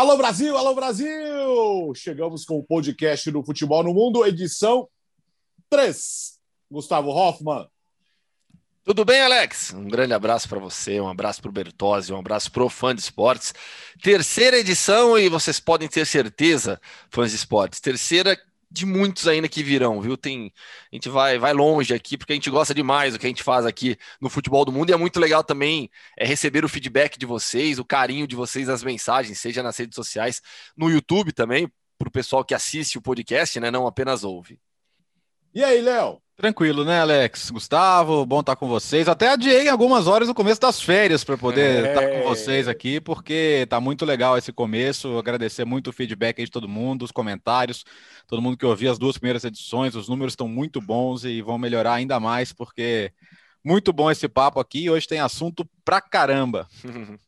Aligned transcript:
Alô 0.00 0.16
Brasil, 0.16 0.56
alô 0.56 0.74
Brasil! 0.74 1.92
Chegamos 1.94 2.46
com 2.46 2.56
o 2.56 2.62
podcast 2.62 3.30
do 3.30 3.44
Futebol 3.44 3.82
no 3.82 3.92
Mundo, 3.92 4.24
edição 4.24 4.88
3. 5.68 6.38
Gustavo 6.70 7.10
Hoffman. 7.10 7.68
Tudo 8.82 9.04
bem, 9.04 9.20
Alex? 9.20 9.74
Um 9.74 9.86
grande 9.86 10.14
abraço 10.14 10.48
para 10.48 10.58
você, 10.58 10.98
um 10.98 11.06
abraço 11.06 11.42
para 11.42 11.50
o 11.50 11.52
Bertozzi, 11.52 12.14
um 12.14 12.18
abraço 12.18 12.50
para 12.50 12.64
o 12.64 12.70
fã 12.70 12.94
de 12.94 13.02
esportes. 13.02 13.52
Terceira 14.02 14.58
edição 14.58 15.18
e 15.18 15.28
vocês 15.28 15.60
podem 15.60 15.86
ter 15.86 16.06
certeza, 16.06 16.80
fãs 17.10 17.28
de 17.28 17.36
esportes, 17.36 17.78
terceira 17.78 18.40
de 18.70 18.86
muitos 18.86 19.26
ainda 19.26 19.48
que 19.48 19.62
virão, 19.62 20.00
viu? 20.00 20.16
Tem, 20.16 20.52
a 20.92 20.94
gente 20.94 21.08
vai, 21.08 21.38
vai 21.38 21.52
longe 21.52 21.92
aqui 21.92 22.16
porque 22.16 22.32
a 22.32 22.36
gente 22.36 22.50
gosta 22.50 22.72
demais 22.72 23.12
do 23.12 23.18
que 23.18 23.26
a 23.26 23.28
gente 23.28 23.42
faz 23.42 23.66
aqui 23.66 23.96
no 24.20 24.30
futebol 24.30 24.64
do 24.64 24.70
mundo 24.70 24.90
e 24.90 24.92
é 24.92 24.96
muito 24.96 25.18
legal 25.18 25.42
também 25.42 25.90
é, 26.16 26.24
receber 26.24 26.64
o 26.64 26.68
feedback 26.68 27.18
de 27.18 27.26
vocês, 27.26 27.78
o 27.78 27.84
carinho 27.84 28.26
de 28.26 28.36
vocês, 28.36 28.68
as 28.68 28.84
mensagens, 28.84 29.40
seja 29.40 29.62
nas 29.62 29.76
redes 29.76 29.96
sociais, 29.96 30.40
no 30.76 30.88
YouTube 30.88 31.32
também, 31.32 31.68
para 31.98 32.08
o 32.08 32.12
pessoal 32.12 32.44
que 32.44 32.54
assiste 32.54 32.96
o 32.96 33.02
podcast, 33.02 33.58
né? 33.58 33.70
Não 33.70 33.86
apenas 33.86 34.24
ouve. 34.24 34.60
E 35.52 35.64
aí, 35.64 35.80
Léo? 35.80 36.22
Tranquilo, 36.40 36.86
né, 36.86 37.02
Alex? 37.02 37.50
Gustavo, 37.50 38.24
bom 38.24 38.40
estar 38.40 38.56
com 38.56 38.66
vocês. 38.66 39.06
Até 39.08 39.28
adiei 39.28 39.68
algumas 39.68 40.06
horas 40.06 40.26
no 40.26 40.34
começo 40.34 40.58
das 40.58 40.80
férias 40.80 41.22
para 41.22 41.36
poder 41.36 41.84
é... 41.84 41.88
estar 41.90 42.08
com 42.08 42.28
vocês 42.30 42.66
aqui, 42.66 42.98
porque 42.98 43.66
tá 43.68 43.78
muito 43.78 44.06
legal 44.06 44.38
esse 44.38 44.50
começo. 44.50 45.18
Agradecer 45.18 45.66
muito 45.66 45.90
o 45.90 45.92
feedback 45.92 46.42
de 46.42 46.50
todo 46.50 46.66
mundo, 46.66 47.02
os 47.02 47.12
comentários, 47.12 47.84
todo 48.26 48.40
mundo 48.40 48.56
que 48.56 48.64
ouviu 48.64 48.90
as 48.90 48.98
duas 48.98 49.18
primeiras 49.18 49.44
edições. 49.44 49.94
Os 49.94 50.08
números 50.08 50.32
estão 50.32 50.48
muito 50.48 50.80
bons 50.80 51.26
e 51.26 51.42
vão 51.42 51.58
melhorar 51.58 51.92
ainda 51.92 52.18
mais, 52.18 52.54
porque 52.54 53.12
muito 53.62 53.92
bom 53.92 54.10
esse 54.10 54.26
papo 54.26 54.58
aqui. 54.60 54.88
Hoje 54.88 55.06
tem 55.06 55.20
assunto 55.20 55.68
pra 55.84 56.00
caramba. 56.00 56.66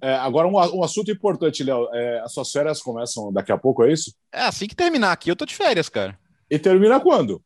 É, 0.00 0.14
agora, 0.14 0.46
um, 0.46 0.52
um, 0.52 0.84
assunto 0.84 1.10
importante, 1.10 1.64
Léo. 1.64 1.88
É, 1.92 2.20
as 2.20 2.32
suas 2.32 2.52
férias 2.52 2.80
começam 2.80 3.32
daqui 3.32 3.50
a 3.50 3.58
pouco, 3.58 3.82
é 3.82 3.92
isso? 3.92 4.14
É, 4.32 4.42
assim 4.42 4.68
que 4.68 4.76
terminar 4.76 5.10
aqui, 5.10 5.28
eu 5.28 5.34
tô 5.34 5.44
de 5.44 5.56
férias, 5.56 5.88
cara. 5.88 6.16
E 6.48 6.56
termina 6.56 7.00
quando? 7.00 7.42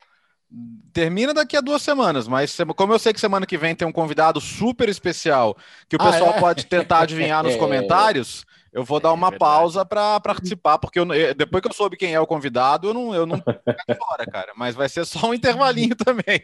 Termina 0.93 1.33
daqui 1.33 1.57
a 1.57 1.63
duas 1.63 1.81
semanas, 1.81 2.29
mas 2.29 2.57
como 2.77 2.93
eu 2.93 2.99
sei 2.99 3.15
que 3.15 3.21
semana 3.21 3.47
que 3.47 3.57
vem 3.57 3.75
tem 3.75 3.89
um 3.89 3.93
convidado 3.93 4.41
super 4.41 4.89
especial 4.89 5.57
que 5.89 5.97
o 5.97 5.99
ah, 6.03 6.11
pessoal 6.11 6.35
é? 6.35 6.41
pode 6.41 6.67
tentar 6.67 7.01
adivinhar 7.01 7.43
nos 7.43 7.55
é. 7.57 7.57
comentários, 7.57 8.45
eu 8.73 8.83
vou 8.85 8.99
dar 8.99 9.13
uma 9.13 9.29
é 9.29 9.39
pausa 9.39 9.85
para 9.85 10.19
participar, 10.21 10.79
porque 10.79 10.99
eu, 10.99 11.07
depois 11.35 11.63
que 11.63 11.69
eu 11.69 11.75
soube 11.75 11.97
quem 11.97 12.15
é 12.15 12.21
o 12.21 12.27
convidado, 12.27 12.89
eu 12.89 12.95
não, 12.95 13.15
eu 13.15 13.27
não 13.27 13.37
fora, 13.99 14.25
cara. 14.25 14.53
Mas 14.57 14.75
vai 14.75 14.89
ser 14.89 15.05
só 15.05 15.29
um 15.29 15.35
intervalinho 15.35 15.95
também. 15.97 16.43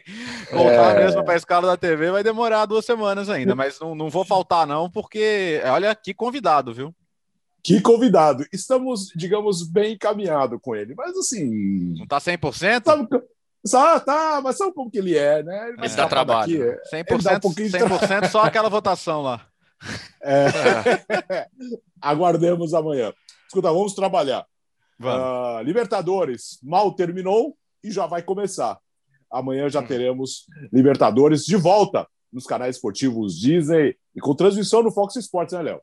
Voltar 0.51 0.95
é... 0.95 1.05
mesmo 1.05 1.23
para 1.23 1.33
a 1.33 1.37
escala 1.37 1.67
da 1.67 1.75
TV 1.75 2.11
vai 2.11 2.23
demorar 2.23 2.67
duas 2.67 2.85
semanas 2.85 3.29
ainda, 3.29 3.55
mas 3.55 3.79
não, 3.79 3.95
não 3.95 4.09
vou 4.09 4.23
faltar, 4.23 4.67
não, 4.67 4.89
porque 4.89 5.59
olha 5.65 5.93
que 5.95 6.13
convidado, 6.13 6.71
viu? 6.71 6.93
Que 7.63 7.81
convidado. 7.81 8.45
Estamos, 8.53 9.07
digamos, 9.15 9.63
bem 9.67 9.93
encaminhado 9.93 10.59
com 10.59 10.75
ele, 10.75 10.93
mas 10.95 11.17
assim. 11.17 11.95
Não 11.97 12.05
tá 12.05 12.19
100%? 12.19 12.83
Sabe, 12.85 13.07
só, 13.65 13.99
tá, 13.99 14.41
mas 14.43 14.57
sabe 14.57 14.73
como 14.73 14.89
que 14.89 14.97
ele 14.97 15.17
é, 15.17 15.43
né? 15.43 15.69
Ele, 15.69 15.77
ele 15.81 15.95
dá 15.95 16.07
trabalho. 16.07 16.71
Aqui, 16.71 16.95
100%, 16.95 17.45
um 17.45 17.53
100% 17.53 18.29
só 18.29 18.41
aquela 18.41 18.69
votação 18.69 19.21
lá. 19.21 19.45
É. 20.21 20.45
É. 21.29 21.47
Aguardemos 22.01 22.73
amanhã. 22.73 23.13
Escuta, 23.47 23.71
vamos 23.71 23.93
trabalhar. 23.93 24.45
Vamos. 24.97 25.61
Uh, 25.61 25.63
Libertadores 25.63 26.59
mal 26.61 26.93
terminou 26.93 27.57
e 27.83 27.91
já 27.91 28.05
vai 28.05 28.21
começar. 28.21 28.77
Amanhã 29.31 29.69
já 29.69 29.79
hum. 29.79 29.87
teremos 29.87 30.45
Libertadores 30.71 31.45
de 31.45 31.55
volta 31.55 32.07
nos 32.31 32.45
canais 32.45 32.75
esportivos 32.75 33.37
Disney 33.39 33.95
e 34.15 34.19
com 34.19 34.35
transmissão 34.35 34.83
no 34.83 34.91
Fox 34.91 35.15
Sports, 35.15 35.53
né, 35.53 35.61
Léo? 35.63 35.81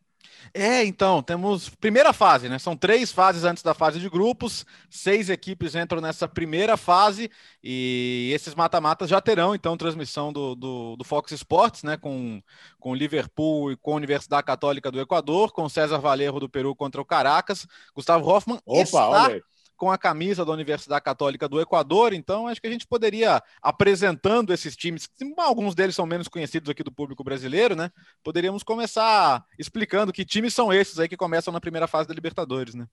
É, 0.52 0.84
então, 0.84 1.22
temos 1.22 1.68
primeira 1.68 2.12
fase, 2.12 2.48
né? 2.48 2.58
São 2.58 2.76
três 2.76 3.12
fases 3.12 3.44
antes 3.44 3.62
da 3.62 3.74
fase 3.74 3.98
de 4.00 4.08
grupos, 4.08 4.64
seis 4.88 5.28
equipes 5.30 5.74
entram 5.74 6.00
nessa 6.00 6.26
primeira 6.26 6.76
fase 6.76 7.30
e 7.62 8.30
esses 8.34 8.54
mata-matas 8.54 9.08
já 9.08 9.20
terão, 9.20 9.54
então, 9.54 9.76
transmissão 9.76 10.32
do, 10.32 10.54
do, 10.54 10.96
do, 10.96 11.04
Fox 11.04 11.32
Sports, 11.32 11.82
né? 11.82 11.96
Com, 11.96 12.42
com 12.78 12.94
Liverpool 12.94 13.72
e 13.72 13.76
com 13.76 13.92
a 13.92 13.96
Universidade 13.96 14.46
Católica 14.46 14.90
do 14.90 15.00
Equador, 15.00 15.52
com 15.52 15.68
César 15.68 15.98
Valerro 15.98 16.40
do 16.40 16.48
Peru 16.48 16.74
contra 16.74 17.00
o 17.00 17.04
Caracas. 17.04 17.66
Gustavo 17.94 18.28
Hoffman 18.28 18.60
Opa, 18.64 18.82
está... 18.82 19.28
Com 19.76 19.90
a 19.90 19.98
camisa 19.98 20.44
da 20.44 20.52
Universidade 20.52 21.04
Católica 21.04 21.48
do 21.48 21.60
Equador, 21.60 22.12
então 22.12 22.48
acho 22.48 22.60
que 22.60 22.66
a 22.66 22.70
gente 22.70 22.86
poderia, 22.86 23.42
apresentando 23.60 24.52
esses 24.52 24.74
times, 24.74 25.08
alguns 25.36 25.74
deles 25.74 25.94
são 25.94 26.06
menos 26.06 26.28
conhecidos 26.28 26.70
aqui 26.70 26.82
do 26.82 26.90
público 26.90 27.22
brasileiro, 27.22 27.76
né? 27.76 27.90
Poderíamos 28.22 28.62
começar 28.62 29.44
explicando 29.58 30.12
que 30.12 30.24
times 30.24 30.54
são 30.54 30.72
esses 30.72 30.98
aí 30.98 31.08
que 31.08 31.16
começam 31.16 31.52
na 31.52 31.60
primeira 31.60 31.86
fase 31.86 32.08
da 32.08 32.14
Libertadores, 32.14 32.74
né? 32.74 32.86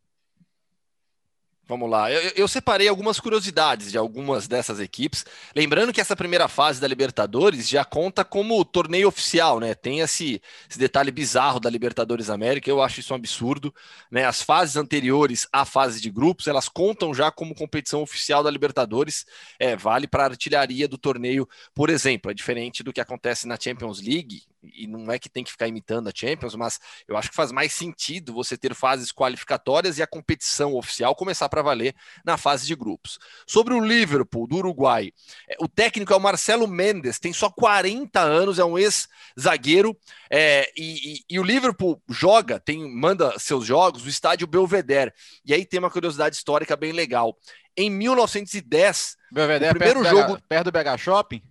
Vamos 1.66 1.90
lá. 1.90 2.12
Eu, 2.12 2.32
eu, 2.36 2.48
separei 2.48 2.90
algumas 2.90 3.22
curiosidades 3.22 3.90
de 3.90 3.98
algumas 3.98 4.50
dessas 4.50 4.82
equipes. 4.82 5.26
Lembrando 5.56 5.94
que 5.94 6.02
essa 6.02 6.16
primeira 6.16 6.50
fase 6.50 6.82
da 6.82 6.88
Libertadores 6.88 7.70
já 7.70 7.86
conta 7.86 8.26
como 8.26 8.66
torneio 8.66 9.08
oficial, 9.08 9.62
né? 9.62 9.74
Tem 9.74 10.02
esse, 10.02 10.42
esse, 10.70 10.78
detalhe 10.78 11.10
bizarro 11.10 11.62
da 11.62 11.70
Libertadores 11.70 12.30
América. 12.30 12.70
Eu 12.70 12.82
acho 12.82 13.00
isso 13.00 13.14
um 13.14 13.16
absurdo. 13.16 13.74
Né? 14.12 14.26
As 14.26 14.42
fases 14.42 14.76
anteriores 14.76 15.48
à 15.54 15.64
fase 15.64 16.02
de 16.02 16.12
grupos 16.12 16.48
elas 16.48 16.68
contam 16.68 17.14
já 17.14 17.32
como 17.32 17.56
competição 17.56 18.02
oficial 18.02 18.44
da 18.44 18.52
Libertadores. 18.52 19.26
É, 19.58 19.74
vale 19.74 20.06
para 20.06 20.24
a 20.24 20.28
artilharia 20.28 20.86
do 20.86 20.98
torneio, 20.98 21.48
por 21.74 21.90
exemplo. 21.90 22.30
É 22.30 22.34
diferente 22.34 22.84
do 22.84 22.92
que 22.92 23.00
acontece 23.00 23.48
na 23.48 23.58
Champions 23.58 24.02
League, 24.02 24.44
e 24.74 24.88
não 24.88 25.12
é 25.12 25.20
que 25.20 25.30
tem 25.30 25.44
que 25.44 25.52
ficar 25.52 25.68
imitando 25.68 26.08
a 26.08 26.12
Champions, 26.14 26.56
mas 26.56 26.80
eu 27.08 27.18
acho 27.18 27.30
que 27.30 27.36
faz 27.36 27.52
mais 27.52 27.74
sentido 27.74 28.34
você 28.34 28.58
ter 28.58 28.74
fases 28.74 29.12
qualificatórias 29.12 29.98
e 29.98 30.04
a 30.04 30.08
competição 30.08 30.76
oficial 30.76 31.16
começar 31.16 31.50
para 31.50 31.62
valer 31.62 31.96
na 32.24 32.38
fase 32.38 32.66
de 32.66 32.76
grupos. 32.76 33.20
Sobre 33.46 33.74
o 33.74 33.80
Liverpool 33.80 34.48
do 34.48 34.58
Uruguai, 34.58 35.12
é, 35.50 35.56
o 35.60 35.68
técnico 35.68 36.14
é 36.14 36.16
o 36.16 36.22
Marcelo 36.22 36.68
Mendes, 36.68 37.20
tem 37.20 37.34
só 37.34 37.50
40 37.50 38.20
anos, 38.20 38.60
é 38.60 38.66
um 38.66 38.78
ex-zagueiro, 38.78 39.98
é, 40.30 40.72
e, 40.76 41.14
e, 41.14 41.20
e, 41.30 41.40
o 41.40 41.44
Liverpool 41.44 42.02
joga, 42.10 42.60
tem 42.60 42.90
manda 42.90 43.38
seus 43.38 43.66
jogos 43.66 44.04
no 44.04 44.10
estádio 44.10 44.48
Belvedere. 44.48 45.14
E 45.46 45.54
aí 45.54 45.66
tem 45.66 45.80
uma 45.80 45.92
curiosidade 45.92 46.36
histórica 46.36 46.76
bem 46.76 46.92
legal. 46.92 47.38
Em 47.76 47.90
1910, 47.90 49.18
Belvedere, 49.32 49.72
o 49.72 49.76
primeiro 49.76 50.02
perto 50.02 50.16
jogo. 50.16 50.36
BH, 50.38 50.44
perto 50.48 50.66
do 50.66 50.72
BH 50.72 50.98
Shopping? 50.98 51.42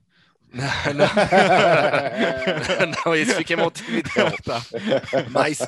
Não, 0.52 0.94
não. 0.94 1.06
não, 3.06 3.14
esse 3.14 3.34
fica 3.34 3.54
em 3.54 3.56
Montevideo. 3.56 4.32
Tá. 4.44 4.62
Mas 5.30 5.60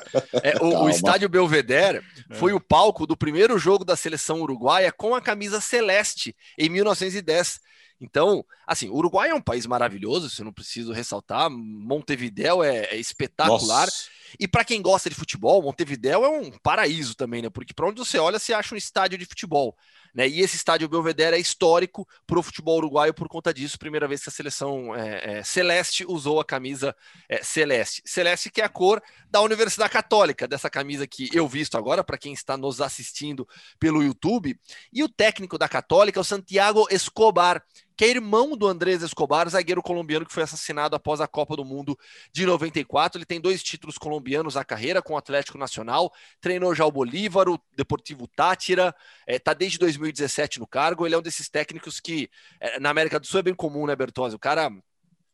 é, 0.43 0.57
o, 0.61 0.83
o, 0.83 0.89
estádio 0.89 1.27
Belvedere 1.27 2.01
foi 2.33 2.51
é. 2.51 2.55
o 2.55 2.59
palco 2.59 3.07
do 3.07 3.17
primeiro 3.17 3.57
jogo 3.57 3.83
da 3.83 3.95
seleção 3.95 4.41
uruguaia 4.41 4.91
com 4.91 5.15
a 5.15 5.21
camisa 5.21 5.59
celeste 5.59 6.35
em 6.57 6.69
1910. 6.69 7.59
Então, 7.99 8.45
assim, 8.67 8.89
o 8.89 8.95
Uruguai 8.95 9.29
é 9.29 9.35
um 9.35 9.41
país 9.41 9.65
maravilhoso, 9.65 10.27
isso 10.27 10.41
eu 10.41 10.45
não 10.45 10.53
preciso 10.53 10.91
ressaltar. 10.91 11.49
Montevideo 11.49 12.61
é, 12.61 12.85
é 12.85 12.97
espetacular. 12.97 13.85
Nossa. 13.85 14.09
E 14.39 14.47
para 14.47 14.65
quem 14.65 14.81
gosta 14.81 15.09
de 15.09 15.15
futebol, 15.15 15.61
Montevideo 15.61 16.25
é 16.25 16.29
um 16.29 16.51
paraíso 16.59 17.15
também, 17.15 17.41
né? 17.41 17.49
Porque 17.49 17.73
para 17.73 17.87
onde 17.87 17.99
você 17.99 18.17
olha, 18.17 18.37
você 18.37 18.53
acha 18.53 18.75
um 18.75 18.77
estádio 18.77 19.17
de 19.17 19.25
futebol. 19.25 19.75
Né? 20.15 20.29
E 20.29 20.39
esse 20.39 20.55
estádio 20.55 20.87
Belvedere 20.87 21.35
é 21.35 21.39
histórico 21.39 22.07
para 22.25 22.39
o 22.39 22.43
futebol 22.43 22.77
uruguaio 22.77 23.13
por 23.13 23.27
conta 23.27 23.53
disso. 23.53 23.77
Primeira 23.77 24.07
vez 24.07 24.23
que 24.23 24.29
a 24.29 24.31
seleção 24.31 24.95
é, 24.95 25.39
é, 25.39 25.43
celeste 25.43 26.05
usou 26.07 26.39
a 26.39 26.45
camisa 26.45 26.95
é, 27.27 27.43
celeste. 27.43 28.01
Celeste 28.05 28.49
que 28.49 28.61
é 28.61 28.63
a 28.63 28.69
cor 28.69 29.03
da 29.29 29.41
Universidade 29.41 29.91
Católica, 29.91 30.47
dessa 30.47 30.69
camisa 30.69 31.05
que 31.05 31.29
eu 31.33 31.45
visto 31.47 31.77
agora, 31.77 32.03
para 32.03 32.17
quem 32.17 32.31
está 32.31 32.55
nos 32.55 32.79
assistindo 32.79 33.45
pelo 33.77 34.01
YouTube. 34.01 34.57
E 34.93 35.03
o 35.03 35.09
técnico 35.09 35.57
da 35.57 35.67
Católica 35.67 36.19
é 36.19 36.21
o 36.21 36.23
Santiago 36.23 36.87
Escobar, 36.89 37.61
que 37.95 38.05
é 38.05 38.09
irmão 38.09 38.55
do 38.57 38.67
Andrés 38.67 39.01
Escobar, 39.01 39.47
zagueiro 39.49 39.81
colombiano 39.81 40.25
que 40.25 40.33
foi 40.33 40.43
assassinado 40.43 40.95
após 40.95 41.21
a 41.21 41.27
Copa 41.27 41.55
do 41.55 41.63
Mundo 41.63 41.97
de 42.31 42.45
94. 42.45 43.17
Ele 43.17 43.25
tem 43.25 43.39
dois 43.39 43.63
títulos 43.63 43.97
colombianos 43.97 44.55
na 44.55 44.65
carreira 44.65 45.01
com 45.01 45.13
o 45.13 45.17
Atlético 45.17 45.57
Nacional, 45.57 46.11
treinou 46.41 46.75
já 46.75 46.85
o 46.85 46.91
Bolívar, 46.91 47.47
o 47.47 47.59
Deportivo 47.75 48.27
Tátira, 48.27 48.93
está 49.27 49.51
é, 49.51 49.55
desde 49.55 49.77
2017 49.77 50.59
no 50.59 50.67
cargo. 50.67 51.05
Ele 51.05 51.15
é 51.15 51.17
um 51.17 51.21
desses 51.21 51.49
técnicos 51.49 51.99
que 51.99 52.29
é, 52.59 52.79
na 52.79 52.89
América 52.89 53.19
do 53.19 53.27
Sul 53.27 53.39
é 53.39 53.43
bem 53.43 53.55
comum, 53.55 53.85
né, 53.85 53.95
Bertozzi? 53.95 54.35
O 54.35 54.39
cara 54.39 54.69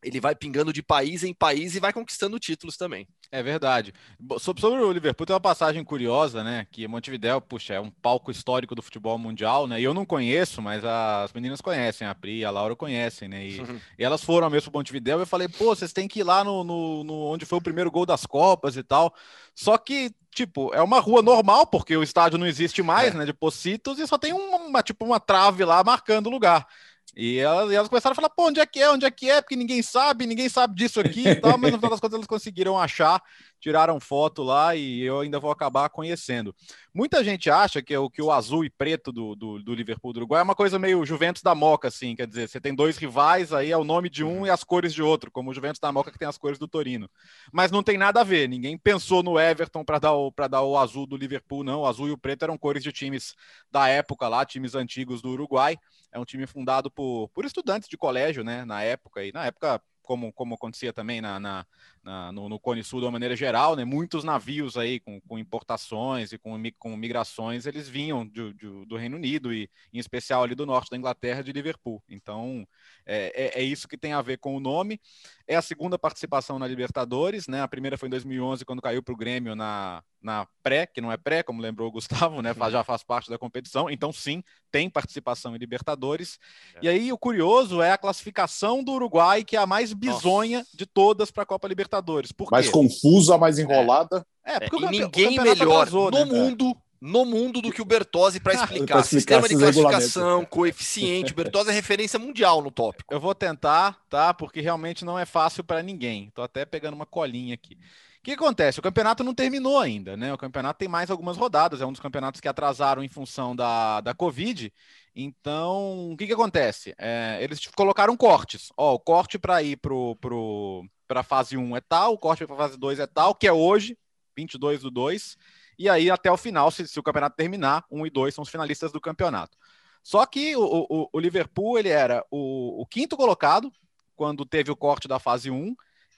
ele 0.03 0.19
vai 0.19 0.35
pingando 0.35 0.73
de 0.73 0.81
país 0.81 1.23
em 1.23 1.33
país 1.33 1.75
e 1.75 1.79
vai 1.79 1.93
conquistando 1.93 2.39
títulos 2.39 2.75
também. 2.75 3.07
É 3.31 3.41
verdade. 3.41 3.93
Sobre, 4.39 4.59
sobre, 4.59 4.81
o 4.81 4.91
Liverpool, 4.91 5.25
tem 5.25 5.33
uma 5.33 5.39
passagem 5.39 5.83
curiosa, 5.83 6.43
né? 6.43 6.67
Que 6.71 6.87
Montevideo, 6.87 7.39
puxa, 7.39 7.75
é 7.75 7.79
um 7.79 7.89
palco 7.89 8.31
histórico 8.31 8.75
do 8.75 8.81
futebol 8.81 9.17
mundial, 9.17 9.67
né? 9.67 9.79
E 9.79 9.83
eu 9.83 9.93
não 9.93 10.05
conheço, 10.05 10.61
mas 10.61 10.83
as 10.83 11.31
meninas 11.31 11.61
conhecem, 11.61 12.07
a 12.07 12.15
Pri 12.15 12.39
e 12.39 12.45
a 12.45 12.51
Laura 12.51 12.75
conhecem, 12.75 13.29
né? 13.29 13.47
E, 13.47 13.61
uhum. 13.61 13.79
e 13.97 14.03
elas 14.03 14.23
foram 14.23 14.49
mesmo 14.49 14.71
para 14.71 14.79
Montevideo 14.79 15.19
e 15.19 15.21
eu 15.21 15.27
falei, 15.27 15.47
pô, 15.47 15.73
vocês 15.75 15.93
têm 15.93 16.07
que 16.07 16.19
ir 16.19 16.23
lá 16.23 16.43
no, 16.43 16.63
no, 16.63 17.03
no, 17.03 17.13
onde 17.25 17.45
foi 17.45 17.59
o 17.59 17.63
primeiro 17.63 17.91
gol 17.91 18.05
das 18.05 18.25
Copas 18.25 18.75
e 18.75 18.83
tal. 18.83 19.13
Só 19.55 19.77
que, 19.77 20.11
tipo, 20.33 20.73
é 20.73 20.81
uma 20.81 20.99
rua 20.99 21.21
normal, 21.21 21.67
porque 21.67 21.95
o 21.95 22.03
estádio 22.03 22.37
não 22.39 22.47
existe 22.47 22.81
mais, 22.81 23.13
é. 23.13 23.17
né? 23.17 23.25
De 23.25 23.33
Pocitos, 23.33 23.99
e 23.99 24.07
só 24.07 24.17
tem 24.17 24.33
uma, 24.33 24.81
tipo, 24.81 25.05
uma 25.05 25.19
trave 25.19 25.63
lá 25.63 25.83
marcando 25.83 26.27
o 26.27 26.31
lugar. 26.31 26.67
E 27.15 27.37
elas, 27.37 27.71
e 27.71 27.75
elas, 27.75 27.89
começaram 27.89 28.13
a 28.13 28.15
falar, 28.15 28.29
pô, 28.29 28.47
onde 28.47 28.59
é 28.59 28.65
que 28.65 28.79
é? 28.79 28.89
Onde 28.89 29.05
é 29.05 29.11
que 29.11 29.29
é? 29.29 29.41
Porque 29.41 29.55
ninguém 29.55 29.81
sabe, 29.81 30.25
ninguém 30.25 30.47
sabe 30.47 30.75
disso 30.75 30.99
aqui 30.99 31.27
e 31.27 31.35
tal, 31.35 31.57
mas 31.57 31.71
no 31.71 31.77
final 31.77 31.91
das 31.91 31.99
contas 31.99 32.15
elas 32.15 32.27
conseguiram 32.27 32.79
achar 32.79 33.21
tiraram 33.61 33.99
foto 33.99 34.41
lá 34.41 34.75
e 34.75 35.01
eu 35.01 35.19
ainda 35.19 35.39
vou 35.39 35.51
acabar 35.51 35.87
conhecendo. 35.89 36.53
Muita 36.93 37.23
gente 37.23 37.49
acha 37.49 37.81
que, 37.81 37.93
é 37.93 37.99
o, 37.99 38.09
que 38.09 38.21
o 38.21 38.31
azul 38.31 38.65
e 38.65 38.69
preto 38.69 39.11
do, 39.11 39.35
do, 39.35 39.59
do, 39.63 39.73
Liverpool 39.73 40.11
do 40.11 40.17
Uruguai 40.17 40.41
é 40.41 40.43
uma 40.43 40.55
coisa 40.55 40.79
meio 40.79 41.05
Juventus 41.05 41.43
da 41.43 41.53
Moca, 41.53 41.87
assim, 41.87 42.15
quer 42.15 42.27
dizer, 42.27 42.49
você 42.49 42.59
tem 42.59 42.73
dois 42.73 42.97
rivais, 42.97 43.53
aí 43.53 43.71
é 43.71 43.77
o 43.77 43.83
nome 43.83 44.09
de 44.09 44.23
um 44.23 44.45
e 44.45 44.49
as 44.49 44.63
cores 44.63 44.93
de 44.93 45.03
outro, 45.03 45.31
como 45.31 45.51
o 45.51 45.53
Juventus 45.53 45.79
da 45.79 45.91
Moca 45.91 46.11
que 46.11 46.17
tem 46.17 46.27
as 46.27 46.37
cores 46.37 46.57
do 46.57 46.67
Torino. 46.67 47.09
Mas 47.53 47.71
não 47.71 47.83
tem 47.83 47.97
nada 47.97 48.21
a 48.21 48.23
ver, 48.23 48.49
ninguém 48.49 48.77
pensou 48.77 49.21
no 49.21 49.39
Everton 49.39 49.85
para 49.85 49.99
dar, 49.99 50.13
o, 50.13 50.33
dar 50.49 50.63
o 50.63 50.77
azul 50.77 51.05
do 51.05 51.15
Liverpool, 51.15 51.63
não. 51.63 51.81
O 51.81 51.85
azul 51.85 52.07
e 52.07 52.11
o 52.11 52.17
preto 52.17 52.43
eram 52.43 52.57
cores 52.57 52.83
de 52.83 52.91
times 52.91 53.35
da 53.69 53.87
época 53.87 54.27
lá, 54.27 54.43
times 54.43 54.73
antigos 54.73 55.21
do 55.21 55.29
Uruguai. 55.29 55.77
É 56.11 56.19
um 56.19 56.25
time 56.25 56.47
fundado 56.47 56.89
por, 56.89 57.29
por 57.29 57.45
estudantes 57.45 57.87
de 57.87 57.95
colégio, 57.95 58.43
né, 58.43 58.65
na 58.65 58.81
época, 58.81 59.23
e 59.23 59.31
na 59.31 59.45
época 59.45 59.81
como, 60.01 60.33
como 60.33 60.55
acontecia 60.55 60.91
também 60.91 61.21
na, 61.21 61.39
na, 61.39 61.65
na, 62.03 62.31
no, 62.31 62.49
no 62.49 62.59
Cone 62.59 62.83
Sul 62.83 62.99
de 62.99 63.05
uma 63.05 63.11
maneira 63.11 63.35
geral, 63.35 63.75
né? 63.75 63.85
Muitos 63.85 64.23
navios 64.23 64.77
aí 64.77 64.99
com, 64.99 65.21
com 65.21 65.37
importações 65.37 66.31
e 66.31 66.37
com, 66.37 66.59
com 66.77 66.97
migrações, 66.97 67.65
eles 67.65 67.87
vinham 67.87 68.25
de, 68.27 68.53
de, 68.53 68.85
do 68.85 68.97
Reino 68.97 69.17
Unido 69.17 69.53
e, 69.53 69.69
em 69.93 69.99
especial, 69.99 70.43
ali 70.43 70.55
do 70.55 70.65
norte 70.65 70.89
da 70.89 70.97
Inglaterra, 70.97 71.43
de 71.43 71.51
Liverpool. 71.51 72.01
Então, 72.09 72.67
é, 73.05 73.31
é, 73.35 73.61
é, 73.61 73.63
isso 73.63 73.87
que 73.87 73.97
tem 73.97 74.13
a 74.13 74.21
ver 74.21 74.37
com 74.37 74.55
o 74.55 74.59
nome. 74.59 74.99
É 75.47 75.55
a 75.55 75.61
segunda 75.61 75.99
participação 75.99 76.57
na 76.57 76.67
Libertadores, 76.67 77.47
né? 77.47 77.61
A 77.61 77.67
primeira 77.67 77.97
foi 77.97 78.07
em 78.07 78.11
2011, 78.11 78.65
quando 78.65 78.81
caiu 78.81 79.03
para 79.03 79.13
o 79.13 79.17
Grêmio 79.17 79.55
na, 79.55 80.03
na 80.21 80.47
pré, 80.63 80.85
que 80.85 81.01
não 81.01 81.11
é 81.11 81.17
pré, 81.17 81.43
como 81.43 81.61
lembrou 81.61 81.87
o 81.87 81.91
Gustavo, 81.91 82.41
né? 82.41 82.53
Já 82.71 82.83
faz 82.83 83.03
parte 83.03 83.29
da 83.29 83.37
competição. 83.37 83.89
Então, 83.89 84.11
sim, 84.11 84.43
tem 84.71 84.89
participação 84.89 85.55
em 85.55 85.59
Libertadores. 85.59 86.39
É. 86.75 86.79
E 86.83 86.89
aí, 86.89 87.11
o 87.11 87.17
curioso 87.17 87.81
é 87.81 87.91
a 87.91 87.97
classificação 87.97 88.83
do 88.83 88.93
Uruguai, 88.93 89.43
que 89.43 89.55
é 89.55 89.59
a 89.59 89.67
mais 89.67 89.93
bizonha 89.93 90.59
Nossa. 90.59 90.77
de 90.77 90.85
todas 90.85 91.31
para 91.31 91.43
a 91.43 91.45
Copa 91.45 91.67
Libertadores. 91.67 91.90
Por 92.31 92.51
mais 92.51 92.69
confusa, 92.69 93.37
mais 93.37 93.59
enrolada. 93.59 94.25
É, 94.45 94.55
é 94.55 94.59
porque 94.61 94.85
é, 94.85 94.87
o 94.87 94.91
ninguém 94.91 95.39
melhor 95.39 95.81
atrasou, 95.81 96.11
no 96.11 96.25
né? 96.25 96.25
mundo 96.25 96.75
no 97.01 97.25
mundo 97.25 97.63
do 97.63 97.71
que 97.71 97.81
o 97.81 97.85
Bertozzi 97.85 98.39
para 98.39 98.53
explicar. 98.53 98.99
explicar. 98.99 99.03
Sistema 99.03 99.49
de 99.49 99.57
classificação, 99.57 100.45
coeficiente. 100.45 101.31
O 101.31 101.35
Bertozzi 101.35 101.71
é 101.71 101.73
referência 101.73 102.19
mundial 102.19 102.61
no 102.61 102.69
tópico. 102.69 103.11
Eu 103.11 103.19
vou 103.19 103.33
tentar, 103.33 103.97
tá? 104.07 104.31
Porque 104.33 104.61
realmente 104.61 105.03
não 105.03 105.17
é 105.17 105.25
fácil 105.25 105.63
para 105.63 105.81
ninguém. 105.81 106.31
Tô 106.35 106.43
até 106.43 106.63
pegando 106.63 106.93
uma 106.93 107.05
colinha 107.07 107.55
aqui. 107.55 107.75
O 108.19 108.23
que 108.23 108.33
acontece? 108.33 108.79
O 108.79 108.83
campeonato 108.83 109.23
não 109.23 109.33
terminou 109.33 109.79
ainda, 109.79 110.15
né? 110.15 110.31
O 110.31 110.37
campeonato 110.37 110.77
tem 110.77 110.87
mais 110.87 111.09
algumas 111.09 111.37
rodadas, 111.37 111.81
é 111.81 111.85
um 111.87 111.91
dos 111.91 111.99
campeonatos 111.99 112.39
que 112.39 112.47
atrasaram 112.47 113.03
em 113.03 113.09
função 113.09 113.55
da, 113.55 113.99
da 113.99 114.13
Covid. 114.13 114.71
Então, 115.15 116.11
o 116.11 116.15
que, 116.15 116.27
que 116.27 116.33
acontece? 116.33 116.93
É, 116.99 117.39
eles 117.41 117.65
colocaram 117.75 118.15
cortes. 118.15 118.71
Ó, 118.77 118.93
o 118.93 118.99
corte 118.99 119.39
para 119.39 119.63
ir 119.63 119.75
para 119.77 119.91
pro, 120.21 120.85
pro, 121.11 121.19
a 121.19 121.23
fase 121.23 121.57
1 121.57 121.75
é 121.75 121.81
tal, 121.81 122.13
o 122.13 122.17
corte 122.17 122.45
para 122.45 122.55
a 122.55 122.57
fase 122.57 122.77
2 122.77 122.99
é 122.99 123.07
tal, 123.07 123.35
que 123.35 123.45
é 123.45 123.51
hoje, 123.51 123.97
22 124.35 124.81
do 124.81 124.89
2. 124.89 125.37
E 125.77 125.89
aí, 125.89 126.09
até 126.09 126.31
o 126.31 126.37
final, 126.37 126.71
se, 126.71 126.87
se 126.87 126.99
o 126.99 127.03
campeonato 127.03 127.35
terminar, 127.35 127.83
1 127.91 128.05
e 128.05 128.09
2 128.09 128.33
são 128.33 128.43
os 128.43 128.49
finalistas 128.49 128.91
do 128.91 129.01
campeonato. 129.01 129.57
Só 130.01 130.25
que 130.25 130.55
o, 130.55 130.63
o, 130.89 131.09
o 131.11 131.19
Liverpool 131.19 131.77
ele 131.77 131.89
era 131.89 132.25
o, 132.31 132.81
o, 132.81 132.85
quinto 132.85 133.17
colocado 133.17 133.71
quando 134.15 134.45
teve 134.45 134.71
o 134.71 134.75
corte 134.75 135.07
da 135.07 135.19
fase 135.19 135.51
1 135.51 135.75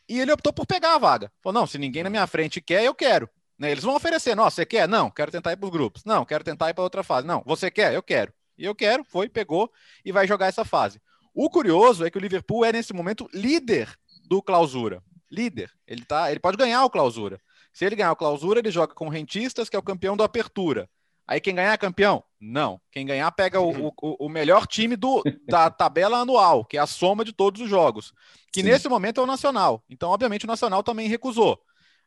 e 0.07 0.19
ele 0.19 0.31
optou 0.31 0.53
por 0.53 0.65
pegar 0.65 0.95
a 0.95 0.97
vaga. 0.97 1.31
Falou: 1.41 1.61
não, 1.61 1.67
se 1.67 1.77
ninguém 1.77 2.03
na 2.03 2.09
minha 2.09 2.27
frente 2.27 2.61
quer, 2.61 2.83
eu 2.83 2.93
quero. 2.93 3.29
Né? 3.57 3.71
Eles 3.71 3.83
vão 3.83 3.95
oferecer: 3.95 4.35
nossa, 4.35 4.57
você 4.57 4.65
quer? 4.65 4.87
Não, 4.87 5.09
quero 5.09 5.31
tentar 5.31 5.51
ir 5.51 5.57
para 5.57 5.65
os 5.65 5.71
grupos. 5.71 6.03
Não, 6.05 6.23
quero 6.23 6.43
tentar 6.43 6.69
ir 6.69 6.73
para 6.73 6.83
outra 6.83 7.03
fase. 7.03 7.27
Não, 7.27 7.43
você 7.45 7.69
quer? 7.69 7.93
Eu 7.93 8.03
quero. 8.03 8.31
E 8.57 8.63
eu 8.63 8.75
quero, 8.75 9.03
foi, 9.03 9.27
pegou 9.27 9.69
e 10.05 10.11
vai 10.11 10.27
jogar 10.27 10.47
essa 10.47 10.63
fase. 10.63 11.01
O 11.33 11.49
curioso 11.49 12.05
é 12.05 12.11
que 12.11 12.17
o 12.17 12.21
Liverpool 12.21 12.63
é, 12.63 12.71
nesse 12.71 12.93
momento, 12.93 13.27
líder 13.33 13.97
do 14.33 14.41
clausura. 14.41 15.03
Líder. 15.29 15.71
Ele, 15.87 16.03
tá, 16.03 16.31
ele 16.31 16.39
pode 16.39 16.57
ganhar 16.57 16.83
o 16.83 16.89
clausura. 16.89 17.39
Se 17.71 17.85
ele 17.85 17.95
ganhar 17.95 18.09
a 18.09 18.15
clausura, 18.15 18.59
ele 18.59 18.71
joga 18.71 18.95
com 18.95 19.05
o 19.05 19.09
Rentistas, 19.09 19.69
que 19.69 19.75
é 19.75 19.79
o 19.79 19.83
campeão 19.83 20.17
do 20.17 20.23
Apertura. 20.23 20.89
Aí 21.27 21.39
quem 21.39 21.53
ganhar 21.53 21.73
é 21.73 21.77
campeão? 21.77 22.23
Não. 22.39 22.81
Quem 22.91 23.05
ganhar 23.05 23.31
pega 23.31 23.61
o, 23.61 23.87
o, 23.89 24.25
o, 24.25 24.29
melhor 24.29 24.65
time 24.65 24.95
do, 24.95 25.23
da 25.47 25.69
tabela 25.71 26.17
anual, 26.17 26.65
que 26.65 26.77
é 26.77 26.79
a 26.79 26.87
soma 26.87 27.23
de 27.23 27.31
todos 27.31 27.61
os 27.61 27.69
jogos. 27.69 28.11
Que 28.51 28.61
Sim. 28.61 28.69
nesse 28.69 28.89
momento 28.89 29.21
é 29.21 29.23
o 29.23 29.27
Nacional. 29.27 29.83
Então, 29.87 30.09
obviamente, 30.09 30.45
o 30.45 30.47
Nacional 30.47 30.81
também 30.81 31.07
recusou. 31.07 31.59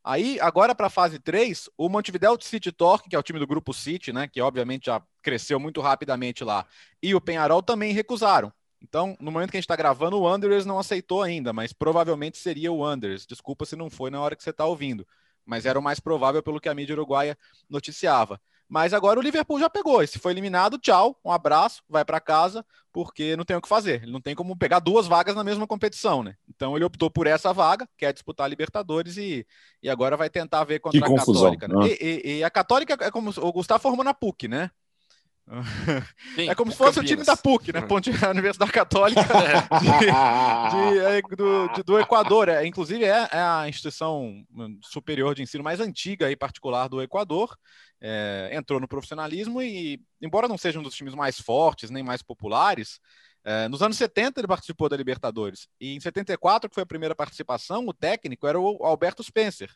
Aí, 0.02 0.38
agora 0.40 0.74
para 0.74 0.88
a 0.88 0.90
fase 0.90 1.20
3, 1.20 1.70
o 1.78 1.88
Montevideo 1.88 2.36
City 2.40 2.72
Torque, 2.72 3.08
que 3.08 3.16
é 3.16 3.18
o 3.18 3.22
time 3.22 3.38
do 3.38 3.46
grupo 3.46 3.72
City, 3.72 4.12
né? 4.12 4.28
Que 4.28 4.40
obviamente 4.40 4.86
já 4.86 5.00
cresceu 5.22 5.58
muito 5.60 5.80
rapidamente 5.80 6.44
lá, 6.44 6.66
e 7.02 7.14
o 7.14 7.20
Penharol 7.20 7.62
também 7.62 7.92
recusaram. 7.92 8.52
Então, 8.80 9.16
no 9.20 9.32
momento 9.32 9.50
que 9.50 9.56
a 9.56 9.60
gente 9.60 9.64
está 9.64 9.76
gravando, 9.76 10.16
o 10.16 10.22
Wanderers 10.22 10.66
não 10.66 10.78
aceitou 10.78 11.22
ainda, 11.22 11.52
mas 11.52 11.72
provavelmente 11.72 12.38
seria 12.38 12.70
o 12.70 12.78
Wanderers. 12.78 13.26
Desculpa 13.26 13.64
se 13.64 13.74
não 13.74 13.90
foi 13.90 14.10
na 14.10 14.20
hora 14.20 14.36
que 14.36 14.42
você 14.42 14.50
está 14.50 14.64
ouvindo 14.64 15.06
mas 15.46 15.64
era 15.64 15.78
o 15.78 15.82
mais 15.82 16.00
provável 16.00 16.42
pelo 16.42 16.60
que 16.60 16.68
a 16.68 16.74
mídia 16.74 16.94
uruguaia 16.94 17.38
noticiava. 17.70 18.40
Mas 18.68 18.92
agora 18.92 19.20
o 19.20 19.22
Liverpool 19.22 19.60
já 19.60 19.70
pegou. 19.70 20.02
E 20.02 20.08
se 20.08 20.18
foi 20.18 20.32
eliminado, 20.32 20.76
tchau, 20.76 21.16
um 21.24 21.30
abraço, 21.30 21.84
vai 21.88 22.04
para 22.04 22.18
casa, 22.18 22.66
porque 22.92 23.36
não 23.36 23.44
tem 23.44 23.56
o 23.56 23.62
que 23.62 23.68
fazer. 23.68 24.02
Ele 24.02 24.10
não 24.10 24.20
tem 24.20 24.34
como 24.34 24.56
pegar 24.56 24.80
duas 24.80 25.06
vagas 25.06 25.36
na 25.36 25.44
mesma 25.44 25.68
competição, 25.68 26.24
né? 26.24 26.34
Então 26.48 26.74
ele 26.74 26.84
optou 26.84 27.08
por 27.08 27.28
essa 27.28 27.52
vaga, 27.52 27.88
quer 27.96 28.12
disputar 28.12 28.44
a 28.44 28.48
Libertadores 28.48 29.16
e, 29.18 29.46
e 29.80 29.88
agora 29.88 30.16
vai 30.16 30.28
tentar 30.28 30.64
ver 30.64 30.80
contra 30.80 30.98
que 30.98 31.04
a 31.04 31.08
confusão, 31.08 31.56
Católica. 31.56 31.68
Né? 31.68 31.86
E, 31.86 32.22
e, 32.24 32.38
e, 32.38 32.44
a 32.44 32.50
Católica 32.50 32.96
é 33.00 33.10
como 33.10 33.30
o 33.36 33.52
Gustavo 33.52 33.80
formou 33.80 34.04
na 34.04 34.12
PUC, 34.12 34.48
né? 34.48 34.72
Sim, 36.34 36.48
é 36.50 36.54
como 36.56 36.72
se 36.72 36.76
fosse 36.76 36.96
Campinas. 36.96 37.12
o 37.12 37.14
time 37.14 37.24
da 37.24 37.36
PUC, 37.36 37.72
né? 37.72 37.80
Ponte, 37.82 38.10
a 38.24 38.30
Universidade 38.30 38.72
Católica 38.72 39.22
de, 40.70 41.22
de, 41.22 41.36
do, 41.36 41.68
de, 41.68 41.82
do, 41.84 42.00
Equador. 42.00 42.48
É, 42.48 42.66
inclusive, 42.66 43.04
é, 43.04 43.28
é, 43.30 43.38
a 43.38 43.68
instituição 43.68 44.44
superior 44.82 45.34
de 45.34 45.42
ensino 45.42 45.62
mais 45.62 45.78
antiga 45.78 46.30
e 46.30 46.36
particular 46.36 46.88
do 46.88 47.00
Equador. 47.00 47.56
É, 48.00 48.50
entrou 48.52 48.80
no 48.80 48.88
profissionalismo 48.88 49.62
e, 49.62 50.00
embora 50.20 50.48
não 50.48 50.58
seja 50.58 50.78
um 50.78 50.82
dos 50.82 50.94
times 50.94 51.14
mais 51.14 51.40
fortes 51.40 51.90
nem 51.90 52.02
mais 52.02 52.22
populares, 52.22 53.00
é, 53.42 53.68
nos 53.68 53.80
anos 53.80 53.96
70 53.96 54.40
ele 54.40 54.48
participou 54.48 54.88
da 54.88 54.96
Libertadores. 54.96 55.68
E 55.80 55.94
em 55.94 56.00
74, 56.00 56.68
que 56.68 56.74
foi 56.74 56.82
a 56.82 56.86
primeira 56.86 57.14
participação, 57.14 57.86
o 57.86 57.94
técnico 57.94 58.46
era 58.46 58.58
o 58.58 58.84
Alberto 58.84 59.22
Spencer, 59.22 59.70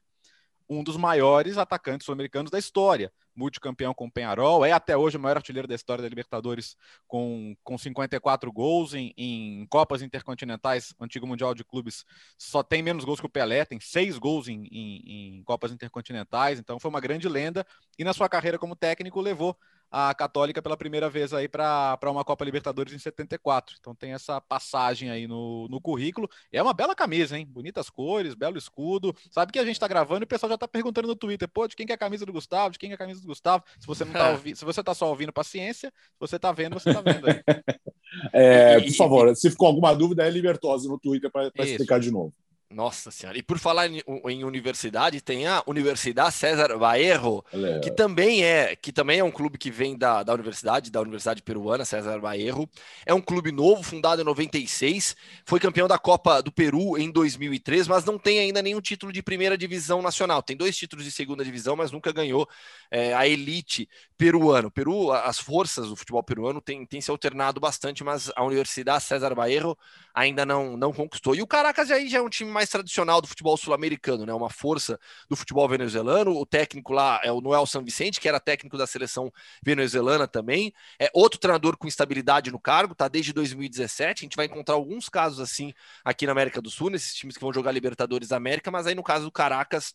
um 0.68 0.82
dos 0.82 0.96
maiores 0.96 1.56
atacantes 1.56 2.04
sul-americanos 2.04 2.50
da 2.50 2.58
história 2.58 3.10
multicampeão 3.34 3.94
com 3.94 4.06
o 4.06 4.10
Penharol, 4.10 4.64
é 4.64 4.72
até 4.72 4.96
hoje 4.96 5.16
o 5.16 5.20
maior 5.20 5.36
artilheiro 5.36 5.68
da 5.68 5.74
história 5.74 6.02
da 6.02 6.08
Libertadores, 6.08 6.76
com, 7.06 7.54
com 7.62 7.78
54 7.78 8.52
gols 8.52 8.94
em, 8.94 9.12
em 9.16 9.66
Copas 9.66 10.02
Intercontinentais, 10.02 10.94
antigo 11.00 11.26
Mundial 11.26 11.54
de 11.54 11.64
Clubes, 11.64 12.04
só 12.38 12.62
tem 12.62 12.82
menos 12.82 13.04
gols 13.04 13.20
que 13.20 13.26
o 13.26 13.30
Pelé, 13.30 13.64
tem 13.64 13.80
seis 13.80 14.18
gols 14.18 14.48
em, 14.48 14.66
em, 14.70 15.38
em 15.38 15.44
Copas 15.44 15.72
Intercontinentais, 15.72 16.58
então 16.58 16.78
foi 16.78 16.88
uma 16.88 17.00
grande 17.00 17.28
lenda, 17.28 17.66
e 17.98 18.04
na 18.04 18.12
sua 18.12 18.28
carreira 18.28 18.58
como 18.58 18.76
técnico 18.76 19.20
levou 19.20 19.56
a 19.90 20.14
Católica 20.14 20.62
pela 20.62 20.76
primeira 20.76 21.10
vez 21.10 21.32
aí 21.32 21.48
para 21.48 21.98
uma 22.04 22.24
Copa 22.24 22.44
Libertadores 22.44 22.92
em 22.92 22.98
74. 22.98 23.76
Então 23.80 23.94
tem 23.94 24.12
essa 24.12 24.40
passagem 24.40 25.10
aí 25.10 25.26
no, 25.26 25.66
no 25.68 25.80
currículo. 25.80 26.28
É 26.52 26.62
uma 26.62 26.72
bela 26.72 26.94
camisa, 26.94 27.36
hein? 27.36 27.46
Bonitas 27.46 27.90
cores, 27.90 28.34
belo 28.34 28.56
escudo. 28.56 29.14
Sabe 29.30 29.52
que 29.52 29.58
a 29.58 29.64
gente 29.64 29.74
está 29.74 29.88
gravando 29.88 30.22
e 30.22 30.24
o 30.24 30.28
pessoal 30.28 30.48
já 30.48 30.54
está 30.54 30.68
perguntando 30.68 31.08
no 31.08 31.16
Twitter, 31.16 31.48
pô, 31.48 31.66
de 31.66 31.74
quem 31.74 31.86
que 31.86 31.92
é 31.92 31.94
a 31.94 31.98
camisa 31.98 32.24
do 32.24 32.32
Gustavo? 32.32 32.72
De 32.72 32.78
quem 32.78 32.88
que 32.88 32.94
é 32.94 32.96
a 32.96 32.98
camisa 32.98 33.20
do 33.20 33.26
Gustavo? 33.26 33.64
Se 33.78 33.86
você 33.86 34.04
não 34.04 34.12
tá 34.12 34.30
ouvindo, 34.30 34.56
se 34.56 34.64
você 34.64 34.82
tá 34.82 34.94
só 34.94 35.08
ouvindo 35.08 35.32
paciência, 35.32 35.92
se 35.96 36.20
você 36.20 36.38
tá 36.38 36.52
vendo, 36.52 36.74
você 36.74 36.94
tá 36.94 37.00
vendo 37.00 37.26
aí. 37.28 37.42
é, 38.32 38.80
por 38.80 38.94
favor, 38.94 39.36
se 39.36 39.50
ficou 39.50 39.66
alguma 39.66 39.92
dúvida, 39.94 40.26
é 40.26 40.30
Libertose 40.30 40.88
no 40.88 40.98
Twitter 40.98 41.30
para 41.30 41.50
explicar 41.58 41.98
de 41.98 42.10
novo. 42.10 42.32
Nossa 42.70 43.10
senhora. 43.10 43.36
E 43.36 43.42
por 43.42 43.58
falar 43.58 43.88
em, 43.88 44.00
em, 44.28 44.44
universidade, 44.44 45.20
tem 45.20 45.44
a 45.44 45.60
Universidade 45.66 46.32
César 46.34 46.78
Baerro, 46.78 47.44
que 47.82 47.90
também 47.90 48.44
é, 48.44 48.76
que 48.76 48.92
também 48.92 49.18
é 49.18 49.24
um 49.24 49.30
clube 49.30 49.58
que 49.58 49.72
vem 49.72 49.98
da, 49.98 50.22
da 50.22 50.32
universidade, 50.32 50.88
da 50.88 51.00
Universidade 51.00 51.42
Peruana, 51.42 51.84
César 51.84 52.20
Baerro. 52.20 52.70
É 53.04 53.12
um 53.12 53.20
clube 53.20 53.50
novo, 53.50 53.82
fundado 53.82 54.22
em 54.22 54.24
96, 54.24 55.16
foi 55.44 55.58
campeão 55.58 55.88
da 55.88 55.98
Copa 55.98 56.40
do 56.40 56.52
Peru 56.52 56.96
em 56.96 57.10
2003, 57.10 57.88
mas 57.88 58.04
não 58.04 58.16
tem 58.16 58.38
ainda 58.38 58.62
nenhum 58.62 58.80
título 58.80 59.12
de 59.12 59.20
primeira 59.20 59.58
divisão 59.58 60.00
nacional. 60.00 60.40
Tem 60.40 60.56
dois 60.56 60.76
títulos 60.76 61.04
de 61.04 61.10
segunda 61.10 61.44
divisão, 61.44 61.74
mas 61.74 61.90
nunca 61.90 62.12
ganhou 62.12 62.48
é, 62.88 63.12
a 63.14 63.26
elite 63.26 63.88
peruana. 64.16 64.68
O 64.68 64.70
Peru, 64.70 65.10
as 65.10 65.40
forças 65.40 65.88
do 65.88 65.96
futebol 65.96 66.22
peruano 66.22 66.60
têm 66.60 66.86
tem 66.86 67.00
se 67.00 67.10
alternado 67.10 67.58
bastante, 67.58 68.04
mas 68.04 68.30
a 68.36 68.44
Universidade 68.44 69.04
César 69.04 69.34
Baerro 69.34 69.76
ainda 70.14 70.44
não, 70.44 70.76
não 70.76 70.92
conquistou. 70.92 71.34
E 71.34 71.42
o 71.42 71.46
Caracas 71.46 71.90
aí 71.90 72.08
já 72.08 72.18
é 72.18 72.20
um 72.20 72.28
time 72.28 72.50
mais 72.50 72.59
tradicional 72.68 73.20
do 73.20 73.26
futebol 73.26 73.56
sul-americano, 73.56 74.26
né? 74.26 74.34
Uma 74.34 74.50
força 74.50 74.98
do 75.28 75.36
futebol 75.36 75.68
venezuelano. 75.68 76.32
O 76.32 76.44
técnico 76.44 76.92
lá 76.92 77.20
é 77.24 77.32
o 77.32 77.40
Noel 77.40 77.66
San 77.66 77.82
Vicente, 77.82 78.20
que 78.20 78.28
era 78.28 78.38
técnico 78.38 78.76
da 78.76 78.86
seleção 78.86 79.32
venezuelana 79.62 80.28
também. 80.28 80.72
É 80.98 81.10
outro 81.14 81.38
treinador 81.38 81.76
com 81.76 81.88
estabilidade 81.88 82.50
no 82.50 82.60
cargo, 82.60 82.94
tá 82.94 83.08
desde 83.08 83.32
2017. 83.32 84.20
A 84.20 84.24
gente 84.24 84.36
vai 84.36 84.46
encontrar 84.46 84.74
alguns 84.74 85.08
casos 85.08 85.40
assim 85.40 85.72
aqui 86.04 86.26
na 86.26 86.32
América 86.32 86.60
do 86.60 86.70
Sul, 86.70 86.90
nesses 86.90 87.14
times 87.14 87.36
que 87.36 87.42
vão 87.42 87.52
jogar 87.52 87.72
Libertadores 87.72 88.28
da 88.28 88.36
América, 88.36 88.70
mas 88.70 88.86
aí 88.86 88.94
no 88.94 89.02
caso 89.02 89.24
do 89.24 89.32
Caracas 89.32 89.94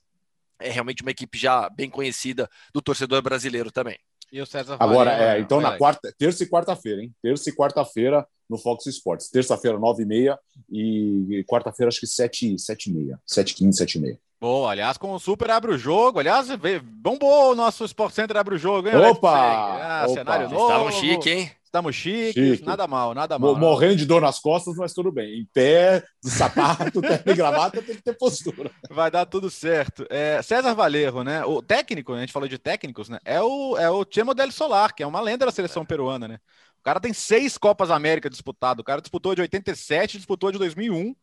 é 0.60 0.70
realmente 0.70 1.02
uma 1.02 1.12
equipe 1.12 1.38
já 1.38 1.70
bem 1.70 1.90
conhecida 1.90 2.50
do 2.74 2.82
torcedor 2.82 3.22
brasileiro 3.22 3.72
também. 3.72 4.00
E 4.32 4.42
o 4.42 4.46
César 4.46 4.78
Agora, 4.80 5.12
é, 5.12 5.40
então 5.40 5.62
na 5.62 5.78
quarta, 5.78 6.14
terça 6.18 6.44
e 6.44 6.50
quarta-feira, 6.50 7.02
hein? 7.02 7.14
Terça 7.22 7.50
e 7.50 7.54
quarta-feira, 7.56 8.28
no 8.50 8.58
Fox 8.58 8.86
Sports. 8.88 9.30
Terça-feira, 9.30 9.78
9h30 9.78 10.38
e 10.72 11.46
quarta-feira, 11.48 11.90
acho 11.90 12.00
que 12.00 12.06
7h30. 12.06 13.18
7h15, 13.28 13.70
7h30. 13.70 14.18
Boa, 14.40 14.72
aliás, 14.72 14.98
com 14.98 15.14
o 15.14 15.20
Super 15.20 15.50
abre 15.50 15.72
o 15.72 15.78
jogo. 15.78 16.20
Aliás, 16.20 16.48
bombou 16.84 17.52
o 17.52 17.56
nosso 17.56 17.86
Sport 17.86 18.14
Center 18.14 18.38
abre 18.38 18.56
o 18.56 18.58
jogo, 18.58 18.90
hein? 18.90 18.96
Opa! 18.96 19.32
Ah, 19.32 20.06
opa. 20.06 20.14
Cenário 20.14 20.50
novo. 20.50 20.64
Estavam 20.64 20.92
chique, 20.92 21.30
hein? 21.30 21.52
Estamos 21.76 21.94
chiques, 21.94 22.34
chique. 22.34 22.66
nada 22.66 22.88
mal, 22.88 23.14
nada 23.14 23.38
mal. 23.38 23.54
Morrendo 23.54 23.98
de 23.98 24.06
dor 24.06 24.22
nas 24.22 24.40
costas, 24.40 24.78
mas 24.78 24.94
tudo 24.94 25.12
bem. 25.12 25.42
Em 25.42 25.46
pé, 25.54 26.02
de 26.24 26.32
sapato, 26.32 27.02
de 27.26 27.34
gravata, 27.34 27.82
tem 27.82 27.98
que 27.98 28.02
ter 28.02 28.14
postura. 28.14 28.72
Vai 28.90 29.12
dar 29.12 29.26
tudo 29.26 29.50
certo. 29.50 30.08
É, 30.10 30.42
César 30.42 30.74
Valerro, 30.74 31.22
né? 31.22 31.44
O 31.44 31.62
técnico, 31.62 32.14
a 32.14 32.22
gente 32.22 32.32
falou 32.32 32.48
de 32.48 32.58
técnicos, 32.58 33.10
né? 33.10 33.20
É 33.26 33.42
o, 33.42 33.78
é 33.78 33.90
o 33.90 34.06
Chemo 34.10 34.34
Del 34.34 34.54
Solar, 34.54 34.96
que 34.96 35.04
é 35.04 35.08
uma 35.08 35.20
lenda 35.20 35.46
da 35.46 35.52
seleção 35.52 35.86
peruana, 35.86 36.30
né? 36.30 36.40
O 36.80 36.84
cara 36.86 37.02
tem 37.02 37.12
seis 37.12 37.58
Copas 37.58 37.92
América 37.92 38.30
disputado. 38.30 38.80
O 38.80 38.84
cara 38.84 39.02
disputou 39.02 39.36
de 39.36 39.42
87, 39.42 40.16
disputou 40.16 40.54
de 40.54 40.58
2001 40.58 41.14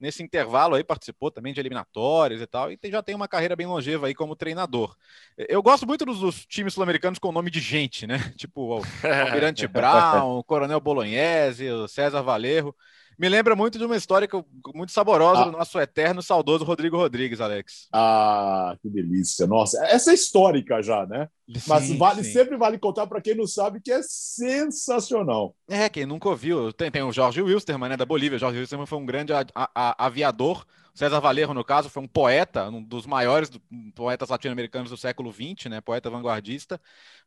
nesse 0.00 0.22
intervalo 0.22 0.74
aí 0.74 0.82
participou 0.82 1.30
também 1.30 1.52
de 1.52 1.60
eliminatórias 1.60 2.40
e 2.40 2.46
tal, 2.46 2.72
e 2.72 2.76
tem, 2.76 2.90
já 2.90 3.02
tem 3.02 3.14
uma 3.14 3.28
carreira 3.28 3.54
bem 3.54 3.66
longeva 3.66 4.06
aí 4.06 4.14
como 4.14 4.34
treinador. 4.34 4.96
Eu 5.36 5.62
gosto 5.62 5.86
muito 5.86 6.04
dos, 6.06 6.20
dos 6.20 6.46
times 6.46 6.74
sul-americanos 6.74 7.18
com 7.18 7.30
nome 7.30 7.50
de 7.50 7.60
gente, 7.60 8.06
né? 8.06 8.18
Tipo 8.36 8.78
o 8.78 8.82
Almirante 9.28 9.68
Brown, 9.68 10.38
o 10.38 10.44
Coronel 10.44 10.80
Bolognese, 10.80 11.70
o 11.70 11.86
César 11.86 12.22
Valerro 12.22 12.74
me 13.20 13.28
lembra 13.28 13.54
muito 13.54 13.78
de 13.78 13.84
uma 13.84 13.98
história 13.98 14.26
muito 14.74 14.92
saborosa 14.92 15.42
ah. 15.42 15.44
do 15.44 15.52
nosso 15.52 15.78
eterno 15.78 16.22
saudoso 16.22 16.64
Rodrigo 16.64 16.96
Rodrigues, 16.96 17.38
Alex. 17.38 17.86
Ah, 17.92 18.74
que 18.80 18.88
delícia. 18.88 19.46
Nossa, 19.46 19.84
essa 19.84 20.10
é 20.10 20.14
histórica 20.14 20.82
já, 20.82 21.04
né? 21.04 21.28
Sim, 21.46 21.60
Mas 21.68 21.92
vale, 21.98 22.24
sempre 22.24 22.56
vale 22.56 22.78
contar 22.78 23.06
para 23.06 23.20
quem 23.20 23.34
não 23.34 23.46
sabe 23.46 23.78
que 23.78 23.92
é 23.92 24.00
sensacional. 24.02 25.54
É, 25.68 25.86
quem 25.90 26.06
nunca 26.06 26.30
ouviu. 26.30 26.72
Tem, 26.72 26.90
tem 26.90 27.02
o 27.02 27.12
Jorge 27.12 27.42
Wilstermann, 27.42 27.90
né, 27.90 27.96
da 27.98 28.06
Bolívia. 28.06 28.36
O 28.36 28.40
Jorge 28.40 28.58
Wilstermann 28.58 28.86
foi 28.86 28.98
um 28.98 29.04
grande 29.04 29.34
a, 29.34 29.44
a, 29.54 29.70
a, 29.74 30.06
aviador 30.06 30.64
César 30.94 31.20
Valerro, 31.20 31.54
no 31.54 31.64
caso, 31.64 31.88
foi 31.88 32.02
um 32.02 32.08
poeta, 32.08 32.68
um 32.68 32.82
dos 32.82 33.06
maiores 33.06 33.50
poetas 33.94 34.28
latino-americanos 34.28 34.90
do 34.90 34.96
século 34.96 35.32
XX, 35.32 35.66
né? 35.70 35.80
Poeta 35.80 36.10
vanguardista. 36.10 36.80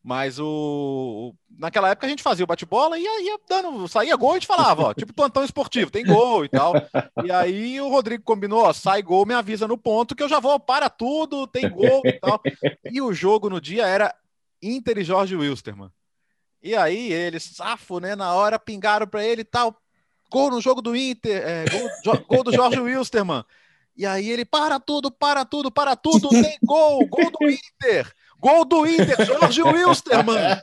Mas 0.03 0.37
o, 0.37 0.45
o... 0.45 1.35
naquela 1.49 1.89
época 1.89 2.05
a 2.05 2.09
gente 2.09 2.21
fazia 2.21 2.43
o 2.43 2.47
bate-bola 2.47 2.99
e 2.99 3.03
ia, 3.03 3.21
ia, 3.21 3.39
dando, 3.47 3.87
saía 3.87 4.15
gol 4.17 4.31
e 4.31 4.33
a 4.33 4.39
gente 4.39 4.47
falava, 4.47 4.83
ó, 4.83 4.93
tipo 4.93 5.13
plantão 5.13 5.43
esportivo, 5.43 5.89
tem 5.89 6.05
gol 6.05 6.43
e 6.43 6.49
tal. 6.49 6.73
E 7.23 7.31
aí 7.31 7.79
o 7.79 7.89
Rodrigo 7.89 8.23
combinou, 8.23 8.63
ó, 8.63 8.73
sai 8.73 9.01
gol, 9.01 9.25
me 9.25 9.33
avisa 9.33 9.67
no 9.67 9.77
ponto 9.77 10.15
que 10.15 10.21
eu 10.21 10.29
já 10.29 10.39
vou, 10.39 10.59
para 10.59 10.89
tudo, 10.89 11.47
tem 11.47 11.69
gol 11.69 12.01
e 12.03 12.13
tal. 12.19 12.41
E 12.91 13.01
o 13.01 13.13
jogo 13.13 13.49
no 13.49 13.61
dia 13.61 13.87
era 13.87 14.13
Inter 14.61 14.97
e 14.97 15.03
Jorge 15.03 15.35
Wilstermann. 15.35 15.91
E 16.61 16.75
aí 16.75 17.11
eles, 17.11 17.43
safo, 17.43 17.99
né, 17.99 18.15
na 18.15 18.33
hora 18.33 18.57
pingaram 18.57 19.05
para 19.05 19.23
ele 19.25 19.41
e 19.41 19.45
tal, 19.45 19.75
gol 20.33 20.49
no 20.49 20.59
jogo 20.59 20.81
do 20.81 20.95
Inter, 20.95 21.43
é, 21.45 21.65
gol, 22.03 22.25
gol, 22.27 22.43
do 22.43 22.51
Jorge 22.51 22.79
Wilstermann. 22.79 23.45
E 23.95 24.03
aí 24.03 24.27
ele 24.27 24.43
para 24.43 24.79
tudo, 24.79 25.11
para 25.11 25.45
tudo, 25.45 25.71
para 25.71 25.95
tudo, 25.95 26.29
tem 26.29 26.57
gol, 26.63 27.05
gol 27.05 27.31
do 27.31 27.49
Inter, 27.49 28.11
gol 28.39 28.65
do 28.65 28.87
Inter, 28.87 29.23
Jorge 29.23 29.61
Wilstermann. 29.61 30.59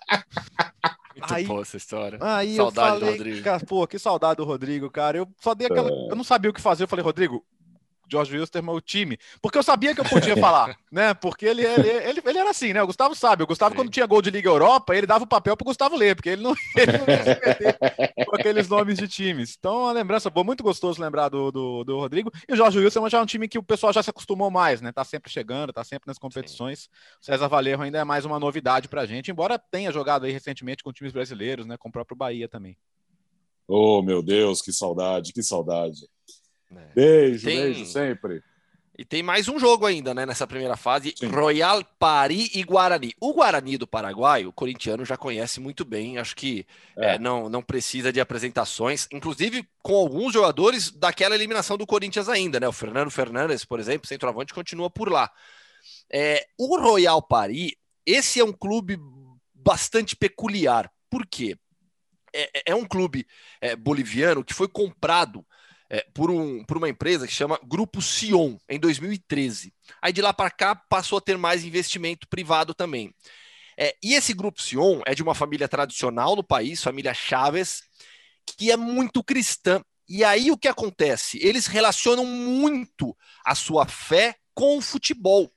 Muito 1.16 1.34
aí, 1.34 1.44
boa 1.44 1.62
essa 1.62 1.76
história. 1.76 2.18
Aí 2.20 2.56
saudade 2.56 2.94
eu 2.94 2.98
falei, 2.98 3.14
do 3.14 3.18
Rodrigo. 3.18 3.44
Cara, 3.44 3.60
pô, 3.60 3.86
que 3.86 3.98
saudade 3.98 4.36
do 4.38 4.44
Rodrigo, 4.44 4.90
cara. 4.90 5.18
Eu 5.18 5.28
só 5.40 5.54
dei 5.54 5.68
aquela. 5.68 5.88
É. 5.88 6.10
Eu 6.10 6.16
não 6.16 6.24
sabia 6.24 6.50
o 6.50 6.54
que 6.54 6.60
fazer. 6.60 6.84
Eu 6.84 6.88
falei, 6.88 7.04
Rodrigo, 7.04 7.44
George 8.10 8.36
Wilstermann 8.36 8.74
o 8.74 8.80
time, 8.80 9.18
porque 9.40 9.56
eu 9.56 9.62
sabia 9.62 9.94
que 9.94 10.00
eu 10.00 10.04
podia 10.04 10.36
falar, 10.38 10.76
né? 10.90 11.14
Porque 11.14 11.46
ele, 11.46 11.64
ele, 11.64 11.88
ele, 11.88 12.22
ele, 12.24 12.38
era 12.38 12.50
assim, 12.50 12.72
né? 12.72 12.82
O 12.82 12.86
Gustavo 12.86 13.14
sabe. 13.14 13.42
O 13.42 13.46
Gustavo, 13.46 13.74
quando 13.74 13.90
tinha 13.90 14.06
gol 14.06 14.20
de 14.20 14.30
Liga 14.30 14.48
Europa, 14.48 14.94
ele 14.94 15.06
dava 15.06 15.24
o 15.24 15.28
papel 15.28 15.56
pro 15.56 15.64
Gustavo 15.64 15.96
ler, 15.96 16.16
porque 16.16 16.30
ele 16.30 16.42
não, 16.42 16.54
ele 16.76 16.98
não 16.98 17.06
ia 17.06 17.22
se 17.22 17.46
meter 17.46 17.78
com 18.26 18.36
aqueles 18.36 18.68
nomes 18.68 18.98
de 18.98 19.06
times. 19.06 19.56
Então, 19.58 19.82
uma 19.82 19.92
lembrança 19.92 20.28
boa, 20.28 20.44
muito 20.44 20.62
gostoso 20.62 21.00
lembrar 21.00 21.28
do, 21.28 21.50
do, 21.50 21.84
do 21.84 21.98
Rodrigo. 21.98 22.32
E 22.48 22.52
o 22.52 22.56
Jorge 22.56 22.78
Wilson 22.78 23.08
já 23.08 23.18
é 23.18 23.22
um 23.22 23.26
time 23.26 23.48
que 23.48 23.58
o 23.58 23.62
pessoal 23.62 23.92
já 23.92 24.02
se 24.02 24.10
acostumou 24.10 24.50
mais, 24.50 24.80
né? 24.80 24.92
Tá 24.92 25.04
sempre 25.04 25.30
chegando, 25.30 25.72
tá 25.72 25.84
sempre 25.84 26.06
nas 26.06 26.18
competições. 26.18 26.80
Sim. 26.80 26.88
O 27.22 27.24
César 27.24 27.48
Valerro 27.48 27.82
ainda 27.82 27.98
é 27.98 28.04
mais 28.04 28.24
uma 28.24 28.38
novidade 28.38 28.88
pra 28.88 29.06
gente, 29.06 29.30
embora 29.30 29.58
tenha 29.58 29.92
jogado 29.92 30.24
aí 30.26 30.32
recentemente 30.32 30.82
com 30.82 30.92
times 30.92 31.12
brasileiros, 31.12 31.66
né? 31.66 31.76
Com 31.76 31.88
o 31.88 31.92
próprio 31.92 32.16
Bahia 32.16 32.48
também. 32.48 32.76
Oh, 33.72 34.02
meu 34.02 34.20
Deus, 34.20 34.60
que 34.60 34.72
saudade, 34.72 35.32
que 35.32 35.44
saudade. 35.44 36.08
É. 36.74 36.94
Beijo, 36.94 37.46
Tem... 37.46 37.62
beijo 37.62 37.86
sempre. 37.86 38.42
E 39.00 39.04
tem 39.04 39.22
mais 39.22 39.48
um 39.48 39.58
jogo 39.58 39.86
ainda, 39.86 40.12
né, 40.12 40.26
nessa 40.26 40.46
primeira 40.46 40.76
fase, 40.76 41.14
Sim. 41.16 41.28
Royal 41.28 41.82
Paris 41.98 42.50
e 42.54 42.62
Guarani. 42.62 43.14
O 43.18 43.32
Guarani 43.32 43.78
do 43.78 43.86
Paraguai, 43.86 44.44
o 44.44 44.52
corintiano 44.52 45.06
já 45.06 45.16
conhece 45.16 45.58
muito 45.58 45.86
bem, 45.86 46.18
acho 46.18 46.36
que 46.36 46.66
é. 46.98 47.14
É, 47.14 47.18
não, 47.18 47.48
não 47.48 47.62
precisa 47.62 48.12
de 48.12 48.20
apresentações, 48.20 49.08
inclusive 49.10 49.66
com 49.82 49.94
alguns 49.94 50.34
jogadores 50.34 50.90
daquela 50.90 51.34
eliminação 51.34 51.78
do 51.78 51.86
Corinthians 51.86 52.28
ainda, 52.28 52.60
né? 52.60 52.68
O 52.68 52.72
Fernando 52.72 53.10
Fernandes, 53.10 53.64
por 53.64 53.80
exemplo, 53.80 54.06
centroavante, 54.06 54.52
continua 54.52 54.90
por 54.90 55.10
lá. 55.10 55.32
É, 56.12 56.46
o 56.58 56.78
Royal 56.78 57.22
Paris, 57.22 57.72
esse 58.04 58.38
é 58.38 58.44
um 58.44 58.52
clube 58.52 58.98
bastante 59.54 60.14
peculiar. 60.14 60.92
Por 61.08 61.26
quê? 61.26 61.56
É, 62.34 62.42
é, 62.42 62.62
é 62.66 62.74
um 62.74 62.84
clube 62.84 63.26
boliviano 63.78 64.44
que 64.44 64.52
foi 64.52 64.68
comprado 64.68 65.42
é, 65.90 66.06
por, 66.14 66.30
um, 66.30 66.64
por 66.64 66.76
uma 66.76 66.88
empresa 66.88 67.26
que 67.26 67.34
chama 67.34 67.58
Grupo 67.64 68.00
Sion, 68.00 68.56
em 68.68 68.78
2013. 68.78 69.74
Aí 70.00 70.12
de 70.12 70.22
lá 70.22 70.32
para 70.32 70.50
cá 70.50 70.74
passou 70.74 71.18
a 71.18 71.20
ter 71.20 71.36
mais 71.36 71.64
investimento 71.64 72.28
privado 72.28 72.72
também. 72.72 73.12
É, 73.76 73.96
e 74.02 74.14
esse 74.14 74.32
Grupo 74.32 74.62
Sion 74.62 75.00
é 75.04 75.14
de 75.14 75.22
uma 75.22 75.34
família 75.34 75.68
tradicional 75.68 76.36
no 76.36 76.44
país, 76.44 76.82
família 76.82 77.12
Chaves, 77.12 77.82
que 78.46 78.70
é 78.70 78.76
muito 78.76 79.24
cristã. 79.24 79.82
E 80.08 80.22
aí 80.22 80.50
o 80.50 80.58
que 80.58 80.68
acontece? 80.68 81.38
Eles 81.42 81.66
relacionam 81.66 82.24
muito 82.24 83.16
a 83.44 83.54
sua 83.54 83.86
fé 83.86 84.36
com 84.54 84.78
o 84.78 84.82
futebol. 84.82 85.52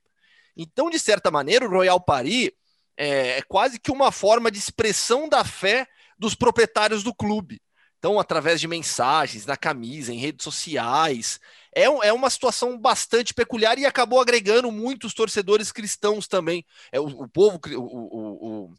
Então, 0.55 0.89
de 0.89 0.99
certa 0.99 1.29
maneira, 1.29 1.65
o 1.65 1.69
Royal 1.69 1.99
Paris 1.99 2.51
é, 2.97 3.37
é 3.37 3.41
quase 3.43 3.79
que 3.79 3.91
uma 3.91 4.11
forma 4.11 4.49
de 4.49 4.57
expressão 4.57 5.27
da 5.27 5.43
fé 5.43 5.87
dos 6.17 6.35
proprietários 6.35 7.03
do 7.03 7.13
clube. 7.13 7.59
Então, 8.03 8.19
através 8.19 8.59
de 8.59 8.67
mensagens, 8.67 9.45
na 9.45 9.55
camisa, 9.55 10.11
em 10.13 10.17
redes 10.17 10.43
sociais. 10.43 11.39
É, 11.73 11.83
é 11.83 12.11
uma 12.11 12.29
situação 12.29 12.77
bastante 12.77 13.33
peculiar 13.33 13.79
e 13.79 13.85
acabou 13.85 14.19
agregando 14.19 14.69
muitos 14.73 15.13
torcedores 15.13 15.71
cristãos 15.71 16.27
também. 16.27 16.65
É, 16.91 16.99
o, 16.99 17.05
o 17.05 17.29
povo, 17.29 17.61
o, 17.77 18.65
o, 18.65 18.73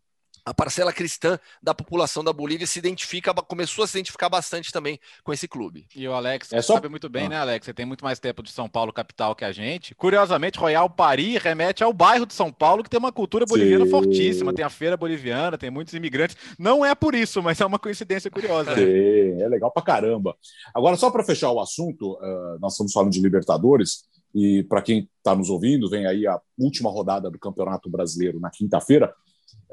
a 0.44 0.52
parcela 0.52 0.92
cristã 0.92 1.38
da 1.62 1.74
população 1.74 2.22
da 2.22 2.32
Bolívia 2.32 2.66
se 2.66 2.78
identifica, 2.78 3.32
começou 3.34 3.84
a 3.84 3.86
se 3.86 3.96
identificar 3.96 4.28
bastante 4.28 4.70
também 4.72 5.00
com 5.22 5.32
esse 5.32 5.48
clube. 5.48 5.86
E 5.94 6.06
o 6.06 6.12
Alex 6.12 6.52
é 6.52 6.60
só... 6.60 6.74
sabe 6.74 6.88
muito 6.88 7.08
bem, 7.08 7.26
ah. 7.26 7.28
né, 7.30 7.36
Alex? 7.38 7.64
Você 7.64 7.72
tem 7.72 7.86
muito 7.86 8.04
mais 8.04 8.18
tempo 8.18 8.42
de 8.42 8.50
São 8.50 8.68
Paulo 8.68 8.92
capital 8.92 9.34
que 9.34 9.44
a 9.44 9.52
gente. 9.52 9.94
Curiosamente, 9.94 10.58
Royal 10.58 10.88
Paris 10.90 11.42
remete 11.42 11.82
ao 11.82 11.92
bairro 11.92 12.26
de 12.26 12.34
São 12.34 12.52
Paulo 12.52 12.82
que 12.82 12.90
tem 12.90 12.98
uma 12.98 13.12
cultura 13.12 13.46
boliviana 13.46 13.84
Sim. 13.86 13.90
fortíssima, 13.90 14.52
tem 14.52 14.64
a 14.64 14.70
feira 14.70 14.96
boliviana, 14.96 15.56
tem 15.56 15.70
muitos 15.70 15.94
imigrantes. 15.94 16.36
Não 16.58 16.84
é 16.84 16.94
por 16.94 17.14
isso, 17.14 17.42
mas 17.42 17.60
é 17.60 17.66
uma 17.66 17.78
coincidência 17.78 18.30
curiosa. 18.30 18.74
Sim, 18.74 19.40
é 19.40 19.48
legal 19.48 19.70
pra 19.70 19.82
caramba. 19.82 20.36
Agora, 20.74 20.96
só 20.96 21.10
para 21.10 21.24
fechar 21.24 21.50
o 21.50 21.60
assunto, 21.60 22.12
uh, 22.14 22.58
nós 22.60 22.72
estamos 22.72 22.92
falando 22.92 23.12
de 23.12 23.20
Libertadores. 23.20 24.04
E 24.34 24.64
para 24.64 24.82
quem 24.82 25.08
está 25.18 25.34
nos 25.34 25.48
ouvindo, 25.48 25.88
vem 25.88 26.06
aí 26.06 26.26
a 26.26 26.40
última 26.58 26.90
rodada 26.90 27.30
do 27.30 27.38
Campeonato 27.38 27.88
Brasileiro 27.88 28.40
na 28.40 28.50
quinta-feira. 28.50 29.14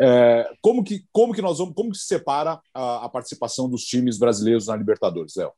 É, 0.02 0.50
como, 0.62 0.84
que, 0.84 1.06
como 1.12 1.32
que 1.32 1.44
nós 1.44 1.60
vamos, 1.60 1.76
como 1.76 1.92
que 1.92 1.98
se 1.98 2.06
separa 2.06 2.60
a, 2.74 3.06
a 3.06 3.10
participação 3.10 3.70
dos 3.70 3.84
times 3.84 4.18
brasileiros 4.18 4.66
na 4.66 4.76
Libertadores, 4.76 5.36
Léo? 5.36 5.52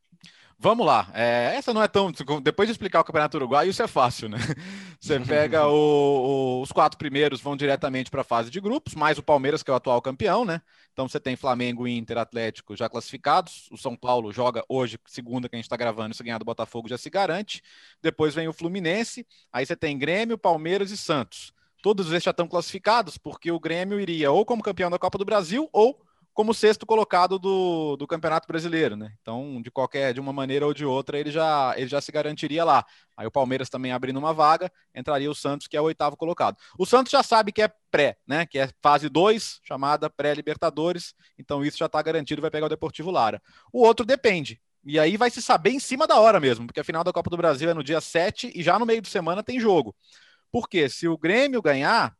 Vamos 0.60 0.86
lá. 0.86 1.10
É, 1.14 1.56
essa 1.56 1.74
não 1.74 1.82
é 1.82 1.88
tão. 1.88 2.12
Depois 2.42 2.68
de 2.68 2.72
explicar 2.72 3.02
o 3.02 3.04
Campeonato 3.04 3.38
Uruguai, 3.38 3.68
isso 3.68 3.82
é 3.84 3.88
fácil, 3.88 4.30
né? 4.30 4.38
Você 5.00 5.20
pega 5.20 5.68
o, 5.68 5.74
o, 5.74 6.62
os 6.62 6.72
quatro 6.72 6.98
primeiros 6.98 7.42
vão 7.42 7.58
diretamente 7.58 8.10
para 8.10 8.22
a 8.22 8.24
fase 8.24 8.50
de 8.50 8.62
grupos, 8.62 8.96
mais 8.96 9.18
o 9.18 9.24
Palmeiras, 9.24 9.62
que 9.62 9.70
é 9.70 9.74
o 9.74 9.76
atual 9.76 10.02
campeão, 10.02 10.46
né? 10.46 10.62
Então 10.94 11.08
você 11.08 11.20
tem 11.20 11.36
Flamengo 11.36 11.88
e 11.88 11.98
Inter 11.98 12.18
Atlético 12.18 12.76
já 12.76 12.88
classificados. 12.88 13.68
O 13.72 13.78
São 13.78 13.96
Paulo 13.96 14.32
joga 14.32 14.64
hoje, 14.70 14.98
segunda 15.06 15.50
que 15.50 15.56
a 15.56 15.58
gente 15.58 15.66
está 15.66 15.76
gravando, 15.76 16.16
se 16.16 16.24
ganhar 16.24 16.38
do 16.38 16.46
Botafogo 16.46 16.88
já 16.88 16.98
se 16.98 17.10
garante. 17.10 17.62
Depois 18.02 18.36
vem 18.36 18.48
o 18.48 18.54
Fluminense. 18.54 19.26
Aí 19.52 19.66
você 19.66 19.76
tem 19.76 19.98
Grêmio, 19.98 20.38
Palmeiras 20.38 20.92
e 20.92 20.98
Santos 20.98 21.53
todos 21.84 22.10
eles 22.10 22.24
já 22.24 22.32
estão 22.32 22.48
classificados, 22.48 23.18
porque 23.18 23.52
o 23.52 23.60
Grêmio 23.60 24.00
iria 24.00 24.32
ou 24.32 24.46
como 24.46 24.64
campeão 24.64 24.90
da 24.90 24.98
Copa 24.98 25.18
do 25.18 25.26
Brasil 25.26 25.70
ou 25.74 26.00
como 26.34 26.54
sexto 26.54 26.86
colocado 26.86 27.38
do, 27.38 27.98
do 27.98 28.08
Campeonato 28.08 28.48
Brasileiro, 28.48 28.96
né? 28.96 29.14
Então, 29.22 29.62
de 29.62 29.70
qualquer, 29.70 30.14
de 30.14 30.20
uma 30.20 30.34
maneira 30.34 30.66
ou 30.66 30.74
de 30.74 30.86
outra, 30.86 31.20
ele 31.20 31.30
já, 31.30 31.74
ele 31.78 31.88
já 31.88 32.02
se 32.02 32.12
garantiria 32.12 32.64
lá. 32.64 32.86
Aí 33.16 33.28
o 33.28 33.32
Palmeiras 33.32 33.70
também 33.70 33.92
abrindo 33.92 34.18
uma 34.18 34.34
vaga, 34.34 34.72
entraria 34.96 35.30
o 35.30 35.36
Santos, 35.36 35.68
que 35.68 35.78
é 35.78 35.82
o 35.82 35.84
oitavo 35.84 36.18
colocado. 36.18 36.58
O 36.80 36.86
Santos 36.86 37.12
já 37.12 37.22
sabe 37.22 37.52
que 37.52 37.62
é 37.62 37.70
pré, 37.92 38.18
né? 38.26 38.46
Que 38.46 38.60
é 38.60 38.70
fase 38.82 39.10
2, 39.10 39.60
chamada 39.62 40.10
pré-Libertadores, 40.10 41.14
então 41.38 41.64
isso 41.64 41.78
já 41.78 41.86
está 41.86 42.02
garantido, 42.02 42.42
vai 42.42 42.50
pegar 42.50 42.66
o 42.66 42.70
Deportivo 42.70 43.12
Lara. 43.12 43.42
O 43.72 43.86
outro 43.86 44.06
depende. 44.06 44.60
E 44.86 44.98
aí 44.98 45.18
vai 45.18 45.30
se 45.30 45.42
saber 45.42 45.72
em 45.72 45.80
cima 45.80 46.08
da 46.08 46.18
hora 46.18 46.40
mesmo, 46.40 46.66
porque 46.66 46.80
a 46.80 46.84
final 46.84 47.04
da 47.04 47.14
Copa 47.14 47.30
do 47.30 47.38
Brasil 47.38 47.70
é 47.70 47.74
no 47.74 47.84
dia 47.84 48.02
7 48.02 48.54
e 48.56 48.64
já 48.64 48.80
no 48.80 48.86
meio 48.86 49.02
de 49.02 49.10
semana 49.10 49.44
tem 49.44 49.60
jogo. 49.60 49.96
Porque 50.54 50.88
se 50.88 51.08
o 51.08 51.18
Grêmio 51.18 51.64
ganhar, 51.64 52.16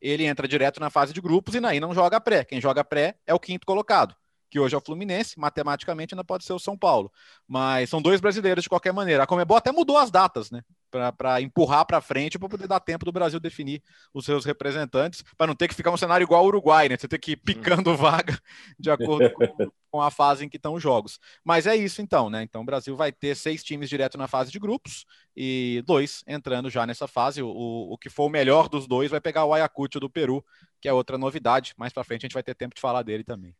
ele 0.00 0.24
entra 0.24 0.48
direto 0.48 0.80
na 0.80 0.90
fase 0.90 1.12
de 1.12 1.20
grupos 1.20 1.54
e 1.54 1.64
aí 1.64 1.78
não 1.78 1.94
joga 1.94 2.20
pré. 2.20 2.44
Quem 2.44 2.60
joga 2.60 2.82
pré 2.82 3.16
é 3.24 3.32
o 3.32 3.38
quinto 3.38 3.64
colocado. 3.64 4.16
que 4.50 4.58
hoje 4.58 4.74
é 4.74 4.78
o 4.78 4.80
Fluminense, 4.80 5.38
matematicamente 5.38 6.12
ainda 6.12 6.24
pode 6.24 6.42
ser 6.42 6.52
o 6.52 6.58
São 6.58 6.76
Paulo. 6.76 7.12
Mas 7.46 7.88
são 7.88 8.02
dois 8.02 8.20
brasileiros 8.20 8.64
de 8.64 8.68
qualquer 8.68 8.92
maneira. 8.92 9.22
A 9.22 9.26
Comebol 9.26 9.56
até 9.56 9.70
mudou 9.70 9.96
as 9.96 10.10
datas, 10.10 10.50
né? 10.50 10.64
Para 10.90 11.40
empurrar 11.40 11.86
para 11.86 12.00
frente 12.00 12.38
para 12.38 12.48
poder 12.48 12.66
dar 12.66 12.80
tempo 12.80 13.04
do 13.04 13.12
Brasil 13.12 13.38
definir 13.38 13.82
os 14.12 14.24
seus 14.24 14.44
representantes, 14.44 15.22
para 15.36 15.46
não 15.46 15.54
ter 15.54 15.68
que 15.68 15.74
ficar 15.74 15.90
um 15.90 15.96
cenário 15.96 16.24
igual 16.24 16.40
ao 16.40 16.46
Uruguai, 16.46 16.88
né? 16.88 16.96
Você 16.96 17.06
ter 17.06 17.18
que 17.18 17.32
ir 17.32 17.36
picando 17.36 17.94
vaga 17.96 18.38
de 18.78 18.90
acordo 18.90 19.30
com, 19.30 19.70
com 19.90 20.02
a 20.02 20.10
fase 20.10 20.44
em 20.44 20.48
que 20.48 20.56
estão 20.56 20.74
os 20.74 20.82
jogos. 20.82 21.18
Mas 21.44 21.66
é 21.66 21.76
isso 21.76 22.02
então, 22.02 22.28
né? 22.28 22.42
Então 22.42 22.62
o 22.62 22.64
Brasil 22.64 22.96
vai 22.96 23.12
ter 23.12 23.34
seis 23.34 23.62
times 23.62 23.88
direto 23.88 24.18
na 24.18 24.28
fase 24.28 24.50
de 24.50 24.58
grupos 24.58 25.04
e 25.36 25.82
dois 25.86 26.22
entrando 26.26 26.68
já 26.68 26.86
nessa 26.86 27.06
fase. 27.06 27.42
O, 27.42 27.48
o, 27.48 27.92
o 27.94 27.98
que 27.98 28.10
for 28.10 28.26
o 28.26 28.30
melhor 28.30 28.68
dos 28.68 28.86
dois 28.86 29.10
vai 29.10 29.20
pegar 29.20 29.44
o 29.44 29.54
Ayacucho 29.54 30.00
do 30.00 30.10
Peru, 30.10 30.44
que 30.80 30.88
é 30.88 30.92
outra 30.92 31.16
novidade. 31.16 31.74
Mais 31.76 31.92
para 31.92 32.04
frente 32.04 32.22
a 32.22 32.26
gente 32.26 32.34
vai 32.34 32.42
ter 32.42 32.54
tempo 32.54 32.74
de 32.74 32.80
falar 32.80 33.02
dele 33.02 33.24
também. 33.24 33.54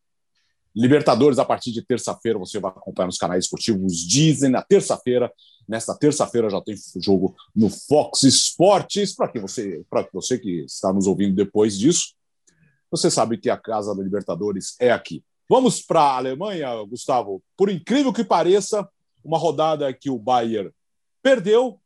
Libertadores, 0.75 1.37
a 1.37 1.45
partir 1.45 1.71
de 1.71 1.81
terça-feira, 1.81 2.39
você 2.39 2.59
vai 2.59 2.71
acompanhar 2.71 3.07
nos 3.07 3.17
canais 3.17 3.45
esportivos 3.45 3.97
Disney. 3.97 4.49
Na 4.49 4.61
terça-feira, 4.61 5.31
nesta 5.67 5.95
terça-feira, 5.95 6.49
já 6.49 6.61
tem 6.61 6.75
jogo 6.97 7.35
no 7.55 7.69
Fox 7.69 8.23
Sports. 8.23 9.15
Para 9.15 9.27
que 9.27 9.39
você, 9.39 9.83
para 9.89 10.07
você 10.13 10.39
que 10.39 10.63
está 10.63 10.93
nos 10.93 11.07
ouvindo 11.07 11.35
depois 11.35 11.77
disso, 11.77 12.13
você 12.89 13.11
sabe 13.11 13.37
que 13.37 13.49
a 13.49 13.57
casa 13.57 13.93
da 13.93 14.01
Libertadores 14.01 14.75
é 14.79 14.91
aqui. 14.91 15.23
Vamos 15.49 15.81
para 15.81 16.01
a 16.01 16.17
Alemanha, 16.17 16.69
Gustavo. 16.83 17.43
Por 17.57 17.69
incrível 17.69 18.13
que 18.13 18.23
pareça, 18.23 18.87
uma 19.23 19.37
rodada 19.37 19.93
que 19.93 20.09
o 20.09 20.17
Bayern 20.17 20.71
perdeu, 21.21 21.79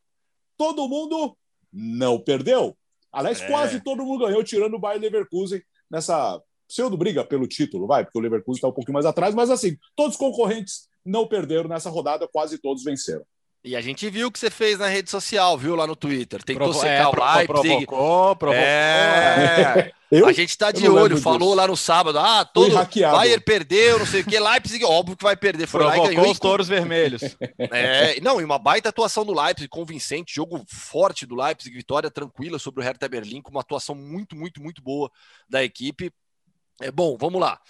todo 0.56 0.88
mundo 0.88 1.36
não 1.72 2.18
perdeu. 2.18 2.76
Aliás, 3.12 3.40
é. 3.40 3.46
quase 3.48 3.80
todo 3.80 4.04
mundo 4.04 4.24
ganhou, 4.24 4.44
tirando 4.44 4.74
o 4.74 4.78
Bayern 4.78 5.04
Leverkusen 5.04 5.62
nessa 5.90 6.40
pseudo 6.66 6.96
briga 6.96 7.24
pelo 7.24 7.46
título, 7.46 7.86
vai, 7.86 8.04
porque 8.04 8.18
o 8.18 8.20
Leverkusen 8.20 8.58
está 8.58 8.68
um 8.68 8.72
pouquinho 8.72 8.94
mais 8.94 9.06
atrás, 9.06 9.34
mas 9.34 9.50
assim, 9.50 9.76
todos 9.94 10.12
os 10.12 10.18
concorrentes 10.18 10.88
não 11.04 11.26
perderam 11.26 11.68
nessa 11.68 11.90
rodada, 11.90 12.28
quase 12.28 12.58
todos 12.58 12.82
venceram. 12.82 13.24
E 13.66 13.74
a 13.74 13.80
gente 13.80 14.08
viu 14.08 14.28
o 14.28 14.30
que 14.30 14.38
você 14.38 14.48
fez 14.48 14.78
na 14.78 14.86
rede 14.86 15.10
social, 15.10 15.58
viu 15.58 15.74
lá 15.74 15.88
no 15.88 15.96
Twitter. 15.96 16.40
Tentou 16.44 16.68
Provo 16.68 16.78
secar 16.78 17.02
é, 17.02 17.06
o 17.08 17.36
Leipzig. 17.36 17.86
Provocou, 17.86 18.36
provocou. 18.36 18.64
É. 18.64 19.92
Eu? 20.08 20.26
A 20.26 20.32
gente 20.32 20.50
está 20.50 20.70
de 20.70 20.88
olho, 20.88 21.16
falou 21.20 21.48
disso. 21.48 21.54
lá 21.56 21.66
no 21.66 21.76
sábado. 21.76 22.16
Ah, 22.20 22.44
todo 22.44 22.76
Bayern 22.76 23.42
perdeu, 23.42 23.98
não 23.98 24.06
sei 24.06 24.20
o 24.20 24.24
que. 24.24 24.38
Leipzig, 24.38 24.84
óbvio 24.84 25.16
que 25.16 25.24
vai 25.24 25.36
perder. 25.36 25.66
Foi 25.66 25.80
Provocou 25.80 26.04
lá 26.04 26.12
e 26.12 26.14
ganhou. 26.14 26.30
os 26.30 26.38
touros 26.38 26.68
vermelhos. 26.68 27.22
É, 27.58 28.20
não, 28.20 28.40
e 28.40 28.44
uma 28.44 28.58
baita 28.58 28.88
atuação 28.88 29.24
do 29.24 29.34
Leipzig, 29.34 29.68
convincente, 29.68 30.34
jogo 30.34 30.64
forte 30.68 31.26
do 31.26 31.34
Leipzig, 31.34 31.74
vitória 31.74 32.10
tranquila 32.10 32.58
sobre 32.58 32.80
o 32.80 32.84
Hertha 32.84 33.08
Berlim, 33.08 33.42
com 33.42 33.50
uma 33.50 33.60
atuação 33.60 33.94
muito, 33.94 34.36
muito, 34.36 34.62
muito 34.62 34.80
boa 34.80 35.10
da 35.48 35.64
equipe. 35.64 36.12
É 36.80 36.90
bom, 36.90 37.16
vamos 37.16 37.40
lá. 37.40 37.60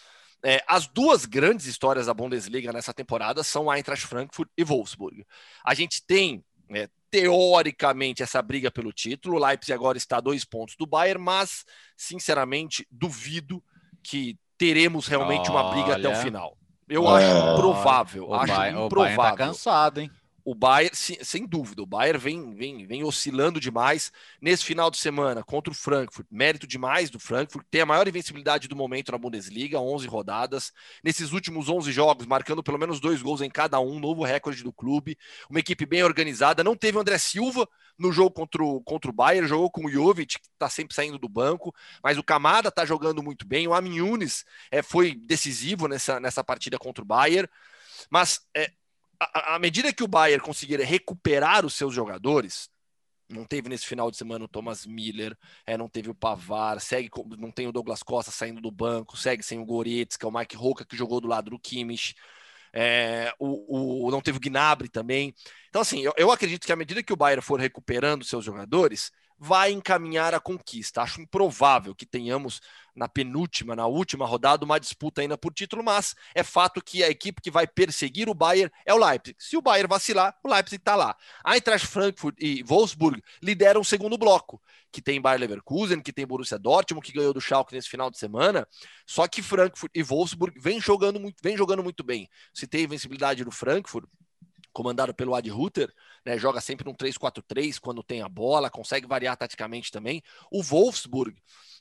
É, 0.45 0.63
as 0.69 0.87
duas 0.87 1.25
grandes 1.25 1.67
histórias 1.67 2.07
da 2.07 2.15
Bundesliga 2.15 2.73
nessa 2.73 2.93
temporada 2.95 3.43
são 3.43 3.73
Eintracht 3.73 4.07
Frankfurt 4.07 4.49
e 4.57 4.63
Wolfsburg. 4.63 5.27
A 5.65 5.75
gente 5.75 6.05
tem, 6.07 6.45
é, 6.71 6.89
teoricamente, 7.11 8.23
essa 8.23 8.41
briga 8.43 8.71
pelo 8.71 8.93
título. 8.93 9.37
O 9.37 9.45
Leipzig 9.45 9.73
agora 9.73 9.99
está 9.99 10.19
a 10.19 10.21
dois 10.21 10.45
pontos 10.45 10.77
do 10.77 10.87
Bayern, 10.87 11.23
mas, 11.23 11.65
sinceramente, 11.97 12.87
duvido 12.91 13.63
que 14.03 14.39
teremos 14.59 15.07
realmente 15.07 15.51
Olha. 15.51 15.61
uma 15.61 15.71
briga 15.71 15.97
até 15.97 16.09
o 16.09 16.23
final. 16.23 16.57
Eu 16.89 17.09
acho 17.09 17.27
improvável. 17.27 18.35
acho 18.35 18.53
improvável. 18.53 18.87
O 18.87 18.89
Bayern 18.89 19.17
tá 19.17 19.37
cansado, 19.37 20.01
hein? 20.01 20.11
O 20.47 20.55
Bayern, 20.55 20.95
sem 20.95 21.45
dúvida, 21.45 21.83
o 21.83 21.87
Bayern 21.87 22.21
vem, 22.21 22.55
vem, 22.55 22.87
vem 22.87 23.03
oscilando 23.03 23.59
demais 23.59 24.13
nesse 24.41 24.65
final 24.65 24.93
de 24.93 24.97
semana 24.97 25.43
contra 25.43 25.73
o 25.73 25.75
Frankfurt. 25.75 26.25
Mérito 26.31 26.69
demais 26.69 27.11
do 27.11 27.19
Frankfurt, 27.19 27.67
tem 27.69 27.81
a 27.81 27.87
maior 27.87 28.07
invencibilidade 28.07 28.69
do 28.69 28.77
momento 28.77 29.11
na 29.11 29.19
Bundesliga, 29.19 29.81
11 29.81 30.07
rodadas. 30.07 30.73
Nesses 31.03 31.33
últimos 31.33 31.69
11 31.69 31.91
jogos, 31.91 32.27
marcando 32.27 32.63
pelo 32.63 32.79
menos 32.79 33.01
dois 33.01 33.21
gols 33.21 33.41
em 33.41 33.51
cada 33.51 33.81
um, 33.81 33.99
novo 33.99 34.23
recorde 34.23 34.63
do 34.63 34.73
clube. 34.73 35.19
Uma 35.51 35.59
equipe 35.59 35.85
bem 35.85 36.05
organizada. 36.05 36.63
Não 36.63 36.77
teve 36.77 36.97
o 36.97 37.01
André 37.01 37.19
Silva 37.19 37.69
no 37.99 38.13
jogo 38.13 38.31
contra 38.31 38.63
o, 38.63 38.81
contra 38.83 39.11
o 39.11 39.15
Bayern, 39.15 39.49
jogou 39.49 39.69
com 39.69 39.87
o 39.87 39.91
Jovic, 39.91 40.39
que 40.39 40.47
está 40.47 40.71
sempre 40.71 40.95
saindo 40.95 41.19
do 41.19 41.29
banco, 41.29 41.75
mas 42.01 42.19
o 42.19 42.23
Camada 42.23 42.69
está 42.69 42.85
jogando 42.85 43.21
muito 43.21 43.45
bem. 43.45 43.67
O 43.67 43.75
Amin 43.75 43.97
Yunis 43.97 44.45
é, 44.71 44.81
foi 44.81 45.13
decisivo 45.13 45.89
nessa, 45.89 46.21
nessa 46.21 46.45
partida 46.45 46.79
contra 46.79 47.03
o 47.03 47.07
Bayern. 47.07 47.49
Mas 48.09 48.47
é, 48.55 48.71
à 49.21 49.59
medida 49.59 49.93
que 49.93 50.03
o 50.03 50.09
Bayern 50.09 50.43
conseguir 50.43 50.81
recuperar 50.81 51.65
os 51.65 51.75
seus 51.75 51.95
jogadores, 51.95 52.69
não 53.29 53.45
teve 53.45 53.69
nesse 53.69 53.87
final 53.87 54.11
de 54.11 54.17
semana 54.17 54.45
o 54.45 54.49
Thomas 54.49 54.87
Miller, 54.87 55.37
é, 55.67 55.77
não 55.77 55.89
teve 55.89 56.11
o 56.11 56.15
Pavar, 56.15 56.81
segue, 56.81 57.11
não 57.39 57.51
tem 57.51 57.67
o 57.67 57.73
Douglas 57.73 58.03
Costa 58.03 58.31
saindo 58.31 58.61
do 58.61 58.71
banco, 58.71 59.17
segue 59.17 59.43
sem 59.43 59.59
o 59.59 59.65
Goretzka, 59.65 60.29
o 60.29 60.33
Mike 60.33 60.57
Roca 60.57 60.85
que 60.85 60.97
jogou 60.97 61.21
do 61.21 61.29
lado 61.29 61.51
do 61.51 61.59
Kimmich, 61.59 62.15
é, 62.73 63.33
o, 63.39 64.07
o, 64.07 64.11
não 64.11 64.21
teve 64.21 64.39
o 64.39 64.41
Gnabry 64.41 64.89
também. 64.89 65.35
Então, 65.69 65.83
assim, 65.83 66.01
eu, 66.01 66.13
eu 66.17 66.31
acredito 66.31 66.67
que 66.67 66.73
à 66.73 66.77
medida 66.77 67.03
que 67.03 67.13
o 67.13 67.17
Bayern 67.17 67.43
for 67.43 67.59
recuperando 67.59 68.25
seus 68.25 68.45
jogadores, 68.45 69.11
vai 69.39 69.73
encaminhar 69.73 70.35
a 70.35 70.41
conquista. 70.41 71.03
Acho 71.03 71.21
improvável 71.21 71.95
que 71.95 72.07
tenhamos 72.07 72.61
na 72.95 73.07
penúltima, 73.07 73.77
na 73.77 73.87
última 73.87 74.27
rodada, 74.27 74.65
uma 74.65 74.81
disputa 74.81 75.21
ainda 75.21 75.37
por 75.37 75.53
título, 75.53 75.85
mas 75.85 76.15
é 76.35 76.43
fato 76.43 76.83
que 76.83 77.05
a 77.05 77.11
equipe 77.11 77.43
que 77.43 77.51
vai 77.51 77.67
perseguir 77.67 78.29
o 78.29 78.35
Bayern 78.35 78.73
é 78.87 78.95
o 78.95 78.97
Leipzig. 78.97 79.37
Se 79.39 79.57
o 79.57 79.61
Bayern 79.61 79.89
vacilar, 79.89 80.35
o 80.43 80.49
Leipzig 80.49 80.81
está 80.81 80.97
lá. 80.97 81.15
Eintracht 81.47 81.87
Frankfurt 81.87 82.37
e 82.41 82.63
Wolfsburg 82.63 83.23
lideram 83.43 83.83
o 83.83 83.85
segundo 83.85 84.17
bloco, 84.17 84.61
que 84.91 85.03
tem 85.03 85.21
Bayern 85.21 85.43
Leverkusen, 85.43 86.01
que 86.01 86.13
tem 86.13 86.27
Borussia 86.27 86.59
Dortmund, 86.59 87.07
que 87.07 87.13
ganhou 87.13 87.35
do 87.35 87.41
Schalke 87.41 87.75
nesse 87.75 87.89
final 87.89 88.11
de 88.11 88.19
semana. 88.19 88.67
Só 89.07 89.29
que 89.29 89.43
Frankfurt 89.43 89.93
e 89.95 90.03
Wolfsburg 90.03 90.59
vem 90.59 90.81
jogando 90.81 91.21
muito, 91.21 91.37
vem 91.43 91.55
jogando 91.55 91.83
muito 91.83 92.03
bem. 92.03 92.31
Se 92.55 92.67
tem 92.67 92.85
invencibilidade 92.85 93.45
do 93.45 93.51
Frankfurt, 93.51 94.09
comandado 94.77 95.15
pelo 95.15 95.35
Ad 95.35 95.49
Ruther, 95.49 95.91
né, 96.23 96.37
joga 96.37 96.61
sempre 96.61 96.87
um 96.87 96.93
3-4-3 96.93 97.79
quando 97.81 98.03
tem 98.03 98.21
a 98.21 98.29
bola, 98.29 98.69
consegue 98.69 99.07
variar 99.07 99.35
taticamente 99.35 99.91
também. 99.91 100.23
O 100.51 100.63
Wolfsburg, 100.63 101.35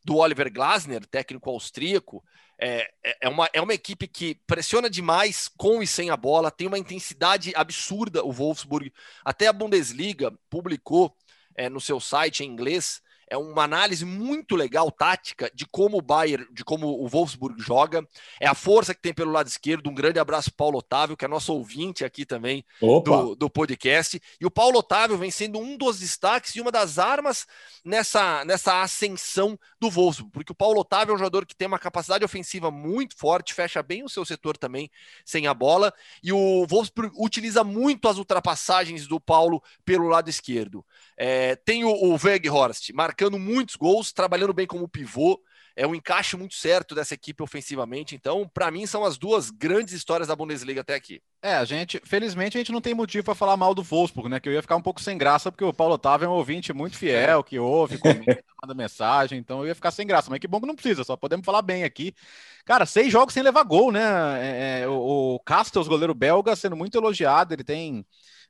do 0.05 0.15
Oliver 0.15 0.49
Glasner, 0.49 1.05
técnico 1.05 1.49
austríaco, 1.49 2.23
é, 2.58 2.89
é, 3.03 3.17
é, 3.23 3.27
uma, 3.27 3.49
é 3.51 3.60
uma 3.60 3.73
equipe 3.73 4.08
que 4.08 4.36
pressiona 4.47 4.89
demais 4.89 5.49
com 5.58 5.84
e 5.84 5.88
sem 5.88 6.10
a 6.10 6.15
bola, 6.15 6.49
tem 6.49 6.67
uma 6.67 6.79
intensidade 6.79 7.51
absurda 7.53 8.23
o 8.23 8.31
Wolfsburg. 8.31 8.93
Até 9.25 9.47
a 9.47 9.53
Bundesliga 9.53 10.31
publicou 10.49 11.13
é, 11.53 11.67
no 11.67 11.81
seu 11.81 11.99
site 11.99 12.45
em 12.45 12.47
inglês 12.49 13.01
é 13.27 13.38
uma 13.38 13.63
análise 13.63 14.05
muito 14.05 14.55
legal, 14.55 14.91
tática, 14.91 15.51
de 15.53 15.65
como 15.65 15.97
o 15.97 16.01
Bayern, 16.01 16.45
de 16.51 16.63
como 16.63 16.88
o 16.88 17.07
Wolfsburg 17.07 17.61
joga. 17.61 18.07
É 18.39 18.47
a 18.47 18.53
força 18.53 18.93
que 18.93 19.01
tem 19.01 19.13
pelo 19.13 19.31
lado 19.31 19.47
esquerdo. 19.47 19.89
Um 19.89 19.95
grande 19.95 20.19
abraço 20.19 20.53
Paulo 20.53 20.77
Otávio, 20.77 21.17
que 21.17 21.25
é 21.25 21.27
nosso 21.27 21.53
ouvinte 21.53 22.05
aqui 22.05 22.25
também 22.25 22.63
do, 22.79 23.35
do, 23.35 23.49
podcast. 23.49 24.21
E 24.39 24.45
o 24.45 24.51
Paulo 24.51 24.79
Otávio 24.79 25.17
vem 25.17 25.31
sendo 25.31 25.59
um 25.59 25.75
dos 25.75 25.99
destaques 25.99 26.55
e 26.55 26.61
uma 26.61 26.71
das 26.71 26.99
armas 26.99 27.47
nessa, 27.83 28.45
nessa 28.45 28.81
ascensão 28.81 29.57
do 29.79 29.89
Wolfsburg, 29.89 30.31
porque 30.31 30.51
o 30.51 30.55
Paulo 30.55 30.79
Otávio 30.79 31.13
é 31.13 31.15
um 31.15 31.19
jogador 31.19 31.45
que 31.45 31.55
tem 31.55 31.67
uma 31.67 31.79
capacidade 31.79 32.23
ofensiva 32.23 32.69
muito 32.69 33.17
forte, 33.17 33.53
fecha 33.53 33.81
bem 33.81 34.03
o 34.03 34.09
seu 34.09 34.23
setor 34.25 34.57
também 34.57 34.89
sem 35.23 35.47
a 35.47 35.53
bola. 35.53 35.93
E 36.21 36.31
o 36.31 36.65
Wolfsburg 36.67 37.11
utiliza 37.17 37.63
muito 37.63 38.07
as 38.07 38.17
ultrapassagens 38.17 39.07
do 39.07 39.19
Paulo 39.19 39.63
pelo 39.83 40.07
lado 40.07 40.29
esquerdo. 40.29 40.85
É, 41.17 41.56
tem 41.56 41.84
o, 41.84 41.89
o 41.89 42.17
Weghorst 42.21 42.91
marcando 42.93 43.39
muitos 43.39 43.75
gols, 43.75 44.12
trabalhando 44.12 44.54
bem 44.54 44.67
como 44.67 44.88
pivô. 44.88 45.41
É 45.78 45.86
um 45.86 45.93
encaixe 45.93 46.38
muito 46.38 46.56
certo 46.56 46.95
dessa 46.95 47.13
equipe 47.13 47.43
ofensivamente. 47.43 48.15
Então, 48.15 48.49
para 48.54 48.71
mim, 48.71 48.86
são 48.86 49.04
as 49.04 49.17
duas 49.17 49.49
grandes 49.49 49.93
histórias 49.93 50.30
da 50.30 50.36
Bundesliga 50.36 50.80
até 50.80 50.95
aqui. 50.95 51.21
É, 51.41 51.56
a 51.56 51.65
gente, 51.65 52.01
felizmente, 52.06 52.58
a 52.58 52.60
gente 52.62 52.71
não 52.71 52.80
tem 52.80 52.93
motivo 52.93 53.25
para 53.25 53.36
falar 53.36 53.58
mal 53.58 53.75
do 53.75 53.84
Wolfsburg, 53.84 54.30
né? 54.30 54.39
Que 54.39 54.47
eu 54.47 54.54
ia 54.54 54.62
ficar 54.62 54.78
um 54.78 54.82
pouco 54.82 55.01
sem 55.01 55.17
graça, 55.17 55.51
porque 55.51 55.65
o 55.65 55.73
Paulo 55.73 55.95
Otávio 55.95 56.28
é 56.28 56.30
um 56.30 56.34
ouvinte 56.34 56.71
muito 56.71 56.97
fiel, 56.97 57.43
que 57.43 57.60
ouve, 57.60 57.97
comenta, 57.97 58.41
manda 58.63 58.73
mensagem, 58.73 59.38
então 59.38 59.60
eu 59.60 59.67
ia 59.67 59.75
ficar 59.75 59.91
sem 59.91 60.08
graça. 60.08 60.30
Mas 60.30 60.39
que 60.39 60.47
bom 60.47 60.62
que 60.62 60.67
não 60.67 60.75
precisa, 60.75 61.04
só 61.04 61.17
podemos 61.17 61.45
falar 61.45 61.62
bem 61.62 61.84
aqui. 61.84 62.15
Cara, 62.63 62.86
seis 62.86 63.12
jogos 63.12 63.34
sem 63.34 63.43
levar 63.43 63.63
gol, 63.63 63.91
né? 63.91 64.01
É, 64.39 64.82
é 64.84 64.88
o, 64.88 65.36
o 65.36 65.39
Castells, 65.41 65.89
goleiro 65.89 66.13
belga, 66.13 66.56
sendo 66.56 66.75
muito 66.78 66.97
elogiado, 66.97 67.54
ele 67.54 67.65
tem 67.65 68.06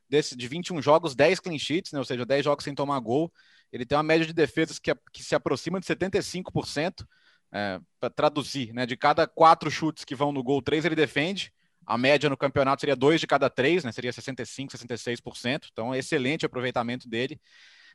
desse, 0.08 0.36
de 0.36 0.48
21 0.48 0.80
jogos, 0.82 1.14
10 1.14 1.40
clean 1.40 1.58
sheets, 1.58 1.92
né? 1.92 1.98
ou 1.98 2.04
seja, 2.04 2.24
10 2.24 2.44
jogos 2.44 2.64
sem 2.64 2.74
tomar 2.74 2.98
gol. 3.00 3.32
Ele 3.72 3.84
tem 3.84 3.96
uma 3.96 4.04
média 4.04 4.26
de 4.26 4.32
defesas 4.32 4.78
que, 4.78 4.94
que 5.12 5.22
se 5.22 5.34
aproxima 5.34 5.80
de 5.80 5.86
75%. 5.86 7.04
É, 7.52 7.80
para 8.00 8.10
traduzir, 8.10 8.74
né? 8.74 8.84
De 8.84 8.96
cada 8.96 9.26
quatro 9.26 9.70
chutes 9.70 10.04
que 10.04 10.16
vão 10.16 10.32
no 10.32 10.42
gol, 10.42 10.60
três 10.60 10.84
ele 10.84 10.96
defende. 10.96 11.52
A 11.86 11.96
média 11.96 12.28
no 12.28 12.36
campeonato 12.36 12.80
seria 12.80 12.96
dois 12.96 13.20
de 13.20 13.26
cada 13.26 13.48
três, 13.48 13.84
né? 13.84 13.92
Seria 13.92 14.12
65%, 14.12 14.72
66%. 14.72 15.68
Então, 15.72 15.94
excelente 15.94 16.44
aproveitamento 16.44 17.08
dele. 17.08 17.40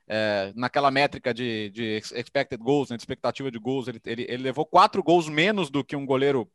É, 0.08 0.52
naquela 0.56 0.90
métrica 0.90 1.34
de, 1.34 1.70
de 1.70 1.98
expected 2.16 2.58
goals, 2.58 2.90
né, 2.90 2.98
de 2.98 3.02
expectativa 3.02 3.52
de 3.52 3.60
gols, 3.60 3.88
ele, 3.88 4.02
ele, 4.06 4.26
ele 4.28 4.44
levou 4.44 4.66
quatro 4.66 5.04
gols 5.04 5.30
menos 5.30 5.70
do 5.70 5.84
que 5.84 5.96
um 5.96 6.06
goleiro 6.06 6.50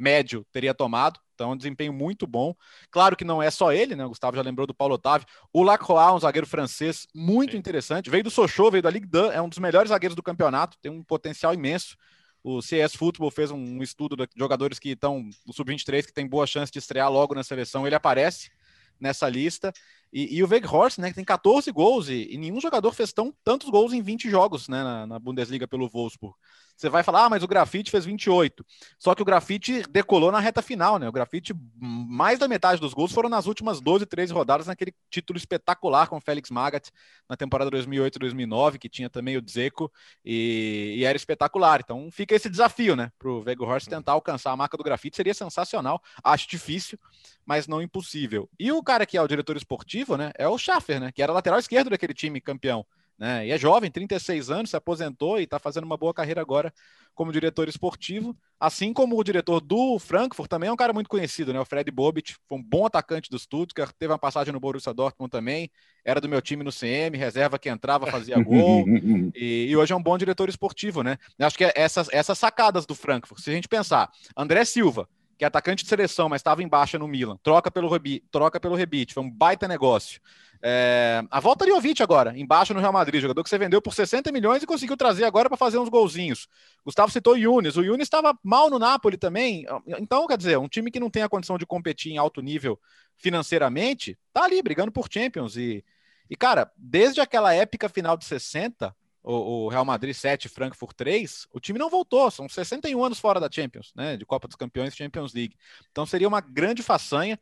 médio 0.00 0.44
teria 0.50 0.74
tomado. 0.74 1.20
Então, 1.34 1.52
um 1.52 1.56
desempenho 1.56 1.92
muito 1.92 2.26
bom. 2.26 2.54
Claro 2.90 3.16
que 3.16 3.24
não 3.24 3.42
é 3.42 3.50
só 3.50 3.72
ele, 3.72 3.94
né? 3.94 4.04
O 4.04 4.08
Gustavo 4.08 4.36
já 4.36 4.42
lembrou 4.42 4.66
do 4.66 4.74
Paulo 4.74 4.94
Otávio. 4.94 5.26
O 5.52 5.62
Lacroix, 5.62 6.14
um 6.14 6.18
zagueiro 6.18 6.46
francês 6.46 7.06
muito 7.14 7.52
Sim. 7.52 7.58
interessante. 7.58 8.10
Veio 8.10 8.24
do 8.24 8.30
Sochaux, 8.30 8.70
veio 8.70 8.82
da 8.82 8.90
Ligue 8.90 9.06
2, 9.06 9.34
é 9.34 9.40
um 9.40 9.48
dos 9.48 9.58
melhores 9.58 9.90
zagueiros 9.90 10.16
do 10.16 10.22
campeonato, 10.22 10.76
tem 10.82 10.90
um 10.90 11.02
potencial 11.02 11.54
imenso. 11.54 11.96
O 12.42 12.62
CS 12.62 12.94
Football 12.94 13.30
fez 13.30 13.50
um 13.50 13.82
estudo 13.82 14.16
de 14.16 14.26
jogadores 14.36 14.78
que 14.78 14.90
estão 14.90 15.28
no 15.46 15.52
sub-23 15.52 16.06
que 16.06 16.12
tem 16.12 16.26
boa 16.26 16.46
chance 16.46 16.72
de 16.72 16.78
estrear 16.78 17.10
logo 17.10 17.34
na 17.34 17.42
seleção. 17.42 17.86
Ele 17.86 17.94
aparece 17.94 18.50
nessa 18.98 19.28
lista. 19.28 19.72
E, 20.12 20.36
e 20.36 20.42
o 20.42 20.48
Weghorst, 20.48 20.98
né, 20.98 21.08
que 21.08 21.14
tem 21.14 21.24
14 21.24 21.70
gols 21.70 22.08
e, 22.08 22.28
e, 22.30 22.36
nenhum 22.36 22.60
jogador 22.60 22.92
fez 22.92 23.12
tão, 23.12 23.32
tantos 23.44 23.70
gols 23.70 23.92
em 23.92 24.02
20 24.02 24.28
jogos 24.28 24.68
né, 24.68 24.82
na, 24.82 25.06
na 25.06 25.18
Bundesliga 25.18 25.68
pelo 25.68 25.88
Wolfsburg. 25.88 26.34
Você 26.80 26.88
vai 26.88 27.02
falar, 27.02 27.26
ah, 27.26 27.28
mas 27.28 27.42
o 27.42 27.46
Grafite 27.46 27.90
fez 27.90 28.06
28. 28.06 28.64
Só 28.98 29.14
que 29.14 29.20
o 29.20 29.24
Grafite 29.24 29.82
decolou 29.90 30.32
na 30.32 30.40
reta 30.40 30.62
final, 30.62 30.98
né? 30.98 31.06
O 31.06 31.12
Grafite, 31.12 31.52
mais 31.78 32.38
da 32.38 32.48
metade 32.48 32.80
dos 32.80 32.94
gols 32.94 33.12
foram 33.12 33.28
nas 33.28 33.46
últimas 33.46 33.82
12, 33.82 34.06
13 34.06 34.32
rodadas, 34.32 34.66
naquele 34.66 34.94
título 35.10 35.36
espetacular 35.36 36.08
com 36.08 36.16
o 36.16 36.20
Félix 36.22 36.50
Magath 36.50 36.88
na 37.28 37.36
temporada 37.36 37.70
2008-2009, 37.70 38.78
que 38.78 38.88
tinha 38.88 39.10
também 39.10 39.36
o 39.36 39.42
Dzeko 39.42 39.92
e, 40.24 40.94
e, 40.96 41.04
era 41.04 41.18
espetacular. 41.18 41.80
Então 41.84 42.08
fica 42.10 42.34
esse 42.34 42.48
desafio, 42.48 42.96
né? 42.96 43.12
Para 43.18 43.28
o 43.28 43.42
Weghorst 43.42 43.86
tentar 43.86 44.12
alcançar 44.12 44.50
a 44.50 44.56
marca 44.56 44.78
do 44.78 44.82
Grafite, 44.82 45.16
seria 45.16 45.34
sensacional. 45.34 46.00
Acho 46.24 46.48
difícil, 46.48 46.98
mas 47.44 47.68
não 47.68 47.82
impossível. 47.82 48.48
E 48.58 48.72
o 48.72 48.82
cara 48.82 49.04
que 49.04 49.18
é 49.18 49.22
o 49.22 49.28
diretor 49.28 49.54
esportivo, 49.54 50.16
né? 50.16 50.32
É 50.34 50.48
o 50.48 50.56
Schaffer, 50.56 50.98
né? 50.98 51.12
Que 51.12 51.22
era 51.22 51.30
lateral 51.30 51.58
esquerdo 51.58 51.90
daquele 51.90 52.14
time 52.14 52.40
campeão. 52.40 52.86
Né? 53.20 53.48
E 53.48 53.50
é 53.50 53.58
jovem, 53.58 53.90
36 53.90 54.50
anos, 54.50 54.70
se 54.70 54.76
aposentou 54.76 55.38
e 55.38 55.44
está 55.44 55.58
fazendo 55.58 55.84
uma 55.84 55.98
boa 55.98 56.14
carreira 56.14 56.40
agora 56.40 56.72
como 57.14 57.30
diretor 57.32 57.68
esportivo, 57.68 58.34
assim 58.58 58.94
como 58.94 59.18
o 59.18 59.22
diretor 59.22 59.60
do 59.60 59.98
Frankfurt 59.98 60.48
também 60.48 60.70
é 60.70 60.72
um 60.72 60.76
cara 60.76 60.94
muito 60.94 61.10
conhecido, 61.10 61.52
né? 61.52 61.60
O 61.60 61.64
Fred 61.66 61.90
Bobit, 61.90 62.36
foi 62.48 62.56
um 62.56 62.62
bom 62.62 62.86
atacante 62.86 63.28
do 63.28 63.38
Stuttgart, 63.38 63.92
teve 63.98 64.10
uma 64.10 64.18
passagem 64.18 64.54
no 64.54 64.60
Borussia 64.60 64.94
Dortmund 64.94 65.30
também, 65.30 65.70
era 66.02 66.18
do 66.18 66.30
meu 66.30 66.40
time 66.40 66.64
no 66.64 66.72
CM, 66.72 67.14
reserva 67.18 67.58
que 67.58 67.68
entrava, 67.68 68.06
fazia 68.06 68.40
gol, 68.42 68.86
e, 69.34 69.66
e, 69.68 69.76
hoje 69.76 69.92
é 69.92 69.96
um 69.96 70.02
bom 70.02 70.16
diretor 70.16 70.48
esportivo, 70.48 71.02
né? 71.02 71.18
Eu 71.38 71.46
acho 71.46 71.58
que 71.58 71.64
é 71.64 71.72
essas, 71.74 72.08
essas 72.10 72.38
sacadas 72.38 72.86
do 72.86 72.94
Frankfurt, 72.94 73.42
se 73.42 73.50
a 73.50 73.52
gente 73.52 73.68
pensar, 73.68 74.08
André 74.34 74.64
Silva, 74.64 75.06
que 75.40 75.44
é 75.44 75.46
atacante 75.46 75.82
de 75.82 75.88
seleção, 75.88 76.28
mas 76.28 76.40
estava 76.40 76.62
em 76.62 76.68
baixa 76.68 76.98
no 76.98 77.08
Milan, 77.08 77.38
troca 77.42 77.70
pelo, 77.70 77.88
Rebi, 77.88 78.22
troca 78.30 78.60
pelo 78.60 78.74
Rebite, 78.74 79.14
foi 79.14 79.22
um 79.22 79.30
baita 79.30 79.66
negócio. 79.66 80.20
É, 80.62 81.22
a 81.30 81.40
volta 81.40 81.64
de 81.64 81.70
Jovic 81.70 82.02
agora, 82.02 82.38
embaixo 82.38 82.74
no 82.74 82.80
Real 82.80 82.92
Madrid, 82.92 83.22
jogador 83.22 83.42
que 83.42 83.48
você 83.48 83.56
vendeu 83.56 83.80
por 83.80 83.94
60 83.94 84.30
milhões 84.32 84.62
e 84.62 84.66
conseguiu 84.66 84.98
trazer 84.98 85.24
agora 85.24 85.48
para 85.48 85.56
fazer 85.56 85.78
uns 85.78 85.88
golzinhos. 85.88 86.46
Gustavo 86.84 87.10
citou 87.10 87.32
o 87.32 87.38
Yunis, 87.38 87.78
o 87.78 87.82
Yunis 87.82 88.04
estava 88.04 88.38
mal 88.44 88.68
no 88.68 88.78
Napoli 88.78 89.16
também. 89.16 89.64
Então, 89.98 90.26
quer 90.26 90.36
dizer, 90.36 90.58
um 90.58 90.68
time 90.68 90.90
que 90.90 91.00
não 91.00 91.08
tem 91.08 91.22
a 91.22 91.28
condição 91.30 91.56
de 91.56 91.64
competir 91.64 92.12
em 92.12 92.18
alto 92.18 92.42
nível 92.42 92.78
financeiramente, 93.16 94.18
tá 94.34 94.44
ali 94.44 94.60
brigando 94.62 94.92
por 94.92 95.08
Champions. 95.10 95.56
E, 95.56 95.82
e 96.28 96.36
cara, 96.36 96.70
desde 96.76 97.18
aquela 97.22 97.54
épica 97.54 97.88
final 97.88 98.14
de 98.14 98.26
60, 98.26 98.94
o, 99.22 99.64
o, 99.64 99.68
Real 99.68 99.84
Madrid 99.84 100.14
7, 100.14 100.48
Frankfurt 100.48 100.96
3, 100.96 101.46
o 101.52 101.60
time 101.60 101.78
não 101.78 101.90
voltou, 101.90 102.30
são 102.30 102.48
61 102.48 103.04
anos 103.04 103.18
fora 103.18 103.38
da 103.38 103.50
Champions, 103.50 103.92
né? 103.94 104.16
De 104.16 104.24
Copa 104.24 104.48
dos 104.48 104.56
Campeões 104.56 104.94
Champions 104.94 105.34
League. 105.34 105.56
Então 105.90 106.06
seria 106.06 106.28
uma 106.28 106.40
grande 106.40 106.82
façanha 106.82 107.38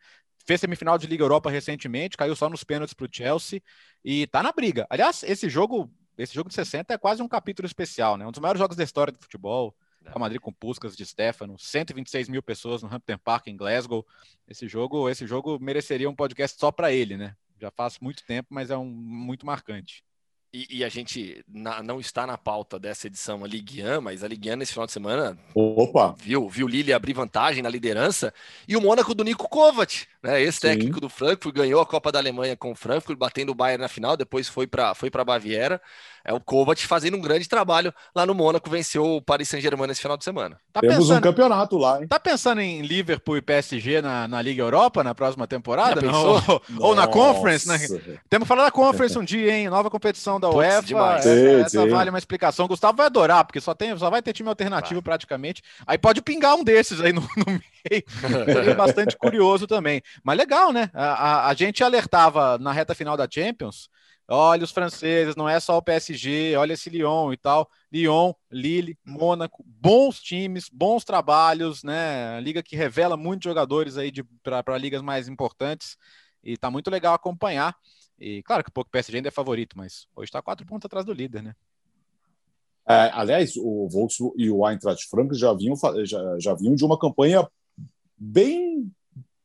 fez 0.48 0.62
semifinal 0.62 0.96
de 0.96 1.06
Liga 1.06 1.22
Europa 1.22 1.50
recentemente, 1.50 2.16
caiu 2.16 2.34
só 2.34 2.48
nos 2.48 2.64
pênaltis 2.64 2.94
para 2.94 3.04
o 3.04 3.08
Chelsea 3.12 3.60
e 4.02 4.26
tá 4.28 4.42
na 4.42 4.50
briga. 4.50 4.86
Aliás, 4.88 5.22
esse 5.22 5.46
jogo, 5.46 5.92
esse 6.16 6.34
jogo 6.34 6.48
de 6.48 6.54
60 6.54 6.94
é 6.94 6.96
quase 6.96 7.20
um 7.20 7.28
capítulo 7.28 7.66
especial, 7.66 8.16
né? 8.16 8.26
Um 8.26 8.30
dos 8.30 8.40
maiores 8.40 8.58
jogos 8.58 8.74
da 8.74 8.82
história 8.82 9.12
do 9.12 9.18
futebol. 9.18 9.76
Real 10.02 10.18
Madrid 10.18 10.40
com 10.40 10.50
Puskas 10.50 10.96
de 10.96 11.04
Stefano, 11.04 11.58
126 11.58 12.30
mil 12.30 12.42
pessoas 12.42 12.82
no 12.82 12.88
Hampton 12.88 13.18
Park 13.18 13.48
em 13.48 13.56
Glasgow. 13.56 14.06
Esse 14.46 14.66
jogo, 14.66 15.06
esse 15.10 15.26
jogo 15.26 15.58
mereceria 15.60 16.08
um 16.08 16.14
podcast 16.14 16.58
só 16.58 16.72
para 16.72 16.90
ele, 16.90 17.18
né? 17.18 17.36
Já 17.60 17.70
faz 17.70 17.98
muito 17.98 18.24
tempo, 18.24 18.48
mas 18.50 18.70
é 18.70 18.76
um 18.78 18.86
muito 18.86 19.44
marcante. 19.44 20.02
E, 20.52 20.78
e, 20.78 20.84
a 20.84 20.88
gente 20.88 21.44
na, 21.46 21.82
não 21.82 22.00
está 22.00 22.26
na 22.26 22.38
pauta 22.38 22.78
dessa 22.78 23.06
edição 23.06 23.44
a 23.44 23.46
Ligue 23.46 23.82
1, 23.84 24.00
mas 24.00 24.24
a 24.24 24.28
Ligue 24.28 24.50
1 24.50 24.56
nesse 24.56 24.72
final 24.72 24.87
de 24.87 24.92
semana 24.92 25.37
Opa. 25.54 26.14
viu 26.18 26.48
viu 26.48 26.66
Lille 26.66 26.90
abrir 26.90 27.12
vantagem 27.12 27.62
na 27.62 27.68
liderança 27.68 28.32
e 28.66 28.74
o 28.74 28.80
Mônaco 28.80 29.14
do 29.14 29.24
Nico 29.24 29.46
Kovac, 29.46 30.06
né? 30.22 30.40
Esse 30.40 30.61
Sim. 30.61 30.68
técnico 30.68 31.02
do 31.02 31.08
Frankfurt 31.11 31.54
ganhou 31.54 31.82
a 31.82 31.87
Copa 31.87 32.11
da 32.11 32.18
Alemanha 32.18 32.56
com 32.56 32.72
o 32.72 32.74
Frankfurt, 32.74 33.18
batendo 33.18 33.52
o 33.52 33.54
Bayern 33.54 33.82
na 33.82 33.88
final, 33.88 34.16
depois 34.16 34.48
foi 34.48 34.66
para 34.66 34.94
foi 34.94 35.11
para 35.11 35.22
Baviera. 35.22 35.82
É 36.24 36.32
o 36.32 36.40
Kovac 36.40 36.87
fazendo 36.87 37.16
um 37.16 37.20
grande 37.20 37.48
trabalho 37.48 37.92
lá 38.14 38.26
no 38.26 38.34
Mônaco, 38.34 38.68
venceu 38.68 39.16
o 39.16 39.22
Paris 39.22 39.48
Saint-Germain 39.48 39.87
nesse 39.87 40.02
final 40.02 40.16
de 40.16 40.24
semana. 40.24 40.58
Tá 40.72 40.80
Temos 40.80 40.96
pensando, 40.98 41.18
um 41.18 41.20
campeonato 41.22 41.78
lá, 41.78 42.00
hein? 42.02 42.08
Tá 42.08 42.20
pensando 42.20 42.61
em 42.61 42.82
Liverpool 42.82 43.38
e 43.38 43.42
PSG 43.42 44.02
na, 44.02 44.28
na 44.28 44.42
Liga 44.42 44.62
Europa 44.62 45.02
na 45.02 45.14
próxima 45.14 45.46
temporada? 45.46 46.02
Ou, 46.06 46.62
ou, 46.80 46.94
na 46.94 47.06
Conference, 47.06 47.66
né? 47.66 47.78
Temos 48.28 48.44
que 48.44 48.48
falar 48.48 48.64
da 48.64 48.70
Conference 48.70 49.18
um 49.18 49.24
dia, 49.24 49.56
hein? 49.56 49.70
Nova 49.70 49.88
competição 49.88 50.38
da 50.38 50.51
UEFA. 50.51 50.87
Demais. 50.87 51.27
Essa, 51.27 51.35
sim, 51.35 51.61
essa 51.61 51.83
sim. 51.83 51.88
vale 51.88 52.11
uma 52.11 52.18
explicação. 52.18 52.64
O 52.64 52.68
Gustavo 52.68 52.96
vai 52.96 53.07
adorar, 53.07 53.44
porque 53.44 53.61
só, 53.61 53.74
tem, 53.74 53.96
só 53.96 54.11
vai 54.11 54.22
ter 54.22 54.33
time 54.33 54.48
alternativo 54.48 55.01
vai. 55.01 55.03
praticamente. 55.03 55.62
Aí 55.87 55.98
pode 55.98 56.22
pingar 56.22 56.55
um 56.55 56.64
desses 56.64 57.01
aí 57.01 57.12
no, 57.12 57.20
no 57.20 57.46
meio. 57.46 58.05
Seria 58.53 58.74
bastante 58.74 59.16
curioso 59.16 59.66
também. 59.66 60.03
Mas 60.22 60.37
legal, 60.37 60.72
né? 60.72 60.90
A, 60.94 61.07
a, 61.07 61.48
a 61.48 61.55
gente 61.55 61.83
alertava 61.83 62.59
na 62.59 62.72
reta 62.72 62.94
final 62.94 63.16
da 63.16 63.29
Champions 63.31 63.88
Olha 64.31 64.62
os 64.62 64.70
franceses, 64.70 65.35
não 65.35 65.48
é 65.48 65.59
só 65.59 65.79
o 65.79 65.83
PSG, 65.83 66.55
olha 66.55 66.74
esse 66.74 66.90
Lyon 66.90 67.33
e 67.33 67.37
tal. 67.38 67.66
Lyon, 67.90 68.35
Lille, 68.51 68.98
Mônaco, 69.03 69.64
bons 69.66 70.20
times, 70.20 70.68
bons 70.70 71.03
trabalhos, 71.03 71.83
né? 71.83 72.38
Liga 72.42 72.62
que 72.62 72.77
revela 72.77 73.16
muitos 73.16 73.44
jogadores 73.44 73.96
aí 73.96 74.12
para 74.42 74.77
ligas 74.77 75.01
mais 75.01 75.29
importantes 75.29 75.96
e 76.44 76.59
tá 76.59 76.70
muito 76.70 76.90
legal 76.90 77.14
acompanhar. 77.14 77.74
E 78.20 78.42
claro 78.42 78.64
que 78.64 78.70
o 78.74 78.85
PSG 78.85 79.16
ainda 79.16 79.28
é 79.28 79.33
favorito, 79.33 79.76
mas 79.76 80.07
hoje 80.14 80.28
está 80.28 80.42
quatro 80.42 80.66
pontos 80.66 80.87
atrás 80.87 81.04
do 81.04 81.12
líder, 81.12 81.42
né? 81.42 81.54
É, 82.88 83.11
aliás, 83.12 83.54
o 83.57 83.87
Volkswagen 83.88 84.35
e 84.37 84.50
o 84.50 84.66
Eintracht 84.66 85.07
Frankfurt 85.09 85.38
já 85.38 85.52
vinham, 85.52 85.76
já, 86.04 86.38
já 86.38 86.54
vinham 86.54 86.74
de 86.74 86.85
uma 86.85 86.98
campanha 86.98 87.46
bem 88.16 88.90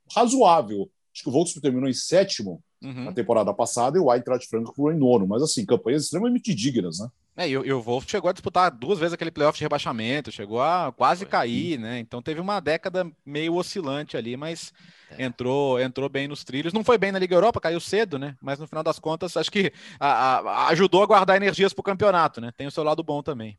razoável. 0.09 0.89
Acho 1.13 1.23
que 1.23 1.29
o 1.29 1.31
Volkswagen 1.31 1.61
terminou 1.61 1.89
em 1.89 1.93
sétimo 1.93 2.63
uhum. 2.81 3.03
na 3.05 3.13
temporada 3.13 3.53
passada 3.53 3.97
e 3.97 4.01
o 4.01 4.11
Eintracht 4.11 4.47
Frankfurt 4.47 4.95
em 4.95 4.97
nono. 4.99 5.27
Mas, 5.27 5.43
assim, 5.43 5.65
campanhas 5.65 6.03
extremamente 6.03 6.55
dignas, 6.55 6.99
né? 6.99 7.09
É, 7.35 7.49
e, 7.49 7.57
o 7.57 7.81
Wolf 7.81 8.05
chegou 8.07 8.29
a 8.29 8.33
disputar 8.33 8.69
duas 8.69 8.99
vezes 8.99 9.13
aquele 9.13 9.31
playoff 9.31 9.57
de 9.57 9.63
rebaixamento, 9.63 10.31
chegou 10.31 10.61
a 10.61 10.93
quase 10.95 11.21
Foi. 11.21 11.31
cair, 11.31 11.79
né? 11.79 11.97
Então 11.99 12.21
teve 12.21 12.39
uma 12.39 12.59
década 12.59 13.09
meio 13.25 13.55
oscilante 13.55 14.15
ali, 14.15 14.37
mas 14.37 14.71
é. 15.09 15.23
entrou 15.23 15.79
entrou 15.79 16.07
bem 16.07 16.27
nos 16.27 16.43
trilhos. 16.43 16.73
Não 16.73 16.83
foi 16.83 16.97
bem 16.97 17.11
na 17.11 17.17
Liga 17.17 17.35
Europa, 17.35 17.59
caiu 17.59 17.79
cedo, 17.79 18.19
né? 18.19 18.35
Mas 18.39 18.59
no 18.59 18.67
final 18.67 18.83
das 18.83 18.99
contas, 18.99 19.35
acho 19.35 19.51
que 19.51 19.73
a, 19.99 20.37
a, 20.37 20.67
ajudou 20.69 21.01
a 21.01 21.07
guardar 21.07 21.35
energias 21.35 21.73
para 21.73 21.81
o 21.81 21.83
campeonato, 21.83 22.39
né? 22.39 22.51
Tem 22.55 22.67
o 22.67 22.71
seu 22.71 22.83
lado 22.83 23.01
bom 23.03 23.23
também. 23.23 23.57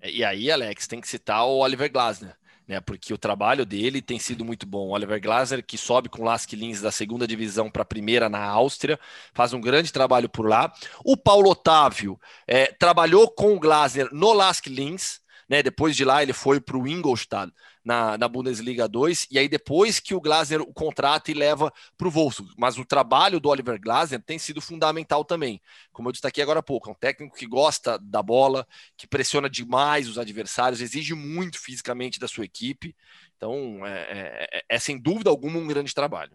E 0.00 0.24
aí, 0.24 0.50
Alex, 0.50 0.86
tem 0.86 1.00
que 1.00 1.08
citar 1.08 1.44
o 1.44 1.58
Oliver 1.58 1.90
Glasner 1.90 2.36
né? 2.66 2.80
Porque 2.80 3.12
o 3.12 3.18
trabalho 3.18 3.64
dele 3.64 4.02
tem 4.02 4.18
sido 4.18 4.44
muito 4.44 4.66
bom. 4.66 4.90
Oliver 4.90 5.20
Glasner, 5.20 5.64
que 5.64 5.78
sobe 5.78 6.08
com 6.08 6.24
Lask 6.24 6.52
Linz 6.52 6.80
da 6.80 6.90
segunda 6.90 7.26
divisão 7.26 7.70
para 7.70 7.82
a 7.82 7.86
primeira 7.86 8.28
na 8.28 8.44
Áustria, 8.44 8.98
faz 9.32 9.52
um 9.52 9.60
grande 9.60 9.92
trabalho 9.92 10.28
por 10.28 10.46
lá. 10.48 10.72
O 11.04 11.16
Paulo 11.16 11.50
Otávio 11.50 12.20
é, 12.46 12.66
trabalhou 12.66 13.30
com 13.30 13.54
o 13.54 13.60
Glasner 13.60 14.08
no 14.12 14.32
Lask 14.32 14.66
Linz, 14.66 15.21
né? 15.52 15.62
Depois 15.62 15.94
de 15.94 16.02
lá, 16.02 16.22
ele 16.22 16.32
foi 16.32 16.58
para 16.58 16.78
o 16.78 16.88
Ingolstadt 16.88 17.52
na, 17.84 18.16
na, 18.16 18.26
Bundesliga 18.26 18.88
2, 18.88 19.26
e 19.30 19.38
aí 19.38 19.50
depois 19.50 20.00
que 20.00 20.14
o 20.14 20.20
Glasner 20.20 20.62
o 20.62 20.72
contrata 20.72 21.30
e 21.30 21.34
leva 21.34 21.70
para 21.98 22.08
o 22.08 22.10
Wolfsburg. 22.10 22.54
Mas 22.56 22.78
o 22.78 22.86
trabalho 22.86 23.38
do 23.38 23.50
Oliver 23.50 23.78
Glasner 23.78 24.22
tem 24.22 24.38
sido 24.38 24.62
fundamental 24.62 25.26
também. 25.26 25.60
Como 25.92 26.08
eu 26.08 26.12
destaquei 26.12 26.42
agora 26.42 26.60
há 26.60 26.62
pouco, 26.62 26.88
é 26.88 26.92
um 26.92 26.96
técnico 26.96 27.36
que 27.36 27.46
gosta 27.46 27.98
da 27.98 28.22
bola, 28.22 28.66
que 28.96 29.06
pressiona 29.06 29.50
demais 29.50 30.08
os 30.08 30.16
adversários, 30.16 30.80
exige 30.80 31.12
muito 31.12 31.60
fisicamente 31.60 32.18
da 32.18 32.26
sua 32.26 32.46
equipe. 32.46 32.96
Então, 33.36 33.86
é, 33.86 33.90
é, 33.92 34.48
é, 34.54 34.64
é 34.70 34.78
sem 34.78 34.98
dúvida 34.98 35.28
alguma 35.28 35.58
um 35.58 35.66
grande 35.66 35.94
trabalho. 35.94 36.32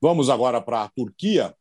Vamos 0.00 0.28
agora 0.28 0.60
para 0.60 0.82
a 0.82 0.88
Turquia. 0.88 1.54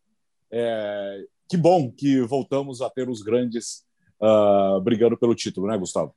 É, 0.50 1.26
que 1.48 1.58
bom 1.58 1.92
que 1.92 2.22
voltamos 2.22 2.82
a 2.82 2.90
ter 2.90 3.08
os 3.08 3.22
grandes 3.22 3.86
uh, 4.20 4.82
brigando 4.82 5.16
pelo 5.16 5.36
título, 5.36 5.68
né, 5.68 5.78
Gustavo? 5.78 6.16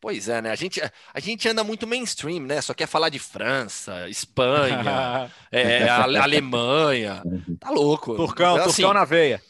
Pois 0.00 0.28
é, 0.28 0.40
né? 0.40 0.50
A 0.50 0.54
gente, 0.54 0.80
a 0.80 1.20
gente 1.20 1.46
anda 1.48 1.62
muito 1.62 1.86
mainstream, 1.86 2.40
né? 2.40 2.60
Só 2.62 2.72
quer 2.72 2.86
falar 2.86 3.10
de 3.10 3.18
França, 3.18 4.08
Espanha, 4.08 5.30
é, 5.52 5.88
Alemanha. 5.88 7.22
Tá 7.60 7.70
louco. 7.70 8.16
Turcão, 8.16 8.54
então, 8.54 8.66
assim, 8.66 8.82
Turcão 8.82 8.94
na 8.94 9.04
veia. 9.04 9.42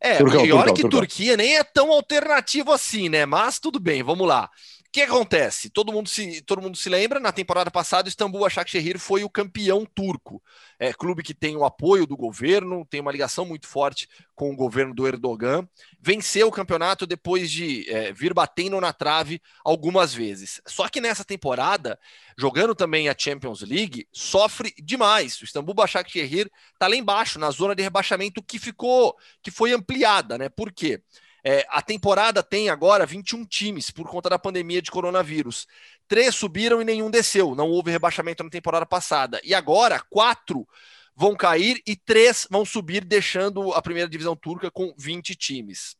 É, 0.00 0.18
turcão, 0.18 0.44
e 0.44 0.52
olha 0.52 0.66
turcão, 0.66 0.74
que 0.74 0.82
turcão. 0.82 1.00
Turquia 1.00 1.36
nem 1.36 1.56
é 1.56 1.64
tão 1.64 1.90
alternativo 1.90 2.70
assim, 2.70 3.08
né? 3.08 3.26
Mas 3.26 3.58
tudo 3.58 3.80
bem, 3.80 4.02
vamos 4.02 4.28
lá 4.28 4.48
que 4.96 5.02
acontece? 5.02 5.68
Todo 5.68 5.92
mundo 5.92 6.08
se, 6.08 6.40
todo 6.40 6.62
mundo 6.62 6.74
se 6.74 6.88
lembra, 6.88 7.20
na 7.20 7.30
temporada 7.30 7.70
passada, 7.70 8.08
Istambul 8.08 8.40
Başakşehir 8.40 8.98
foi 8.98 9.24
o 9.24 9.28
campeão 9.28 9.84
turco. 9.84 10.42
É 10.78 10.90
clube 10.90 11.22
que 11.22 11.34
tem 11.34 11.54
o 11.54 11.66
apoio 11.66 12.06
do 12.06 12.16
governo, 12.16 12.82
tem 12.88 13.02
uma 13.02 13.12
ligação 13.12 13.44
muito 13.44 13.66
forte 13.66 14.08
com 14.34 14.50
o 14.50 14.56
governo 14.56 14.94
do 14.94 15.06
Erdogan. 15.06 15.68
Venceu 16.00 16.48
o 16.48 16.50
campeonato 16.50 17.06
depois 17.06 17.50
de 17.50 17.86
é, 17.90 18.10
vir 18.10 18.32
batendo 18.32 18.80
na 18.80 18.90
trave 18.90 19.38
algumas 19.62 20.14
vezes. 20.14 20.62
Só 20.66 20.88
que 20.88 20.98
nessa 20.98 21.26
temporada, 21.26 21.98
jogando 22.38 22.74
também 22.74 23.10
a 23.10 23.14
Champions 23.16 23.60
League, 23.60 24.08
sofre 24.10 24.72
demais. 24.82 25.38
O 25.42 25.44
Istambul 25.44 25.74
Başakşehir 25.74 26.50
está 26.72 26.86
lá 26.88 26.96
embaixo, 26.96 27.38
na 27.38 27.50
zona 27.50 27.74
de 27.74 27.82
rebaixamento 27.82 28.42
que 28.42 28.58
ficou, 28.58 29.14
que 29.42 29.50
foi 29.50 29.74
ampliada, 29.74 30.38
né? 30.38 30.48
Por 30.48 30.72
quê? 30.72 31.02
É, 31.48 31.64
a 31.68 31.80
temporada 31.80 32.42
tem 32.42 32.68
agora 32.68 33.06
21 33.06 33.44
times 33.44 33.88
por 33.88 34.08
conta 34.08 34.28
da 34.28 34.36
pandemia 34.36 34.82
de 34.82 34.90
coronavírus. 34.90 35.68
Três 36.08 36.34
subiram 36.34 36.82
e 36.82 36.84
nenhum 36.84 37.08
desceu. 37.08 37.54
Não 37.54 37.70
houve 37.70 37.92
rebaixamento 37.92 38.42
na 38.42 38.50
temporada 38.50 38.84
passada. 38.84 39.40
E 39.44 39.54
agora, 39.54 40.02
quatro 40.10 40.66
vão 41.14 41.36
cair 41.36 41.80
e 41.86 41.94
três 41.94 42.48
vão 42.50 42.64
subir, 42.64 43.04
deixando 43.04 43.72
a 43.74 43.80
primeira 43.80 44.10
divisão 44.10 44.34
turca 44.34 44.72
com 44.72 44.92
20 44.98 45.36
times. 45.36 45.94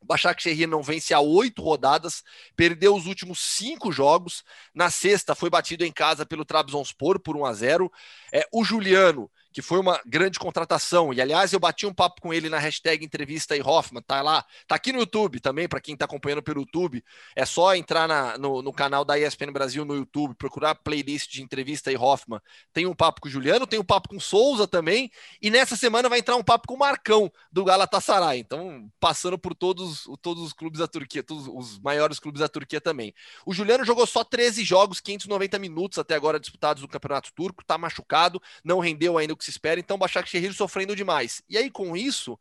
O 0.00 0.06
Başakşehir 0.06 0.68
não 0.68 0.80
vence 0.80 1.12
há 1.12 1.18
oito 1.18 1.60
rodadas, 1.60 2.22
perdeu 2.54 2.94
os 2.94 3.06
últimos 3.06 3.40
cinco 3.40 3.90
jogos. 3.90 4.44
Na 4.72 4.90
sexta 4.90 5.34
foi 5.34 5.50
batido 5.50 5.84
em 5.84 5.90
casa 5.90 6.24
pelo 6.24 6.44
Trabzonspor 6.44 7.18
por 7.18 7.36
1 7.36 7.44
a 7.44 7.52
0. 7.52 7.92
É, 8.32 8.46
o 8.52 8.62
Juliano 8.62 9.28
que 9.54 9.62
foi 9.62 9.78
uma 9.78 10.00
grande 10.04 10.36
contratação. 10.36 11.14
E 11.14 11.20
aliás, 11.20 11.52
eu 11.52 11.60
bati 11.60 11.86
um 11.86 11.94
papo 11.94 12.20
com 12.20 12.34
ele 12.34 12.48
na 12.48 12.58
hashtag 12.58 13.04
entrevista 13.04 13.56
e 13.56 13.62
Hoffman, 13.62 14.02
tá 14.02 14.20
lá, 14.20 14.44
tá 14.66 14.74
aqui 14.74 14.92
no 14.92 14.98
YouTube 14.98 15.38
também, 15.38 15.68
para 15.68 15.80
quem 15.80 15.94
está 15.94 16.06
acompanhando 16.06 16.42
pelo 16.42 16.62
YouTube. 16.62 17.04
É 17.36 17.46
só 17.46 17.72
entrar 17.76 18.08
na, 18.08 18.36
no, 18.36 18.60
no, 18.60 18.72
canal 18.72 19.04
da 19.04 19.16
ESPN 19.16 19.52
Brasil 19.52 19.84
no 19.84 19.94
YouTube, 19.94 20.34
procurar 20.34 20.74
playlist 20.74 21.30
de 21.30 21.40
entrevista 21.40 21.92
e 21.92 21.96
Hoffman. 21.96 22.40
Tem 22.72 22.84
um 22.84 22.94
papo 22.96 23.20
com 23.20 23.28
o 23.28 23.30
Juliano, 23.30 23.64
tem 23.64 23.78
um 23.78 23.84
papo 23.84 24.08
com 24.08 24.18
Souza 24.18 24.66
também. 24.66 25.08
E 25.40 25.48
nessa 25.50 25.76
semana 25.76 26.08
vai 26.08 26.18
entrar 26.18 26.34
um 26.34 26.42
papo 26.42 26.66
com 26.66 26.74
o 26.74 26.78
Marcão 26.78 27.30
do 27.52 27.64
Galatasaray. 27.64 28.40
Então, 28.40 28.90
passando 28.98 29.38
por 29.38 29.54
todos, 29.54 30.02
todos 30.20 30.42
os 30.42 30.52
clubes 30.52 30.80
da 30.80 30.88
Turquia, 30.88 31.22
todos 31.22 31.46
os 31.46 31.78
maiores 31.78 32.18
clubes 32.18 32.40
da 32.40 32.48
Turquia 32.48 32.80
também. 32.80 33.14
O 33.46 33.54
Juliano 33.54 33.84
jogou 33.84 34.04
só 34.04 34.24
13 34.24 34.64
jogos, 34.64 35.00
590 35.00 35.60
minutos 35.60 35.96
até 35.96 36.16
agora 36.16 36.40
disputados 36.40 36.82
no 36.82 36.88
Campeonato 36.88 37.32
Turco, 37.32 37.64
tá 37.64 37.78
machucado, 37.78 38.42
não 38.64 38.80
rendeu 38.80 39.16
ainda 39.16 39.32
o 39.32 39.36
que 39.36 39.43
se 39.44 39.50
espera, 39.50 39.80
então 39.80 39.98
Başakşehir 39.98 40.52
sofrendo 40.52 40.96
demais. 40.96 41.42
E 41.48 41.56
aí, 41.56 41.70
com 41.70 41.96
isso, 41.96 42.38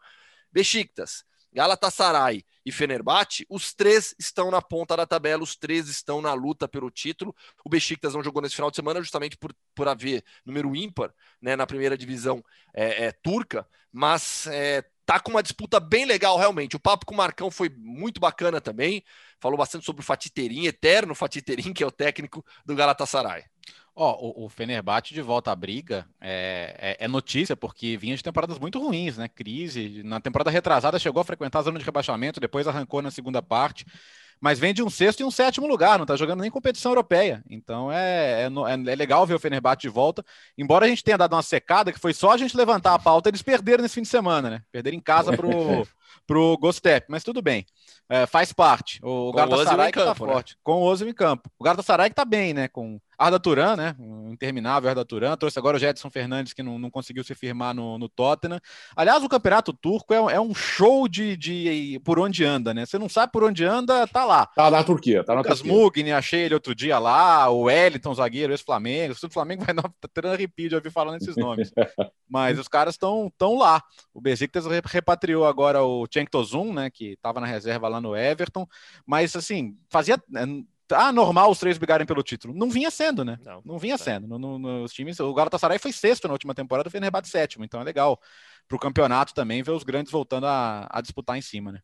Besiktas, 0.51 1.23
Galatasaray 1.53 2.43
e 2.65 2.71
Fenerbahçe, 2.71 3.45
os 3.49 3.73
três 3.73 4.15
estão 4.17 4.49
na 4.49 4.61
ponta 4.61 4.97
da 4.97 5.05
tabela, 5.05 5.43
os 5.43 5.55
três 5.55 5.87
estão 5.87 6.21
na 6.21 6.33
luta 6.33 6.67
pelo 6.67 6.89
título. 6.89 7.35
O 7.63 7.69
Besiktas 7.69 8.13
não 8.13 8.23
jogou 8.23 8.41
nesse 8.41 8.55
final 8.55 8.71
de 8.71 8.75
semana 8.75 9.01
justamente 9.01 9.37
por, 9.37 9.53
por 9.75 9.87
haver 9.87 10.23
número 10.45 10.75
ímpar 10.75 11.13
né, 11.41 11.55
na 11.55 11.67
primeira 11.67 11.97
divisão 11.97 12.43
é, 12.73 13.05
é, 13.05 13.11
turca, 13.11 13.67
mas 13.91 14.47
é, 14.47 14.83
tá 15.05 15.19
com 15.19 15.31
uma 15.31 15.43
disputa 15.43 15.79
bem 15.79 16.05
legal 16.05 16.37
realmente. 16.37 16.75
O 16.75 16.79
papo 16.79 17.05
com 17.05 17.13
o 17.13 17.17
Marcão 17.17 17.51
foi 17.51 17.69
muito 17.69 18.19
bacana 18.19 18.61
também, 18.61 19.03
falou 19.39 19.57
bastante 19.57 19.85
sobre 19.85 20.01
o 20.01 20.05
Fatih 20.05 20.29
Terim, 20.29 20.65
eterno 20.65 21.15
Fatih 21.15 21.41
Terim, 21.41 21.73
que 21.73 21.83
é 21.83 21.87
o 21.87 21.91
técnico 21.91 22.45
do 22.65 22.75
Galatasaray. 22.75 23.43
Ó, 23.95 24.11
oh, 24.11 24.43
o, 24.43 24.45
o 24.45 24.49
Fenerbahçe 24.49 25.13
de 25.13 25.21
volta 25.21 25.51
à 25.51 25.55
briga 25.55 26.07
é, 26.19 26.97
é, 26.99 27.05
é, 27.05 27.07
notícia, 27.07 27.55
porque 27.55 27.95
vinha 27.95 28.15
de 28.15 28.23
temporadas 28.23 28.57
muito 28.57 28.79
ruins, 28.79 29.17
né? 29.17 29.27
Crise. 29.27 30.01
Na 30.03 30.19
temporada 30.19 30.49
retrasada 30.49 30.97
chegou 30.97 31.21
a 31.21 31.25
frequentar 31.25 31.59
a 31.59 31.63
zona 31.63 31.77
de 31.77 31.85
rebaixamento, 31.85 32.39
depois 32.39 32.67
arrancou 32.67 33.03
na 33.03 33.11
segunda 33.11 33.39
parte, 33.39 33.85
mas 34.43 34.59
vem 34.59 34.73
de 34.73 34.83
um 34.83 34.89
sexto 34.89 35.21
e 35.21 35.23
um 35.23 35.31
sétimo 35.31 35.65
lugar, 35.65 35.97
não 35.97 36.05
tá 36.05 36.17
jogando 36.17 36.41
nem 36.41 36.51
competição 36.51 36.91
europeia. 36.91 37.41
Então 37.49 37.89
é, 37.89 38.41
é, 38.41 38.47
é, 38.47 38.91
é 38.91 38.95
legal 38.95 39.25
ver 39.25 39.35
o 39.35 39.39
Fenerbahçe 39.39 39.83
de 39.83 39.87
volta. 39.87 40.21
Embora 40.57 40.85
a 40.85 40.89
gente 40.89 41.01
tenha 41.01 41.17
dado 41.17 41.31
uma 41.31 41.41
secada, 41.41 41.93
que 41.93 41.99
foi 41.99 42.13
só 42.13 42.31
a 42.31 42.37
gente 42.37 42.57
levantar 42.57 42.93
a 42.93 42.99
pauta, 42.99 43.29
eles 43.29 43.41
perderam 43.41 43.81
nesse 43.81 43.95
fim 43.95 44.01
de 44.01 44.09
semana, 44.09 44.49
né? 44.49 44.61
Perderam 44.69 44.97
em 44.97 44.99
casa 44.99 45.31
pro, 45.31 45.47
pro 46.27 46.57
Gostep, 46.57 47.05
mas 47.07 47.23
tudo 47.23 47.41
bem. 47.41 47.65
É, 48.09 48.25
faz 48.25 48.51
parte. 48.51 48.99
O 49.01 49.31
Galatasaray 49.31 49.93
que 49.93 49.99
tá 49.99 50.07
né? 50.07 50.13
forte. 50.13 50.57
Com 50.61 50.73
o 50.73 50.83
Ozil 50.83 51.07
em 51.07 51.13
campo. 51.13 51.49
O 51.57 51.63
Galatasaray 51.63 52.09
que 52.09 52.15
tá 52.15 52.25
bem, 52.25 52.53
né? 52.53 52.67
Com 52.67 52.99
Arda 53.23 53.39
Turan, 53.39 53.75
né? 53.75 53.95
Um 53.97 54.33
interminável 54.33 54.89
Arda 54.89 55.05
Turan. 55.05 55.37
Trouxe 55.37 55.57
agora 55.57 55.77
o 55.77 55.79
Jetson 55.79 56.09
Fernandes, 56.09 56.53
que 56.53 56.61
não, 56.61 56.77
não 56.77 56.89
conseguiu 56.89 57.23
se 57.23 57.33
firmar 57.33 57.73
no, 57.73 57.97
no 57.97 58.09
Tottenham. 58.09 58.59
Aliás, 58.95 59.23
o 59.23 59.29
campeonato 59.29 59.71
turco 59.71 60.13
é, 60.13 60.17
é, 60.33 60.41
um 60.41 60.53
show 60.53 61.07
de, 61.07 61.37
de 61.37 62.01
por 62.03 62.19
onde 62.19 62.43
anda, 62.43 62.73
né? 62.73 62.85
Você 62.85 62.99
não 62.99 63.07
sabe 63.07 63.31
por 63.31 63.43
onde 63.43 63.63
anda, 63.63 64.05
tá 64.07 64.25
lá. 64.25 64.45
Tá 64.47 64.69
na 64.69 64.83
Turquia, 64.83 65.23
tá 65.23 65.33
na 65.33 65.41
Lucas 65.41 65.59
Turquia. 65.59 65.73
Mugni, 65.73 66.11
achei 66.11 66.41
ele 66.41 66.53
outro 66.53 66.75
dia 66.75 66.99
lá. 66.99 67.49
O 67.49 67.63
Wellington, 67.63 68.13
zagueiro, 68.13 68.51
ex-Flamengo. 68.51 69.13
O 69.13 69.29
Flamengo 69.29 69.63
vai 69.63 69.73
dar 69.73 69.83
tendo 70.13 70.27
arrepio 70.27 70.69
de 70.69 70.75
ouvir 70.75 70.91
falando 70.91 71.21
esses 71.21 71.37
nomes. 71.37 71.71
Mas 72.29 72.59
os 72.59 72.67
caras 72.67 72.95
estão 72.95 73.31
tão 73.37 73.57
lá. 73.57 73.81
O 74.13 74.19
Besiktas 74.19 74.65
repatriou 74.85 75.45
agora 75.45 75.83
o 75.83 76.05
Cenk 76.11 76.29
Tosun, 76.29 76.73
né? 76.73 76.89
Que 76.89 77.17
tava 77.21 77.39
na 77.39 77.47
reserva 77.47 77.87
lá 77.87 78.01
no 78.01 78.15
Everton. 78.15 78.67
Mas, 79.05 79.35
assim, 79.35 79.77
fazia 79.89 80.17
ah, 80.93 81.11
normal 81.11 81.51
os 81.51 81.59
três 81.59 81.77
brigarem 81.77 82.05
pelo 82.05 82.23
título. 82.23 82.53
Não 82.53 82.69
vinha 82.69 82.91
sendo, 82.91 83.25
né? 83.25 83.37
Não, 83.43 83.61
não 83.65 83.77
vinha 83.77 83.95
é. 83.95 83.97
sendo. 83.97 84.27
No, 84.27 84.37
no, 84.37 84.59
nos 84.59 84.93
times, 84.93 85.19
o 85.19 85.33
Galatasaray 85.33 85.79
foi 85.79 85.91
sexto 85.91 86.27
na 86.27 86.33
última 86.33 86.53
temporada, 86.53 86.87
o 86.87 86.91
Fenerbahçe 86.91 87.29
sétimo. 87.29 87.65
Então 87.65 87.81
é 87.81 87.83
legal 87.83 88.19
para 88.67 88.75
o 88.75 88.79
campeonato 88.79 89.33
também 89.33 89.63
ver 89.63 89.71
os 89.71 89.83
grandes 89.83 90.11
voltando 90.11 90.45
a, 90.47 90.87
a, 90.89 91.01
disputar 91.01 91.37
em 91.37 91.41
cima, 91.41 91.71
né? 91.71 91.81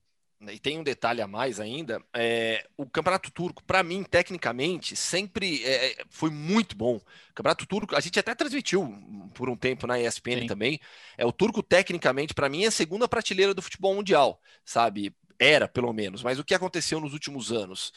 E 0.48 0.58
tem 0.58 0.80
um 0.80 0.84
detalhe 0.84 1.22
a 1.22 1.28
mais 1.28 1.60
ainda, 1.60 2.02
é, 2.16 2.66
o 2.78 2.90
campeonato 2.90 3.30
turco, 3.30 3.62
para 3.62 3.84
mim, 3.84 4.04
tecnicamente, 4.04 4.96
sempre 4.96 5.62
é, 5.66 5.92
é, 5.92 5.96
foi 6.10 6.30
muito 6.30 6.78
bom. 6.78 6.96
O 6.96 7.34
campeonato 7.36 7.68
turco, 7.68 7.94
a 7.94 8.00
gente 8.00 8.18
até 8.18 8.34
transmitiu 8.34 8.90
por 9.34 9.50
um 9.50 9.58
tempo 9.58 9.86
na 9.86 10.00
ESPN 10.00 10.42
Sim. 10.42 10.48
também. 10.48 10.80
É 11.18 11.26
o 11.26 11.34
turco, 11.34 11.62
tecnicamente, 11.62 12.34
para 12.34 12.48
mim, 12.48 12.64
é 12.64 12.68
a 12.68 12.72
segunda 12.72 13.06
prateleira 13.06 13.54
do 13.54 13.62
futebol 13.62 13.94
mundial, 13.94 14.42
sabe? 14.64 15.14
Era, 15.38 15.68
pelo 15.68 15.92
menos. 15.92 16.24
Mas 16.24 16.40
o 16.40 16.44
que 16.44 16.54
aconteceu 16.54 17.02
nos 17.02 17.12
últimos 17.12 17.52
anos? 17.52 17.92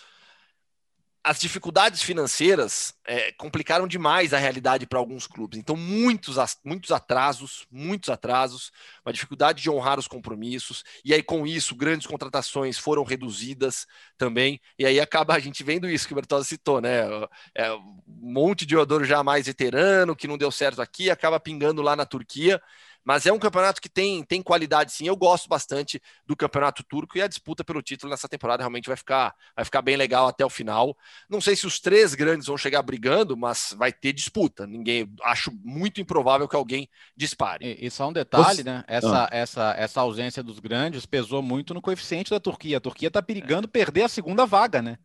As 1.25 1.39
dificuldades 1.39 2.03
financeiras 2.03 2.95
é, 3.07 3.31
complicaram 3.33 3.87
demais 3.87 4.35
a 4.35 4.39
realidade 4.39 4.87
para 4.87 4.99
alguns 4.99 5.27
clubes. 5.27 5.57
Então, 5.59 5.77
muitos, 5.77 6.37
muitos 6.65 6.91
atrasos, 6.91 7.65
muitos 7.71 8.11
atrasos, 8.11 8.73
uma 9.07 9.13
dificuldade 9.13 9.63
de 9.63 9.71
honrar 9.71 10.01
os 10.01 10.09
compromissos, 10.09 10.83
e 11.05 11.15
aí, 11.15 11.23
com 11.23 11.47
isso, 11.47 11.77
grandes 11.77 12.09
contratações 12.09 12.77
foram 12.77 13.05
reduzidas 13.05 13.87
também, 14.19 14.61
e 14.77 14.85
aí 14.85 14.99
acaba 14.99 15.35
a 15.35 15.39
gente 15.39 15.63
vendo 15.63 15.89
isso 15.89 16.09
que 16.09 16.13
o 16.13 16.17
Bertozzi 16.17 16.49
citou, 16.49 16.81
né? 16.81 17.03
É, 17.55 17.73
um 17.73 18.01
monte 18.07 18.67
de 18.67 18.73
jogador 18.73 19.05
já 19.05 19.23
mais 19.23 19.47
veterano, 19.47 20.17
que 20.17 20.27
não 20.27 20.37
deu 20.37 20.51
certo 20.51 20.83
aqui, 20.83 21.09
acaba 21.09 21.39
pingando 21.39 21.83
lá 21.83 21.95
na 21.95 22.05
Turquia. 22.05 22.61
Mas 23.05 23.27
é 23.27 23.33
um 23.33 23.39
campeonato 23.39 23.81
que 23.81 23.89
tem, 23.89 24.23
tem 24.23 24.43
qualidade, 24.43 24.93
sim. 24.93 25.07
Eu 25.07 25.17
gosto 25.17 25.49
bastante 25.49 26.01
do 26.27 26.37
campeonato 26.37 26.85
turco 26.85 27.19
e 27.19 27.23
a 27.23 27.27
disputa 27.27 27.65
pelo 27.65 27.83
título 27.83 28.11
nessa 28.11 28.29
temporada 28.29 28.63
realmente 28.63 28.87
vai 28.87 28.97
ficar, 28.97 29.35
vai 29.57 29.65
ficar 29.65 29.83
bem 29.83 29.97
legal 29.97 30.29
até 30.29 30.45
o 30.45 30.51
final. 30.51 30.97
Não 31.29 31.41
sei 31.41 31.57
se 31.57 31.67
os 31.67 31.81
três 31.81 32.15
grandes 32.15 32.47
vão 32.47 32.57
chegar 32.57 32.83
brigando, 32.83 33.37
mas 33.37 33.75
vai 33.77 33.93
ter 33.93 34.13
disputa. 34.13 34.67
Ninguém, 34.67 35.13
acho 35.23 35.53
muito 35.65 36.01
improvável 36.01 36.49
que 36.49 36.57
alguém 36.57 36.89
dispare. 37.17 37.65
E, 37.65 37.87
e 37.87 37.91
só 37.91 38.09
um 38.09 38.13
detalhe, 38.13 38.57
Você... 38.57 38.63
né? 38.65 38.85
Essa, 38.87 39.25
ah. 39.25 39.29
essa, 39.31 39.75
essa 39.77 40.01
ausência 40.01 40.43
dos 40.43 40.59
grandes 40.59 41.07
pesou 41.07 41.43
muito 41.43 41.75
no 41.75 41.83
coeficiente 41.83 42.31
da 42.31 42.39
Turquia. 42.39 42.77
A 42.77 42.81
Turquia 42.81 43.09
está 43.09 43.21
perigando 43.21 43.67
é. 43.67 43.71
perder 43.71 44.03
a 44.03 44.09
segunda 44.09 44.47
vaga, 44.47 44.81
né? 44.81 44.99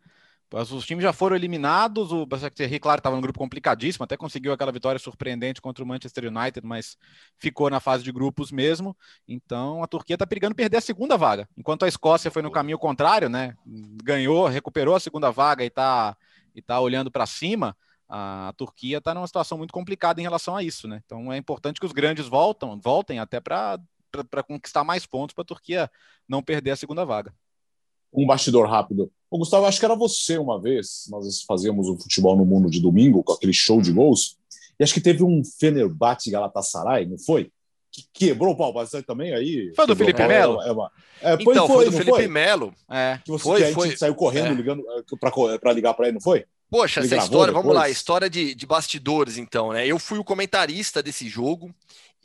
Os 0.52 0.86
times 0.86 1.04
já 1.04 1.12
foram 1.12 1.36
eliminados. 1.36 2.12
O 2.12 2.26
Basaksehir, 2.26 2.80
claro, 2.80 3.00
estava 3.00 3.16
num 3.16 3.22
grupo 3.22 3.38
complicadíssimo, 3.38 4.06
até 4.06 4.16
conseguiu 4.16 4.54
aquela 4.54 4.72
vitória 4.72 4.98
surpreendente 4.98 5.62
contra 5.62 5.84
o 5.84 5.88
Manchester 5.88 6.26
United, 6.26 6.66
mas 6.66 6.98
ficou 7.38 7.70
na 7.70 7.82
fase 7.82 8.04
de 8.04 8.12
grupos 8.14 8.50
mesmo. 8.52 8.96
Então 9.28 9.84
a 9.84 9.88
Turquia 9.88 10.16
está 10.16 10.26
perigando 10.26 10.56
perder 10.56 10.78
a 10.78 10.82
segunda 10.82 11.18
vaga. 11.18 11.50
Enquanto 11.58 11.84
a 11.84 11.88
Escócia 11.88 12.32
foi 12.32 12.42
no 12.42 12.50
caminho 12.50 12.80
contrário, 12.80 13.28
né? 13.28 13.56
Ganhou, 14.04 14.48
recuperou 14.48 14.96
a 14.96 15.00
segunda 15.00 15.32
vaga 15.32 15.64
e 15.64 15.68
está 15.68 16.16
e 16.56 16.62
tá 16.62 16.80
olhando 16.80 17.12
para 17.12 17.26
cima. 17.26 17.76
A 18.08 18.54
Turquia 18.56 19.00
está 19.00 19.14
numa 19.14 19.28
situação 19.28 19.58
muito 19.58 19.74
complicada 19.74 20.22
em 20.22 20.24
relação 20.24 20.56
a 20.56 20.64
isso, 20.64 20.88
né? 20.88 21.02
Então 21.06 21.32
é 21.32 21.38
importante 21.38 21.78
que 21.78 21.86
os 21.86 21.92
grandes 21.92 22.26
voltam, 22.26 22.80
voltem 22.80 23.20
até 23.20 23.42
para 23.42 23.80
conquistar 24.48 24.86
mais 24.86 25.06
pontos 25.06 25.34
para 25.34 25.42
a 25.42 25.46
Turquia 25.46 25.92
não 26.28 26.42
perder 26.42 26.72
a 26.72 26.78
segunda 26.78 27.04
vaga 27.04 27.34
um 28.14 28.26
bastidor 28.26 28.68
rápido. 28.68 29.12
O 29.30 29.38
Gustavo, 29.38 29.66
acho 29.66 29.80
que 29.80 29.86
era 29.86 29.96
você 29.96 30.38
uma 30.38 30.60
vez, 30.60 31.06
nós 31.10 31.42
fazíamos 31.44 31.88
o 31.88 31.98
futebol 31.98 32.36
no 32.36 32.46
mundo 32.46 32.70
de 32.70 32.80
domingo, 32.80 33.24
com 33.24 33.34
aquele 33.34 33.54
show 33.54 33.82
de 33.82 33.92
gols, 33.92 34.38
e 34.80 34.84
acho 34.84 34.94
que 34.94 35.02
teve 35.02 35.24
um 35.24 35.44
Fenerbahçe 35.44 36.32
Galatasaray, 36.32 37.06
não 37.06 37.18
foi? 37.18 37.52
Que 37.92 38.04
quebrou 38.14 38.54
o 38.54 38.58
pau 38.58 38.72
bastante 38.72 39.06
também 39.06 39.34
aí. 39.34 39.74
Foi 39.76 39.88
do 39.88 39.96
Felipe 39.96 40.26
Melo? 40.26 40.62
É, 40.62 40.70
é, 40.70 41.34
é, 41.34 41.38
então, 41.40 41.68
foi, 41.68 41.76
foi 41.76 41.86
do 41.86 41.92
Felipe 41.92 42.12
foi? 42.12 42.28
Melo. 42.28 42.74
É. 42.90 43.20
Que 43.24 43.32
você 43.32 43.44
foi, 43.44 43.64
que 43.64 43.74
foi. 43.74 43.98
saiu 43.98 44.16
correndo, 44.16 44.52
é. 44.52 44.54
ligando 44.54 44.84
para 45.60 45.74
ligar 45.74 45.94
para 45.94 46.08
ele, 46.08 46.16
não 46.16 46.22
foi? 46.22 46.46
Poxa, 46.70 47.00
ele 47.00 47.08
essa 47.08 47.18
história, 47.18 47.48
depois? 47.48 47.64
vamos 47.64 47.76
lá, 47.76 47.90
história 47.90 48.30
de, 48.30 48.54
de 48.54 48.66
bastidores, 48.66 49.38
então, 49.38 49.72
né? 49.72 49.88
Eu 49.88 49.98
fui 49.98 50.20
o 50.20 50.24
comentarista 50.24 51.02
desse 51.02 51.28
jogo. 51.28 51.74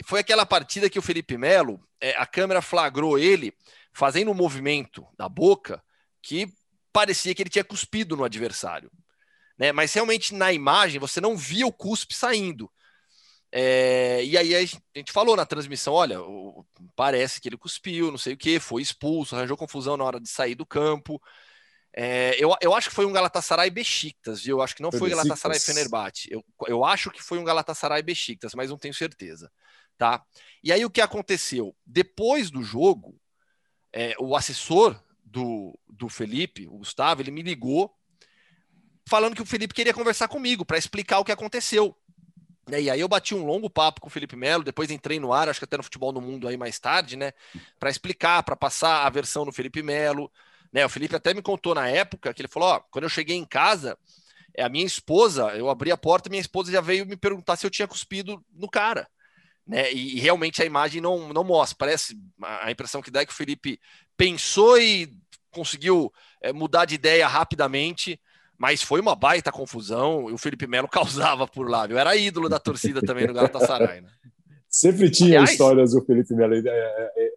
Foi 0.05 0.21
aquela 0.21 0.45
partida 0.45 0.91
que 0.91 0.99
o 0.99 1.03
Felipe 1.03 1.39
Melo, 1.39 1.81
é, 2.01 2.15
a 2.17 2.27
câmera 2.27 2.61
flagrou 2.61 3.19
ele 3.19 3.55
fazendo 3.93 4.31
um 4.31 4.35
movimento 4.35 5.07
da 5.17 5.29
boca 5.29 5.83
que 6.23 6.49
parecia 6.93 7.35
que 7.35 7.43
ele 7.43 7.51
tinha 7.51 7.65
cuspido 7.65 8.17
no 8.17 8.25
adversário. 8.25 8.91
Né? 9.59 9.73
Mas 9.73 9.93
realmente 9.93 10.35
na 10.35 10.53
imagem 10.53 11.01
você 11.01 11.21
não 11.21 11.37
via 11.37 11.67
o 11.67 11.73
cuspe 11.73 12.15
saindo. 12.15 12.71
É, 13.55 14.25
e 14.25 14.37
aí 14.39 14.57
a 14.57 14.61
gente 14.65 15.13
falou 15.13 15.37
na 15.37 15.45
transmissão: 15.45 15.93
olha, 15.93 16.19
parece 16.97 17.41
que 17.41 17.49
ele 17.49 17.59
cuspiu, 17.59 18.11
não 18.11 18.17
sei 18.17 18.33
o 18.33 18.37
que, 18.37 18.59
foi 18.59 18.81
expulso, 18.81 19.37
arranjou 19.37 19.57
confusão 19.59 19.97
na 19.97 20.05
hora 20.05 20.19
de 20.19 20.29
sair 20.29 20.55
do 20.55 20.65
campo. 20.65 21.21
É, 21.95 22.35
eu, 22.43 22.55
eu 22.63 22.75
acho 22.75 22.89
que 22.89 22.95
foi 22.95 23.05
um 23.05 23.13
Galatasaray 23.13 23.69
Besiktas, 23.69 24.43
viu? 24.43 24.57
Eu 24.57 24.63
acho 24.63 24.75
que 24.75 24.81
não 24.81 24.91
foi 24.91 25.11
Galatasaray 25.11 25.61
Fenerbahçe. 25.61 26.29
Eu, 26.31 26.43
eu 26.67 26.83
acho 26.83 27.11
que 27.11 27.23
foi 27.23 27.39
um 27.39 27.45
Galatasaray 27.45 28.03
Besiktas, 28.03 28.55
mas 28.55 28.71
não 28.71 28.79
tenho 28.79 28.95
certeza, 28.95 29.53
tá? 29.99 30.25
E 30.65 30.73
aí 30.73 30.83
o 30.87 30.91
que 30.91 31.03
aconteceu? 31.03 31.77
Depois 31.85 32.51
do 32.51 32.63
jogo, 32.63 33.21
é, 33.93 34.15
o 34.19 34.35
assessor 34.37 35.01
do, 35.25 35.79
do 35.89 36.09
Felipe, 36.09 36.67
o 36.67 36.79
Gustavo, 36.79 37.23
ele 37.23 37.31
me 37.31 37.43
ligou 37.43 37.95
falando 39.07 39.35
que 39.35 39.43
o 39.43 39.47
Felipe 39.47 39.75
queria 39.75 39.95
conversar 39.95 40.29
comigo 40.29 40.65
para 40.65 40.79
explicar 40.79 41.19
o 41.19 41.25
que 41.25 41.33
aconteceu. 41.33 41.97
E 42.69 42.89
aí 42.89 43.01
eu 43.01 43.09
bati 43.09 43.35
um 43.35 43.45
longo 43.45 43.69
papo 43.69 44.01
com 44.01 44.07
o 44.07 44.11
Felipe 44.11 44.37
Melo, 44.37 44.63
depois 44.63 44.91
entrei 44.91 45.19
no 45.19 45.33
ar, 45.33 45.49
acho 45.49 45.59
que 45.59 45.65
até 45.65 45.77
no 45.77 45.83
Futebol 45.83 46.13
no 46.13 46.21
Mundo 46.21 46.47
aí 46.47 46.57
mais 46.57 46.79
tarde, 46.79 47.17
né? 47.17 47.33
Para 47.79 47.91
explicar, 47.91 48.43
para 48.45 48.55
passar 48.55 49.05
a 49.05 49.11
versão 49.11 49.45
do 49.45 49.53
Felipe 49.53 49.83
Melo. 49.83 50.31
Né, 50.73 50.87
o 50.87 50.89
Felipe 50.89 51.15
até 51.15 51.35
me 51.35 51.43
contou 51.43 51.75
na 51.75 51.89
época 51.89 52.33
que 52.33 52.41
ele 52.41 52.49
falou: 52.49 52.71
ó, 52.71 52.81
quando 52.91 53.05
eu 53.05 53.11
cheguei 53.11 53.37
em 53.37 53.45
casa, 53.45 53.99
é 54.55 54.63
a 54.63 54.69
minha 54.69 54.87
esposa, 54.87 55.49
eu 55.57 55.69
abri 55.69 55.91
a 55.91 55.97
porta, 55.97 56.31
minha 56.31 56.41
esposa 56.41 56.71
já 56.71 56.81
veio 56.81 57.05
me 57.05 57.17
perguntar 57.17 57.57
se 57.57 57.67
eu 57.67 57.71
tinha 57.71 57.89
cuspido 57.89 58.43
no 58.53 58.69
cara. 58.69 59.09
Né? 59.67 59.93
E, 59.93 60.17
e 60.17 60.21
realmente 60.21 60.63
a 60.63 60.67
imagem 60.67 61.01
não, 61.01 61.33
não 61.33 61.45
mostra. 61.45 61.77
Parece 61.79 62.19
a 62.43 62.71
impressão 62.71 63.03
que 63.03 63.11
dá 63.11 63.21
é 63.21 63.27
que 63.27 63.33
o 63.33 63.37
Felipe 63.37 63.81
pensou 64.17 64.79
e 64.79 65.13
conseguiu 65.51 66.13
é, 66.41 66.53
mudar 66.53 66.85
de 66.85 66.95
ideia 66.95 67.27
rapidamente. 67.27 68.21
Mas 68.59 68.83
foi 68.83 69.01
uma 69.01 69.17
baita 69.17 69.51
confusão 69.51 70.31
e 70.31 70.33
o 70.33 70.39
Felipe 70.39 70.67
Melo 70.67 70.87
causava 70.89 71.47
por 71.47 71.69
lá, 71.69 71.87
viu? 71.87 71.99
Era 71.99 72.17
ídolo 72.17 72.49
da 72.49 72.59
torcida 72.59 73.01
também 73.01 73.27
no 73.27 73.35
Galatasaray, 73.35 74.01
né? 74.01 74.09
Sempre 74.69 75.11
tinha 75.11 75.39
Aliás, 75.41 75.51
histórias 75.51 75.93
do 75.93 76.03
Felipe 76.05 76.35
Melo 76.35 76.55
em, 76.55 76.63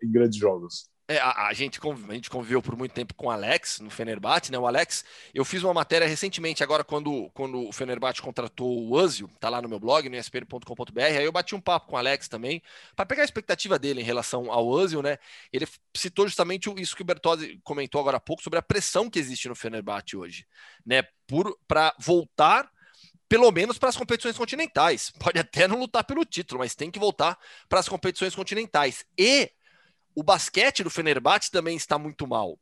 em 0.04 0.12
grandes 0.12 0.38
jogos. 0.38 0.90
É, 1.08 1.20
a, 1.20 1.48
a, 1.48 1.54
gente, 1.54 1.80
a 2.10 2.14
gente 2.14 2.32
conviveu 2.32 2.64
por 2.64 2.76
muito 2.76 2.92
tempo 2.92 3.14
com 3.14 3.28
o 3.28 3.30
Alex 3.30 3.80
no 3.80 3.92
Fenerbahçe, 3.92 4.52
né? 4.52 4.58
O 4.58 4.66
Alex, 4.66 5.06
eu 5.36 5.46
fiz 5.46 5.62
uma 5.62 5.74
matéria 5.74 6.08
recentemente, 6.08 6.64
agora 6.64 6.84
quando, 6.84 7.30
quando 7.32 7.68
o 7.68 7.72
Fenerbahçe 7.72 8.24
contratou 8.24 8.68
o 8.68 8.92
Ozil, 8.92 9.30
tá 9.40 9.48
lá 9.48 9.62
no 9.62 9.70
meu 9.70 9.80
blog, 9.80 10.10
no 10.10 10.16
espn.com.br, 10.16 11.00
aí 11.00 11.24
eu 11.24 11.32
bati 11.32 11.54
um 11.54 11.62
papo 11.62 11.88
com 11.88 11.96
o 11.96 12.00
Alex 12.00 12.28
também, 12.28 12.60
para 12.96 13.06
pegar 13.06 13.22
a 13.22 13.26
expectativa 13.26 13.78
dele 13.78 14.02
em 14.02 14.04
relação 14.04 14.52
ao 14.52 14.68
Ozil, 14.68 15.04
né? 15.04 15.20
Ele 15.54 15.68
citou 15.96 16.26
justamente 16.26 16.74
isso 16.82 16.96
que 16.96 17.04
o 17.04 17.06
Bertozzi 17.06 17.60
comentou 17.64 18.02
agora 18.02 18.18
há 18.18 18.20
pouco 18.20 18.42
sobre 18.42 18.58
a 18.58 18.64
pressão 18.64 19.08
que 19.08 19.20
existe 19.20 19.48
no 19.48 19.56
Fenerbahçe 19.56 20.18
hoje, 20.18 20.48
né? 20.84 21.04
Para 21.68 21.94
voltar 22.00 22.68
pelo 23.30 23.52
menos 23.52 23.78
para 23.78 23.90
as 23.90 23.98
competições 23.98 24.38
continentais. 24.38 25.12
Pode 25.20 25.40
até 25.40 25.68
não 25.68 25.80
lutar 25.80 26.04
pelo 26.04 26.26
título, 26.26 26.60
mas 26.60 26.76
tem 26.76 26.90
que 26.90 27.00
voltar 27.00 27.38
para 27.68 27.80
as 27.80 27.90
competições 27.90 28.36
continentais. 28.36 29.06
E 29.18 29.52
o 30.16 30.24
basquete 30.24 30.82
do 30.82 30.90
Fenerbahçe 30.90 31.52
também 31.52 31.76
está 31.76 32.00
muito 32.00 32.26
mal. 32.26 32.58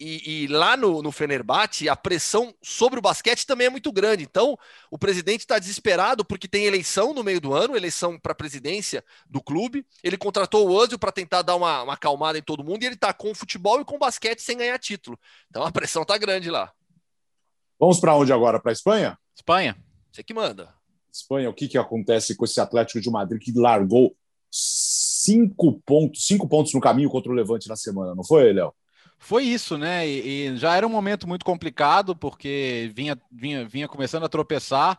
E, 0.00 0.44
e, 0.44 0.46
lá 0.48 0.76
no, 0.76 1.00
no 1.00 1.12
Fenerbahçe, 1.12 1.88
a 1.88 1.94
pressão 1.94 2.52
sobre 2.60 2.98
o 2.98 3.02
basquete 3.02 3.46
também 3.46 3.68
é 3.68 3.70
muito 3.70 3.92
grande. 3.92 4.24
Então, 4.24 4.58
o 4.90 4.98
presidente 4.98 5.40
está 5.40 5.60
desesperado 5.60 6.24
porque 6.24 6.48
tem 6.48 6.64
eleição 6.64 7.14
no 7.14 7.22
meio 7.22 7.40
do 7.40 7.54
ano, 7.54 7.76
eleição 7.76 8.18
para 8.18 8.32
a 8.32 8.34
presidência 8.34 9.04
do 9.30 9.40
clube. 9.40 9.86
Ele 10.02 10.18
contratou 10.18 10.68
o 10.68 10.72
Ozil 10.72 10.98
para 10.98 11.12
tentar 11.12 11.42
dar 11.42 11.54
uma, 11.54 11.84
uma 11.84 11.94
acalmada 11.94 12.36
em 12.36 12.42
todo 12.42 12.64
mundo 12.64 12.82
e 12.82 12.86
ele 12.86 12.96
está 12.96 13.12
com 13.12 13.30
o 13.30 13.34
futebol 13.34 13.80
e 13.80 13.84
com 13.84 13.94
o 13.94 14.00
basquete 14.00 14.40
sem 14.40 14.58
ganhar 14.58 14.78
título. 14.80 15.16
Então, 15.48 15.62
a 15.62 15.70
pressão 15.70 16.02
está 16.02 16.18
grande 16.18 16.50
lá. 16.50 16.72
Vamos 17.78 18.00
para 18.00 18.16
onde 18.16 18.32
agora? 18.32 18.58
Para 18.58 18.72
a 18.72 18.74
Espanha? 18.74 19.16
Espanha. 19.36 19.76
Você 20.10 20.24
que 20.24 20.34
manda. 20.34 20.74
Espanha, 21.12 21.48
o 21.48 21.54
que, 21.54 21.68
que 21.68 21.78
acontece 21.78 22.36
com 22.36 22.44
esse 22.44 22.60
Atlético 22.60 23.00
de 23.00 23.08
Madrid 23.08 23.40
que 23.40 23.52
largou 23.52 24.16
cinco 25.28 25.80
pontos, 25.84 26.26
cinco 26.26 26.48
pontos 26.48 26.72
no 26.72 26.80
caminho 26.80 27.10
contra 27.10 27.30
o 27.30 27.34
Levante 27.34 27.68
na 27.68 27.76
semana, 27.76 28.14
não 28.14 28.24
foi, 28.24 28.52
Léo? 28.52 28.72
Foi 29.18 29.44
isso, 29.44 29.76
né? 29.76 30.08
E, 30.08 30.46
e, 30.48 30.56
já 30.56 30.76
era 30.76 30.86
um 30.86 30.90
momento 30.90 31.28
muito 31.28 31.44
complicado, 31.44 32.16
porque 32.16 32.90
vinha, 32.94 33.18
vinha, 33.30 33.66
vinha 33.66 33.88
começando 33.88 34.24
a 34.24 34.28
tropeçar 34.28 34.98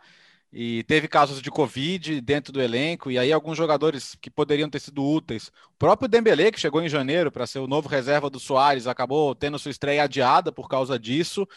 e 0.52 0.84
teve 0.84 1.08
casos 1.08 1.42
de 1.42 1.50
Covid 1.50 2.22
dentro 2.22 2.52
do 2.52 2.62
elenco, 2.62 3.10
e 3.10 3.18
aí 3.18 3.32
alguns 3.32 3.58
jogadores 3.58 4.16
que 4.20 4.30
poderiam 4.30 4.70
ter 4.70 4.80
sido 4.80 5.04
úteis. 5.04 5.50
O 5.68 5.78
próprio 5.78 6.10
Dembele, 6.10 6.52
que 6.52 6.60
chegou 6.60 6.82
em 6.82 6.90
janeiro 6.90 7.32
para 7.32 7.48
ser 7.48 7.60
o 7.60 7.68
novo 7.68 7.88
reserva 7.88 8.30
do 8.30 8.40
Soares, 8.40 8.88
acabou 8.88 9.34
tendo 9.36 9.60
sua 9.60 9.72
estreia 9.72 10.04
adiada 10.04 10.52
por 10.52 10.68
causa 10.68 11.00
disso. 11.00 11.48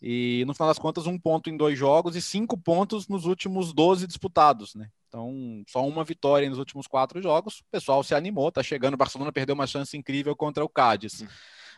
E 0.00 0.44
no 0.46 0.54
final 0.54 0.68
das 0.68 0.78
contas, 0.78 1.06
um 1.06 1.18
ponto 1.18 1.48
em 1.50 1.56
dois 1.56 1.78
jogos 1.78 2.14
e 2.14 2.22
cinco 2.22 2.56
pontos 2.58 3.08
nos 3.08 3.24
últimos 3.24 3.72
12 3.72 4.06
disputados, 4.06 4.74
né? 4.74 4.88
Então, 5.12 5.62
só 5.68 5.86
uma 5.86 6.02
vitória 6.04 6.48
nos 6.48 6.58
últimos 6.58 6.86
quatro 6.86 7.20
jogos. 7.20 7.58
O 7.58 7.64
pessoal 7.70 8.02
se 8.02 8.14
animou, 8.14 8.50
tá 8.50 8.62
chegando. 8.62 8.94
O 8.94 8.96
Barcelona 8.96 9.30
perdeu 9.30 9.54
uma 9.54 9.66
chance 9.66 9.94
incrível 9.94 10.34
contra 10.34 10.64
o 10.64 10.68
Cádiz. 10.70 11.20
Uhum. 11.20 11.28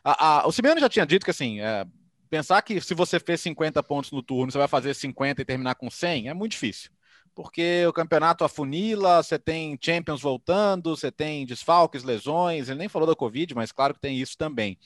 A, 0.04 0.26
a, 0.42 0.46
o 0.46 0.52
Simeone 0.52 0.80
já 0.80 0.88
tinha 0.88 1.04
dito 1.04 1.24
que 1.24 1.32
assim, 1.32 1.60
é, 1.60 1.84
pensar 2.30 2.62
que 2.62 2.80
se 2.80 2.94
você 2.94 3.18
fez 3.18 3.40
50 3.40 3.82
pontos 3.82 4.12
no 4.12 4.22
turno, 4.22 4.52
você 4.52 4.58
vai 4.58 4.68
fazer 4.68 4.94
50 4.94 5.42
e 5.42 5.44
terminar 5.44 5.74
com 5.74 5.90
100 5.90 6.28
é 6.28 6.34
muito 6.34 6.52
difícil. 6.52 6.92
Porque 7.34 7.84
o 7.88 7.92
campeonato 7.92 8.44
afunila, 8.44 9.20
você 9.20 9.36
tem 9.36 9.76
Champions 9.80 10.22
voltando, 10.22 10.96
você 10.96 11.10
tem 11.10 11.44
desfalques, 11.44 12.04
lesões. 12.04 12.68
Ele 12.68 12.78
nem 12.78 12.88
falou 12.88 13.08
da 13.08 13.16
Covid, 13.16 13.52
mas 13.56 13.72
claro 13.72 13.94
que 13.94 14.00
tem 14.00 14.16
isso 14.16 14.38
também. 14.38 14.78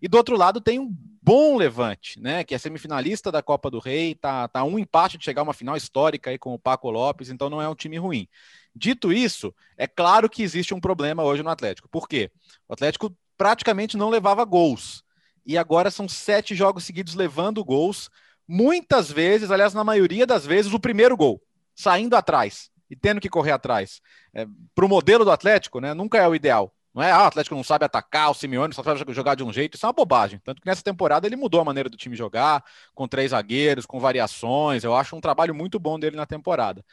E 0.00 0.08
do 0.08 0.16
outro 0.16 0.36
lado 0.36 0.60
tem 0.60 0.78
um 0.78 0.94
bom 1.22 1.56
Levante, 1.56 2.20
né? 2.20 2.44
Que 2.44 2.54
é 2.54 2.58
semifinalista 2.58 3.32
da 3.32 3.42
Copa 3.42 3.70
do 3.70 3.78
Rei, 3.78 4.14
tá, 4.14 4.46
tá 4.48 4.62
um 4.62 4.78
empate 4.78 5.16
de 5.16 5.24
chegar 5.24 5.40
a 5.40 5.44
uma 5.44 5.54
final 5.54 5.76
histórica 5.76 6.30
aí 6.30 6.38
com 6.38 6.52
o 6.52 6.58
Paco 6.58 6.90
Lopes, 6.90 7.30
então 7.30 7.48
não 7.48 7.62
é 7.62 7.68
um 7.68 7.74
time 7.74 7.96
ruim. 7.96 8.28
Dito 8.76 9.12
isso, 9.12 9.54
é 9.78 9.86
claro 9.86 10.28
que 10.28 10.42
existe 10.42 10.74
um 10.74 10.80
problema 10.80 11.22
hoje 11.22 11.42
no 11.42 11.50
Atlético. 11.50 11.88
Por 11.88 12.08
quê? 12.08 12.30
O 12.68 12.72
Atlético 12.74 13.16
praticamente 13.38 13.96
não 13.96 14.10
levava 14.10 14.44
gols. 14.44 15.02
E 15.46 15.56
agora 15.56 15.90
são 15.90 16.08
sete 16.08 16.54
jogos 16.54 16.84
seguidos 16.84 17.14
levando 17.14 17.64
gols. 17.64 18.10
Muitas 18.46 19.10
vezes, 19.10 19.50
aliás, 19.50 19.74
na 19.74 19.84
maioria 19.84 20.26
das 20.26 20.44
vezes, 20.44 20.72
o 20.72 20.80
primeiro 20.80 21.16
gol, 21.16 21.40
saindo 21.74 22.16
atrás 22.16 22.70
e 22.90 22.96
tendo 22.96 23.20
que 23.20 23.28
correr 23.28 23.52
atrás. 23.52 24.00
É, 24.34 24.46
Para 24.74 24.84
o 24.84 24.88
modelo 24.88 25.24
do 25.24 25.30
Atlético, 25.30 25.80
né, 25.80 25.94
nunca 25.94 26.18
é 26.18 26.28
o 26.28 26.34
ideal. 26.34 26.74
Não 26.94 27.02
é, 27.02 27.10
ah, 27.10 27.24
o 27.24 27.26
Atlético 27.26 27.56
não 27.56 27.64
sabe 27.64 27.84
atacar, 27.84 28.30
o 28.30 28.34
Simeone 28.34 28.72
só 28.72 28.82
sabe 28.82 29.12
jogar 29.12 29.34
de 29.34 29.42
um 29.42 29.52
jeito, 29.52 29.74
isso 29.74 29.84
é 29.84 29.88
uma 29.88 29.92
bobagem. 29.92 30.38
Tanto 30.44 30.62
que 30.62 30.66
nessa 30.68 30.82
temporada 30.82 31.26
ele 31.26 31.34
mudou 31.34 31.60
a 31.60 31.64
maneira 31.64 31.88
do 31.90 31.96
time 31.96 32.14
jogar, 32.14 32.64
com 32.94 33.08
três 33.08 33.32
zagueiros, 33.32 33.84
com 33.84 33.98
variações. 33.98 34.84
Eu 34.84 34.94
acho 34.94 35.16
um 35.16 35.20
trabalho 35.20 35.52
muito 35.52 35.78
bom 35.80 35.98
dele 35.98 36.16
na 36.16 36.24
temporada. 36.24 36.84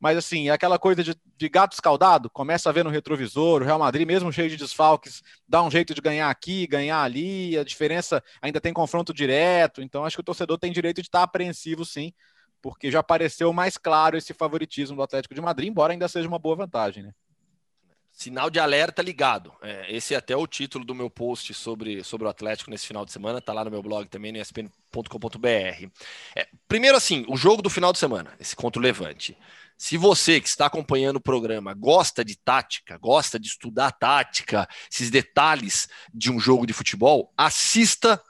Mas 0.00 0.16
assim, 0.16 0.48
é 0.48 0.52
aquela 0.52 0.78
coisa 0.78 1.04
de, 1.04 1.14
de 1.36 1.48
gato 1.50 1.74
escaldado, 1.74 2.30
começa 2.30 2.70
a 2.70 2.72
ver 2.72 2.82
no 2.84 2.90
retrovisor, 2.90 3.60
o 3.60 3.64
Real 3.66 3.78
Madrid, 3.78 4.06
mesmo 4.06 4.32
cheio 4.32 4.48
de 4.48 4.56
desfalques, 4.56 5.22
dá 5.46 5.62
um 5.62 5.70
jeito 5.70 5.92
de 5.94 6.00
ganhar 6.00 6.30
aqui, 6.30 6.66
ganhar 6.66 7.02
ali, 7.02 7.58
a 7.58 7.62
diferença 7.62 8.22
ainda 8.40 8.60
tem 8.62 8.72
confronto 8.72 9.12
direto, 9.12 9.82
então 9.82 10.02
acho 10.06 10.16
que 10.16 10.22
o 10.22 10.24
torcedor 10.24 10.58
tem 10.58 10.72
direito 10.72 11.02
de 11.02 11.08
estar 11.08 11.22
apreensivo 11.22 11.84
sim, 11.84 12.14
porque 12.62 12.90
já 12.90 13.02
pareceu 13.02 13.52
mais 13.52 13.76
claro 13.76 14.16
esse 14.16 14.32
favoritismo 14.32 14.96
do 14.96 15.02
Atlético 15.02 15.34
de 15.34 15.40
Madrid, 15.42 15.68
embora 15.68 15.92
ainda 15.92 16.08
seja 16.08 16.26
uma 16.26 16.38
boa 16.38 16.56
vantagem, 16.56 17.02
né? 17.02 17.12
Sinal 18.20 18.50
de 18.50 18.60
alerta 18.60 19.00
ligado. 19.00 19.50
É, 19.62 19.96
esse 19.96 20.12
é 20.12 20.16
até 20.18 20.36
o 20.36 20.46
título 20.46 20.84
do 20.84 20.94
meu 20.94 21.08
post 21.08 21.54
sobre, 21.54 22.04
sobre 22.04 22.26
o 22.26 22.30
Atlético 22.30 22.70
nesse 22.70 22.86
final 22.86 23.02
de 23.06 23.12
semana. 23.12 23.38
Está 23.38 23.50
lá 23.54 23.64
no 23.64 23.70
meu 23.70 23.82
blog 23.82 24.06
também, 24.10 24.30
no 24.30 24.36
espn.com.br. 24.36 25.88
É, 26.36 26.46
primeiro, 26.68 26.98
assim, 26.98 27.24
o 27.28 27.34
jogo 27.34 27.62
do 27.62 27.70
final 27.70 27.94
de 27.94 27.98
semana, 27.98 28.34
esse 28.38 28.54
contra 28.54 28.78
o 28.78 28.82
Levante. 28.82 29.38
Se 29.74 29.96
você 29.96 30.38
que 30.38 30.48
está 30.48 30.66
acompanhando 30.66 31.16
o 31.16 31.20
programa 31.22 31.72
gosta 31.72 32.22
de 32.22 32.36
tática, 32.36 32.98
gosta 32.98 33.40
de 33.40 33.48
estudar 33.48 33.90
tática, 33.92 34.68
esses 34.92 35.10
detalhes 35.10 35.88
de 36.12 36.30
um 36.30 36.38
jogo 36.38 36.66
de 36.66 36.74
futebol, 36.74 37.32
assista 37.38 38.22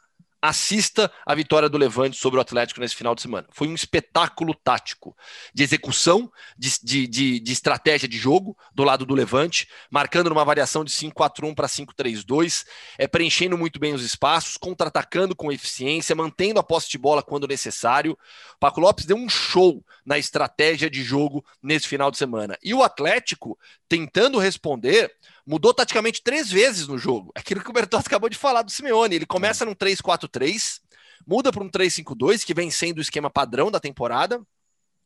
assista 0.42 1.12
a 1.26 1.34
vitória 1.34 1.68
do 1.68 1.76
Levante 1.76 2.16
sobre 2.16 2.38
o 2.38 2.40
Atlético 2.40 2.80
nesse 2.80 2.96
final 2.96 3.14
de 3.14 3.22
semana. 3.22 3.46
Foi 3.52 3.68
um 3.68 3.74
espetáculo 3.74 4.54
tático, 4.54 5.16
de 5.52 5.62
execução, 5.62 6.30
de, 6.56 6.70
de, 6.82 7.06
de, 7.06 7.40
de 7.40 7.52
estratégia 7.52 8.08
de 8.08 8.16
jogo 8.16 8.56
do 8.74 8.82
lado 8.82 9.04
do 9.04 9.14
Levante, 9.14 9.68
marcando 9.90 10.30
numa 10.30 10.44
variação 10.44 10.84
de 10.84 10.90
5-4-1 10.90 11.54
para 11.54 11.66
5-3-2, 11.66 12.66
é, 12.98 13.06
preenchendo 13.06 13.58
muito 13.58 13.78
bem 13.78 13.92
os 13.92 14.02
espaços, 14.02 14.56
contra-atacando 14.56 15.36
com 15.36 15.52
eficiência, 15.52 16.16
mantendo 16.16 16.58
a 16.58 16.62
posse 16.62 16.88
de 16.88 16.98
bola 16.98 17.22
quando 17.22 17.46
necessário. 17.46 18.12
O 18.12 18.58
Paco 18.58 18.80
Lopes 18.80 19.04
deu 19.04 19.16
um 19.16 19.28
show 19.28 19.84
na 20.04 20.18
estratégia 20.18 20.88
de 20.88 21.02
jogo 21.02 21.44
nesse 21.62 21.86
final 21.86 22.10
de 22.10 22.16
semana. 22.16 22.56
E 22.62 22.72
o 22.72 22.82
Atlético, 22.82 23.58
tentando 23.88 24.38
responder, 24.38 25.12
mudou 25.50 25.74
taticamente 25.74 26.22
três 26.22 26.48
vezes 26.48 26.86
no 26.86 26.96
jogo. 26.96 27.32
Aquilo 27.34 27.60
que 27.60 27.70
o 27.70 27.72
Bertozzi 27.72 28.06
acabou 28.06 28.28
de 28.28 28.38
falar 28.38 28.62
do 28.62 28.70
Simeone. 28.70 29.16
Ele 29.16 29.26
começa 29.26 29.64
num 29.64 29.74
3-4-3, 29.74 30.78
muda 31.26 31.50
para 31.50 31.64
um 31.64 31.68
3-5-2, 31.68 32.44
que 32.44 32.54
vem 32.54 32.70
sendo 32.70 32.98
o 32.98 33.00
esquema 33.00 33.28
padrão 33.28 33.68
da 33.68 33.80
temporada, 33.80 34.40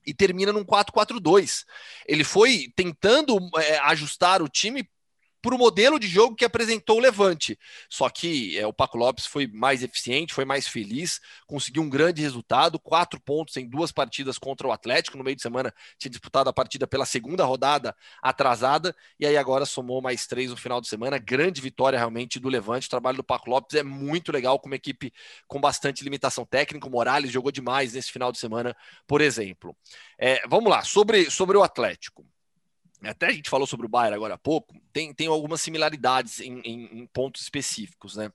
e 0.07 0.13
termina 0.13 0.53
num 0.53 0.63
4-4-2. 0.63 1.65
Ele 2.07 2.23
foi 2.23 2.71
tentando 2.77 3.39
é, 3.57 3.79
ajustar 3.79 4.43
o 4.43 4.49
time 4.49 4.87
para 5.45 5.55
o 5.55 5.59
modelo 5.59 6.01
de 6.01 6.09
jogo 6.09 6.35
que 6.35 6.45
apresentou 6.45 6.97
o 6.97 7.01
Levante. 7.01 7.59
Só 7.91 8.09
que 8.09 8.59
é, 8.59 8.67
o 8.67 8.73
Paco 8.73 8.97
Lopes 8.97 9.27
foi 9.27 9.47
mais 9.47 9.83
eficiente, 9.83 10.33
foi 10.33 10.47
mais 10.47 10.67
feliz, 10.67 11.21
conseguiu 11.47 11.83
um 11.83 11.91
grande 11.91 12.23
resultado, 12.23 12.79
quatro 12.79 13.21
pontos 13.21 13.55
em 13.59 13.69
duas 13.69 13.93
partidas 13.93 14.39
contra 14.39 14.67
o 14.67 14.73
Atlético. 14.73 15.19
No 15.19 15.23
meio 15.23 15.37
de 15.37 15.43
semana 15.43 15.71
tinha 15.99 16.09
disputado 16.09 16.49
a 16.49 16.53
partida 16.53 16.87
pela 16.87 17.05
segunda 17.05 17.45
rodada 17.45 17.95
atrasada, 18.23 18.97
e 19.21 19.27
aí 19.27 19.37
agora 19.37 19.67
somou 19.67 20.01
mais 20.01 20.27
três 20.27 20.49
no 20.49 20.57
final 20.57 20.81
de 20.81 20.89
semana. 20.89 21.19
Grande 21.19 21.61
vitória 21.61 21.99
realmente 21.99 22.41
do 22.41 22.49
Levante. 22.49 22.87
O 22.87 22.91
trabalho 22.91 23.19
do 23.19 23.25
Paco 23.25 23.51
Lopes 23.51 23.77
é 23.77 23.83
muito 23.83 24.33
legal, 24.33 24.59
com 24.59 24.67
uma 24.67 24.77
equipe 24.77 25.13
com 25.47 25.61
bastante 25.61 26.03
limitação 26.03 26.47
técnica. 26.47 26.89
O 26.89 26.91
Morales 26.91 27.31
jogou 27.31 27.53
demais 27.53 27.93
nesse 27.93 28.11
final 28.11 28.33
de 28.33 28.39
semana, 28.39 28.75
por 29.07 29.21
exemplo. 29.21 29.77
É, 30.19 30.41
vamos 30.49 30.71
lá, 30.71 30.83
sobre, 30.83 31.31
sobre 31.31 31.59
o 31.59 31.63
Atlético. 31.63 32.25
Até 33.11 33.27
a 33.27 33.33
gente 33.33 33.51
falou 33.51 33.67
sobre 33.67 33.87
o 33.87 33.89
Bayern 33.89 34.15
agora 34.15 34.35
há 34.35 34.39
pouco, 34.39 34.75
tem, 34.93 35.13
tem 35.13 35.27
algumas 35.27 35.61
similaridades 35.61 36.41
em, 36.41 36.61
em, 36.61 37.01
em 37.01 37.07
pontos 37.07 37.43
específicos, 37.43 38.17
né? 38.17 38.31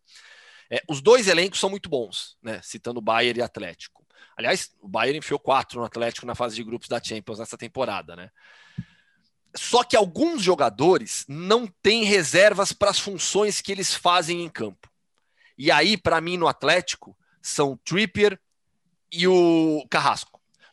É, 0.70 0.84
os 0.88 1.02
dois 1.02 1.28
elencos 1.28 1.60
são 1.60 1.70
muito 1.70 1.90
bons, 1.90 2.38
né? 2.42 2.62
Citando 2.64 3.02
Bayern 3.02 3.40
e 3.40 3.44
Atlético. 3.44 4.06
Aliás, 4.38 4.72
o 4.80 4.88
Bayern 4.88 5.18
enfiou 5.18 5.40
quatro 5.40 5.80
no 5.80 5.86
Atlético 5.86 6.26
na 6.26 6.36
fase 6.36 6.56
de 6.56 6.64
grupos 6.64 6.88
da 6.88 7.02
Champions 7.02 7.40
nessa 7.40 7.58
temporada, 7.58 8.16
né? 8.16 8.30
Só 9.56 9.84
que 9.84 9.96
alguns 9.96 10.44
jogadores 10.44 11.26
não 11.28 11.66
têm 11.82 12.04
reservas 12.04 12.72
para 12.72 12.92
as 12.92 13.00
funções 13.00 13.62
que 13.62 13.72
eles 13.72 13.94
fazem 13.96 14.44
em 14.44 14.50
campo. 14.50 14.90
E 15.58 15.72
aí, 15.72 15.98
para 15.98 16.22
mim, 16.22 16.38
no 16.38 16.48
Atlético, 16.48 17.18
são 17.42 17.78
Trippier 17.84 18.40
e 19.12 19.28
o 19.28 19.86
Carrasco 19.90 20.29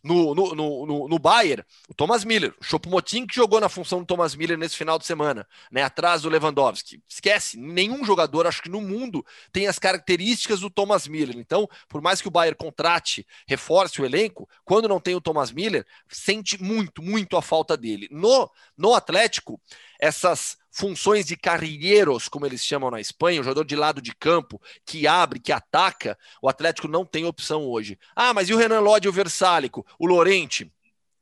no, 0.06 0.34
no, 0.34 0.86
no, 0.86 1.08
no 1.08 1.18
Bayern, 1.18 1.64
o 1.88 1.94
Thomas 1.94 2.24
Miller, 2.24 2.54
o 2.60 2.64
Chopomoting 2.64 3.26
que 3.26 3.34
jogou 3.34 3.60
na 3.60 3.68
função 3.68 4.00
do 4.00 4.06
Thomas 4.06 4.36
Miller 4.36 4.56
nesse 4.56 4.76
final 4.76 4.98
de 4.98 5.04
semana, 5.04 5.46
né, 5.70 5.82
atrás 5.82 6.22
do 6.22 6.28
Lewandowski. 6.28 7.02
Esquece, 7.08 7.58
nenhum 7.58 8.04
jogador, 8.04 8.46
acho 8.46 8.62
que 8.62 8.68
no 8.68 8.80
mundo, 8.80 9.24
tem 9.52 9.66
as 9.66 9.78
características 9.78 10.60
do 10.60 10.70
Thomas 10.70 11.08
Miller. 11.08 11.36
Então, 11.36 11.68
por 11.88 12.00
mais 12.00 12.20
que 12.20 12.28
o 12.28 12.30
Bayern 12.30 12.56
contrate, 12.56 13.26
reforce 13.46 14.00
o 14.00 14.04
elenco, 14.04 14.48
quando 14.64 14.88
não 14.88 15.00
tem 15.00 15.14
o 15.14 15.20
Thomas 15.20 15.50
Miller, 15.50 15.84
sente 16.08 16.62
muito, 16.62 17.02
muito 17.02 17.36
a 17.36 17.42
falta 17.42 17.76
dele. 17.76 18.08
No, 18.10 18.50
no 18.76 18.94
Atlético, 18.94 19.60
essas 19.98 20.56
funções 20.76 21.24
de 21.24 21.36
carrilheiros, 21.36 22.28
como 22.28 22.44
eles 22.44 22.64
chamam 22.64 22.90
na 22.90 23.00
Espanha, 23.00 23.40
o 23.40 23.44
jogador 23.44 23.64
de 23.64 23.74
lado 23.74 24.02
de 24.02 24.14
campo, 24.14 24.60
que 24.84 25.06
abre, 25.06 25.40
que 25.40 25.50
ataca, 25.50 26.18
o 26.42 26.48
Atlético 26.50 26.86
não 26.86 27.04
tem 27.04 27.24
opção 27.24 27.64
hoje. 27.64 27.98
Ah, 28.14 28.34
mas 28.34 28.50
e 28.50 28.54
o 28.54 28.58
Renan 28.58 28.80
Lodge 28.80 29.06
e 29.06 29.08
o 29.08 29.12
Versálico? 29.12 29.86
O 29.98 30.06
Lorente? 30.06 30.70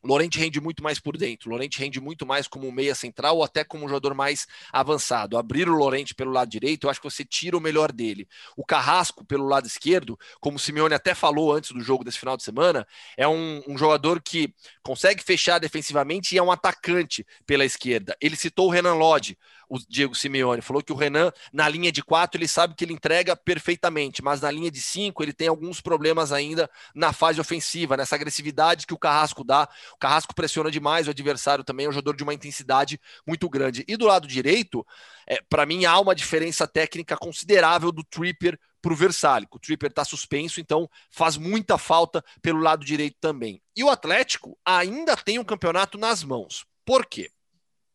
Lorente 0.04 0.38
rende 0.38 0.60
muito 0.60 0.82
mais 0.82 1.00
por 1.00 1.16
dentro, 1.16 1.50
Lorente 1.50 1.78
rende 1.78 2.00
muito 2.00 2.26
mais 2.26 2.46
como 2.46 2.70
meia 2.70 2.94
central 2.94 3.38
ou 3.38 3.44
até 3.44 3.64
como 3.64 3.84
um 3.84 3.88
jogador 3.88 4.14
mais 4.14 4.46
avançado. 4.72 5.36
Abrir 5.38 5.68
o 5.68 5.74
Lorente 5.74 6.14
pelo 6.14 6.30
lado 6.30 6.50
direito, 6.50 6.86
eu 6.86 6.90
acho 6.90 7.00
que 7.00 7.10
você 7.10 7.24
tira 7.24 7.56
o 7.56 7.60
melhor 7.60 7.90
dele. 7.90 8.28
O 8.56 8.64
Carrasco 8.64 9.24
pelo 9.24 9.46
lado 9.46 9.66
esquerdo, 9.66 10.18
como 10.40 10.56
o 10.56 10.60
Simeone 10.60 10.94
até 10.94 11.14
falou 11.14 11.52
antes 11.52 11.72
do 11.72 11.80
jogo 11.80 12.04
desse 12.04 12.18
final 12.18 12.36
de 12.36 12.42
semana, 12.42 12.86
é 13.16 13.26
um, 13.26 13.62
um 13.66 13.78
jogador 13.78 14.20
que 14.22 14.54
consegue 14.82 15.22
fechar 15.22 15.58
defensivamente 15.58 16.34
e 16.34 16.38
é 16.38 16.42
um 16.42 16.52
atacante 16.52 17.26
pela 17.46 17.64
esquerda. 17.64 18.16
Ele 18.20 18.36
citou 18.36 18.68
o 18.68 18.70
Renan 18.70 18.94
Lodge, 18.94 19.38
o 19.68 19.78
Diego 19.88 20.14
Simeone, 20.14 20.62
falou 20.62 20.82
que 20.82 20.92
o 20.92 20.96
Renan, 20.96 21.32
na 21.52 21.68
linha 21.68 21.90
de 21.90 22.02
quatro, 22.02 22.38
ele 22.38 22.48
sabe 22.48 22.74
que 22.74 22.84
ele 22.84 22.92
entrega 22.92 23.36
perfeitamente, 23.36 24.22
mas 24.22 24.40
na 24.40 24.50
linha 24.50 24.70
de 24.70 24.80
cinco, 24.80 25.22
ele 25.22 25.32
tem 25.32 25.48
alguns 25.48 25.80
problemas 25.80 26.32
ainda 26.32 26.70
na 26.94 27.12
fase 27.12 27.40
ofensiva, 27.40 27.96
nessa 27.96 28.14
agressividade 28.14 28.86
que 28.86 28.94
o 28.94 28.98
Carrasco 28.98 29.44
dá. 29.44 29.68
O 29.94 29.98
Carrasco 29.98 30.34
pressiona 30.34 30.70
demais 30.70 31.06
o 31.06 31.10
adversário 31.10 31.64
também, 31.64 31.86
é 31.86 31.88
um 31.88 31.92
jogador 31.92 32.16
de 32.16 32.22
uma 32.22 32.34
intensidade 32.34 33.00
muito 33.26 33.48
grande. 33.48 33.84
E 33.88 33.96
do 33.96 34.06
lado 34.06 34.26
direito, 34.26 34.86
é, 35.26 35.40
para 35.48 35.66
mim, 35.66 35.84
há 35.84 35.98
uma 35.98 36.14
diferença 36.14 36.66
técnica 36.66 37.16
considerável 37.16 37.90
do 37.90 38.04
Tripper 38.04 38.58
para 38.84 38.92
o 38.92 38.96
Versálico. 38.96 39.56
O 39.56 39.60
Tripper 39.60 39.88
está 39.88 40.04
suspenso, 40.04 40.60
então 40.60 40.88
faz 41.10 41.38
muita 41.38 41.78
falta 41.78 42.22
pelo 42.42 42.60
lado 42.60 42.84
direito 42.84 43.16
também. 43.18 43.62
E 43.74 43.82
o 43.82 43.88
Atlético 43.88 44.58
ainda 44.62 45.16
tem 45.16 45.38
um 45.38 45.44
campeonato 45.44 45.96
nas 45.96 46.22
mãos. 46.22 46.66
Por 46.84 47.06
quê? 47.06 47.30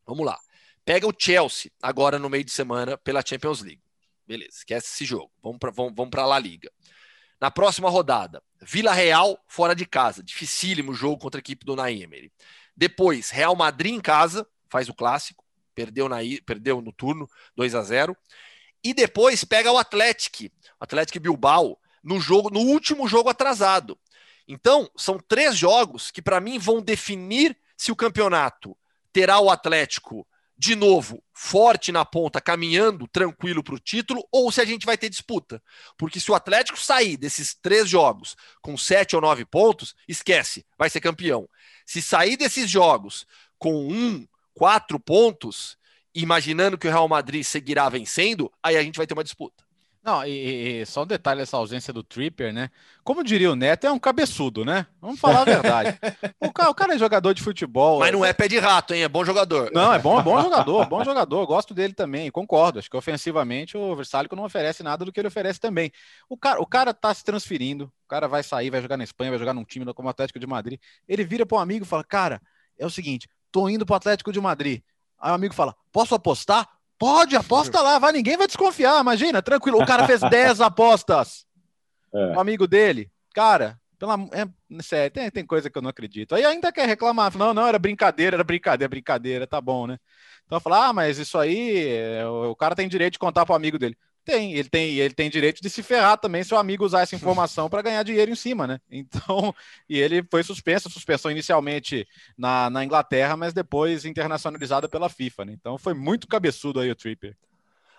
Vamos 0.06 0.26
lá. 0.26 0.40
Pega 0.90 1.06
o 1.06 1.14
Chelsea 1.16 1.72
agora 1.84 2.18
no 2.18 2.32
meio 2.32 2.44
de 2.44 2.50
semana 2.50 2.98
pela 2.98 3.24
Champions 3.24 3.62
League. 3.62 3.84
Beleza, 4.26 4.58
esquece 4.58 4.88
esse 4.88 5.06
jogo. 5.06 5.32
Vamos 5.40 5.60
para 5.60 5.70
vamos, 5.70 5.94
vamos 5.96 6.12
a 6.18 6.26
La 6.26 6.40
Liga. 6.40 6.72
Na 7.40 7.52
próxima 7.52 7.92
rodada, 7.92 8.42
Vila 8.60 8.92
Real 8.92 9.40
fora 9.48 9.76
de 9.76 9.86
casa. 9.86 10.24
Dificílimo 10.24 10.92
jogo 10.92 11.20
contra 11.20 11.38
a 11.38 11.42
equipe 11.42 11.64
do 11.64 11.76
Naemery. 11.76 12.34
Depois, 12.76 13.30
Real 13.30 13.56
Madrid 13.56 13.94
em 13.94 14.02
casa, 14.02 14.48
faz 14.68 14.90
o 14.90 14.94
clássico. 14.96 15.46
Perdeu, 15.76 16.10
na, 16.10 16.18
perdeu 16.44 16.82
no 16.82 16.92
turno, 16.92 17.30
2 17.56 17.76
a 17.76 17.84
0 17.84 18.18
E 18.84 18.92
depois 18.92 19.44
pega 19.44 19.72
o 19.72 19.78
Atlético, 19.78 20.52
Atlético 20.80 21.20
Bilbao, 21.20 21.80
no 22.04 22.20
jogo, 22.20 22.50
no 22.50 22.62
último 22.62 23.08
jogo 23.08 23.30
atrasado. 23.30 23.96
Então, 24.48 24.90
são 24.98 25.20
três 25.20 25.56
jogos 25.56 26.10
que, 26.10 26.20
para 26.20 26.42
mim, 26.42 26.58
vão 26.58 26.82
definir 26.82 27.56
se 27.78 27.92
o 27.92 27.96
campeonato 27.96 28.76
terá 29.14 29.40
o 29.40 29.52
Atlético 29.52 30.26
de 30.62 30.76
novo, 30.76 31.24
forte 31.34 31.90
na 31.90 32.04
ponta, 32.04 32.42
caminhando 32.42 33.08
tranquilo 33.08 33.64
para 33.64 33.76
o 33.76 33.80
título, 33.80 34.28
ou 34.30 34.52
se 34.52 34.60
a 34.60 34.66
gente 34.66 34.86
vai 34.86 34.98
ter 34.98 35.10
disputa. 35.10 35.64
Porque 35.98 36.20
se 36.20 36.30
o 36.30 36.36
Atlético 36.36 36.78
sair 36.78 37.16
desses 37.16 37.56
três 37.56 37.88
jogos 37.88 38.36
com 38.62 38.78
sete 38.78 39.16
ou 39.16 39.22
nove 39.22 39.46
pontos, 39.46 39.96
esquece, 40.06 40.66
vai 40.78 40.90
ser 40.90 41.00
campeão. 41.00 41.48
Se 41.86 42.02
sair 42.02 42.36
desses 42.36 42.70
jogos 42.70 43.26
com 43.58 43.88
um, 43.88 44.28
quatro 44.54 45.00
pontos, 45.00 45.78
imaginando 46.14 46.78
que 46.78 46.90
o 46.90 46.92
Real 46.92 47.08
Madrid 47.08 47.46
seguirá 47.46 47.88
vencendo, 47.88 48.52
aí 48.62 48.76
a 48.76 48.84
gente 48.84 48.98
vai 48.98 49.08
ter 49.08 49.14
uma 49.14 49.24
disputa. 49.24 49.64
Não, 50.02 50.26
e, 50.26 50.82
e, 50.82 50.86
só 50.86 51.04
um 51.04 51.08
detalhe 51.08 51.42
essa 51.42 51.58
ausência 51.58 51.92
do 51.92 52.02
Tripper, 52.02 52.54
né? 52.54 52.70
Como 53.04 53.22
diria 53.22 53.52
o 53.52 53.56
Neto, 53.56 53.86
é 53.86 53.92
um 53.92 54.00
cabeçudo, 54.00 54.64
né? 54.64 54.88
Vamos 55.02 55.20
falar 55.20 55.42
a 55.42 55.46
verdade. 55.46 56.00
o, 56.40 56.54
cara, 56.54 56.70
o 56.70 56.74
cara 56.74 56.96
é 56.96 56.98
jogador 56.98 57.34
de 57.34 57.44
futebol. 57.44 58.00
Mas 58.00 58.12
não 58.14 58.24
é 58.24 58.32
pé 58.32 58.48
de 58.48 58.58
rato, 58.58 58.94
hein? 58.94 59.04
É 59.04 59.10
bom 59.10 59.26
jogador. 59.26 59.70
Não, 59.74 59.94
é 59.94 60.00
bom, 60.00 60.18
é 60.18 60.24
bom 60.24 60.42
jogador, 60.42 60.86
bom 60.86 61.04
jogador. 61.04 61.46
Gosto 61.46 61.74
dele 61.74 61.94
também, 61.94 62.32
concordo. 62.32 62.80
Acho 62.80 62.90
que 62.90 62.96
ofensivamente 62.96 63.78
o 63.78 63.94
Versálico 63.94 64.38
não 64.38 64.46
oferece 64.46 64.82
nada 64.84 65.04
do 65.04 65.12
que 65.12 65.20
ele 65.20 65.28
oferece 65.28 65.60
também. 65.60 65.92
O 66.30 66.38
cara, 66.38 66.62
o 66.62 66.66
cara 66.66 66.94
tá 66.94 67.14
se 67.14 67.24
transferindo, 67.24 67.86
o 68.06 68.08
cara 68.08 68.28
vai 68.28 68.42
sair, 68.42 68.70
vai 68.70 68.82
jogar 68.82 68.96
na 68.96 69.04
Espanha, 69.04 69.32
vai 69.32 69.40
jogar 69.40 69.54
num 69.54 69.66
time 69.66 69.86
como 69.94 70.08
o 70.08 70.12
Atlético 70.12 70.40
de 70.40 70.48
Madrid. 70.48 70.80
Ele 71.10 71.26
vira 71.26 71.46
para 71.46 71.58
um 71.58 71.62
amigo 71.62 71.84
e 71.84 71.88
fala: 71.88 72.06
Cara, 72.06 72.42
é 72.78 72.86
o 72.86 72.90
seguinte, 72.90 73.28
tô 73.52 73.68
indo 73.68 73.86
pro 73.86 73.96
Atlético 73.96 74.32
de 74.32 74.40
Madrid. 74.40 74.82
Aí 75.20 75.32
o 75.32 75.36
amigo 75.36 75.54
fala: 75.54 75.76
Posso 75.92 76.16
apostar? 76.16 76.79
Pode, 77.00 77.38
aposta 77.38 77.82
lá, 77.82 77.98
vai, 77.98 78.12
ninguém 78.12 78.36
vai 78.36 78.46
desconfiar, 78.46 79.00
imagina, 79.00 79.42
tranquilo. 79.42 79.82
O 79.82 79.86
cara 79.86 80.06
fez 80.06 80.20
10 80.30 80.60
apostas. 80.60 81.46
É. 82.14 82.36
O 82.36 82.40
amigo 82.40 82.68
dele, 82.68 83.10
cara, 83.34 83.80
pela, 83.98 84.16
é, 84.34 84.46
sério, 84.82 85.12
tem, 85.12 85.32
tem 85.32 85.46
coisa 85.46 85.70
que 85.70 85.78
eu 85.78 85.82
não 85.82 85.90
acredito. 85.90 86.36
Aí 86.36 86.44
ainda 86.44 86.72
quer 86.74 86.86
reclamar, 86.86 87.36
não, 87.38 87.54
não, 87.54 87.66
era 87.66 87.80
brincadeira, 87.80 88.36
era 88.36 88.44
brincadeira, 88.44 88.90
brincadeira, 88.90 89.48
tá 89.48 89.62
bom, 89.62 89.88
né? 89.88 89.98
Então 90.46 90.58
eu 90.58 90.62
falo, 90.62 90.76
ah, 90.76 90.92
mas 90.92 91.18
isso 91.18 91.38
aí, 91.38 91.88
é, 91.88 92.26
o, 92.26 92.52
o 92.52 92.56
cara 92.56 92.76
tem 92.76 92.90
direito 92.90 93.14
de 93.14 93.20
contar 93.20 93.46
pro 93.46 93.56
amigo 93.56 93.80
dele. 93.80 93.98
Tem, 94.30 94.54
ele 94.54 94.70
tem, 94.70 94.96
ele 94.96 95.14
tem 95.14 95.30
direito 95.30 95.60
de 95.60 95.70
se 95.70 95.82
ferrar 95.82 96.18
também 96.18 96.44
se 96.44 96.54
o 96.54 96.58
amigo 96.58 96.86
usar 96.86 97.02
essa 97.02 97.16
informação 97.18 97.68
para 97.68 97.82
ganhar 97.82 98.04
dinheiro 98.04 98.32
em 98.32 98.36
cima, 98.36 98.68
né? 98.68 98.80
Então, 98.92 99.56
e 99.90 99.98
ele 99.98 100.24
foi 100.30 100.44
suspenso, 100.44 100.90
suspensão 100.90 101.32
inicialmente 101.32 102.08
na, 102.38 102.70
na 102.70 102.84
Inglaterra, 102.84 103.36
mas 103.36 103.54
depois 103.54 104.06
internacionalizada 104.06 104.88
pela 104.88 105.10
FIFA, 105.10 105.46
né? 105.46 105.54
Então 105.54 105.78
foi 105.78 105.94
muito 105.94 106.28
cabeçudo 106.28 106.80
aí 106.80 106.92
o 106.92 106.96
Tripper. 106.96 107.36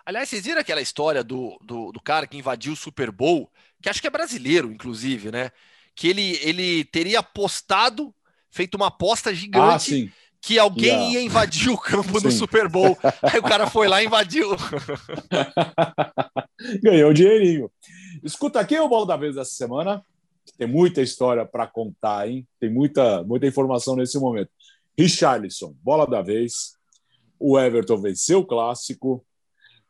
Aliás, 0.05 0.29
vocês 0.29 0.45
viram 0.45 0.61
aquela 0.61 0.81
história 0.81 1.25
do, 1.25 1.59
do, 1.63 1.93
do, 1.93 2.01
cara 2.01 2.27
que 2.27 2.37
invadiu 2.37 2.73
o 2.73 2.77
Super 2.77 3.11
Bowl, 3.11 3.51
que 3.83 3.89
acho 3.89 4.01
que 4.01 4.07
é 4.07 4.11
brasileiro, 4.11 4.73
inclusive, 4.73 5.31
né? 5.31 5.51
Que 5.95 6.09
ele, 6.09 6.39
ele 6.43 6.85
teria 6.85 7.19
apostado, 7.19 8.15
feito 8.51 8.77
uma 8.77 8.87
aposta 8.87 9.35
gigante. 9.35 10.13
Ah, 10.13 10.30
que 10.41 10.59
alguém 10.59 10.87
yeah. 10.87 11.13
ia 11.13 11.23
invadir 11.23 11.71
o 11.71 11.79
campo 11.79 12.19
Sim. 12.19 12.27
no 12.27 12.33
Super 12.33 12.69
Bowl. 12.69 12.97
Aí 13.23 13.39
o 13.39 13.43
cara 13.43 13.67
foi 13.67 13.89
lá 13.89 14.03
e 14.03 14.07
invadiu. 14.07 14.49
Ganhou 16.83 17.13
dinheirinho. 17.13 17.71
Escuta 18.23 18.59
aqui 18.61 18.79
o 18.79 18.89
Bola 18.89 19.07
da 19.07 19.17
Vez 19.17 19.35
dessa 19.35 19.51
semana. 19.51 20.05
Tem 20.57 20.67
muita 20.67 21.03
história 21.03 21.45
para 21.45 21.67
contar, 21.67 22.29
hein? 22.29 22.47
Tem 22.59 22.71
muita, 22.71 23.23
muita 23.23 23.47
informação 23.47 23.97
nesse 23.97 24.19
momento. 24.19 24.51
Richarlison, 24.99 25.75
bola 25.83 26.07
da 26.07 26.23
vez. 26.23 26.75
O 27.39 27.59
Everton 27.59 27.99
venceu 27.99 28.41
o 28.41 28.47
clássico. 28.47 29.25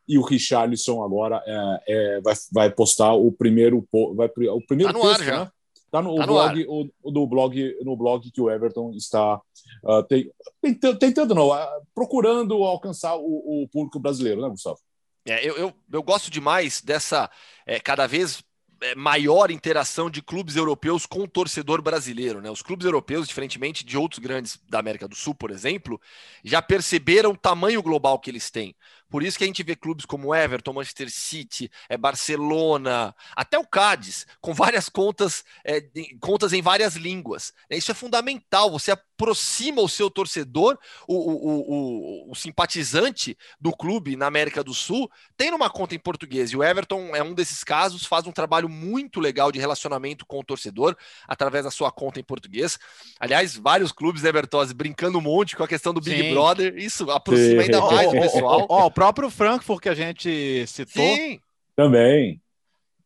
E 0.07 0.17
o 0.17 0.23
Richarlison 0.23 1.03
agora 1.03 1.41
é, 1.45 1.83
é, 1.87 2.21
vai, 2.21 2.35
vai 2.51 2.71
postar 2.71 3.13
o 3.13 3.31
primeiro, 3.31 3.87
vai, 4.15 4.27
o 4.49 4.65
primeiro 4.65 4.91
tá 4.91 4.99
no 4.99 5.05
texto, 5.05 5.21
ar 5.21 5.25
já. 5.25 5.45
Né? 5.45 5.51
Tá 5.91 6.01
no, 6.01 6.15
tá 6.15 6.25
no 6.25 6.33
blog, 6.33 6.65
o, 7.03 7.11
do 7.11 7.27
blog, 7.27 7.77
no 7.83 7.97
blog 7.97 8.31
que 8.31 8.39
o 8.39 8.49
Everton 8.49 8.93
está 8.93 9.41
uh, 9.83 10.01
tem, 10.07 10.31
tentando, 10.61 10.97
tentando, 10.97 11.35
não, 11.35 11.49
uh, 11.49 11.85
procurando 11.93 12.63
alcançar 12.63 13.17
o, 13.17 13.63
o, 13.63 13.67
público 13.67 13.99
brasileiro, 13.99 14.41
né, 14.41 14.47
Gustavo? 14.47 14.79
É, 15.25 15.45
eu, 15.45 15.57
eu, 15.57 15.73
eu 15.91 16.01
gosto 16.01 16.31
demais 16.31 16.81
dessa 16.81 17.29
é, 17.65 17.77
cada 17.77 18.07
vez 18.07 18.41
é, 18.81 18.95
maior 18.95 19.51
interação 19.51 20.09
de 20.09 20.21
clubes 20.23 20.55
europeus 20.55 21.05
com 21.05 21.19
o 21.19 21.27
torcedor 21.27 21.81
brasileiro. 21.81 22.41
Né? 22.41 22.49
Os 22.49 22.63
clubes 22.63 22.85
europeus, 22.85 23.27
diferentemente 23.27 23.85
de 23.85 23.97
outros 23.97 24.19
grandes 24.19 24.59
da 24.69 24.79
América 24.79 25.07
do 25.07 25.15
Sul, 25.15 25.35
por 25.35 25.51
exemplo, 25.51 26.01
já 26.43 26.61
perceberam 26.61 27.31
o 27.31 27.37
tamanho 27.37 27.83
global 27.83 28.17
que 28.17 28.31
eles 28.31 28.49
têm. 28.49 28.75
Por 29.11 29.21
isso 29.21 29.37
que 29.37 29.43
a 29.43 29.47
gente 29.47 29.61
vê 29.61 29.75
clubes 29.75 30.05
como 30.05 30.33
Everton, 30.33 30.71
Manchester 30.71 31.11
City, 31.11 31.69
é 31.89 31.97
Barcelona, 31.97 33.13
até 33.35 33.59
o 33.59 33.67
Cádiz, 33.67 34.25
com 34.39 34.53
várias 34.53 34.87
contas, 34.87 35.43
é, 35.65 35.83
contas 36.21 36.53
em 36.53 36.61
várias 36.61 36.95
línguas. 36.95 37.53
Isso 37.69 37.91
é 37.91 37.93
fundamental. 37.93 38.71
Você 38.71 38.91
aproxima 38.91 39.81
o 39.81 39.89
seu 39.89 40.09
torcedor, 40.09 40.79
o, 41.05 41.15
o, 41.15 42.27
o, 42.27 42.31
o 42.31 42.35
simpatizante 42.35 43.37
do 43.59 43.75
clube 43.75 44.15
na 44.15 44.27
América 44.27 44.63
do 44.63 44.73
Sul, 44.73 45.11
tem 45.35 45.51
uma 45.51 45.69
conta 45.69 45.93
em 45.93 45.99
português. 45.99 46.51
E 46.51 46.57
o 46.57 46.63
Everton 46.63 47.13
é 47.13 47.21
um 47.21 47.33
desses 47.33 47.63
casos, 47.63 48.05
faz 48.05 48.25
um 48.25 48.31
trabalho 48.31 48.69
muito 48.69 49.19
legal 49.19 49.51
de 49.51 49.59
relacionamento 49.59 50.25
com 50.25 50.39
o 50.39 50.43
torcedor 50.43 50.95
através 51.27 51.65
da 51.65 51.71
sua 51.71 51.91
conta 51.91 52.19
em 52.19 52.23
português. 52.23 52.79
Aliás, 53.19 53.57
vários 53.57 53.91
clubes, 53.91 54.23
Everton, 54.23 54.65
brincando 54.73 55.17
um 55.17 55.21
monte 55.21 55.55
com 55.55 55.63
a 55.63 55.67
questão 55.67 55.93
do 55.93 55.99
Big 55.99 56.21
Sim. 56.21 56.33
Brother, 56.33 56.77
isso 56.77 57.09
aproxima 57.11 57.63
ainda 57.63 57.81
mais 57.81 58.07
o 58.07 58.11
pessoal. 58.11 58.67
Próprio 59.01 59.31
Frankfurt 59.31 59.81
que 59.81 59.89
a 59.89 59.95
gente 59.95 60.63
citou. 60.67 61.03
Sim. 61.03 61.39
Também. 61.75 62.39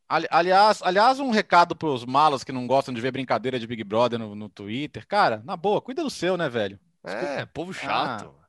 Aliás, 0.10 0.82
aliás, 0.84 1.20
um 1.22 1.32
recado 1.32 1.74
para 1.74 1.88
os 1.88 2.04
malas 2.04 2.44
que 2.44 2.52
não 2.52 2.68
gostam 2.68 2.94
de 2.94 3.00
ver 3.00 3.12
brincadeira 3.12 3.58
de 3.58 3.66
Big 3.66 3.82
Brother 3.82 4.20
no, 4.20 4.36
no 4.36 4.50
Twitter. 4.50 5.08
Cara, 5.08 5.42
na 5.46 5.56
boa, 5.56 5.82
cuida 5.82 6.04
do 6.04 6.10
seu, 6.10 6.36
né, 6.36 6.50
velho? 6.50 6.78
Desculpa. 7.04 7.34
É, 7.34 7.46
povo 7.46 7.74
chato. 7.74 8.30
Ah. 8.38 8.46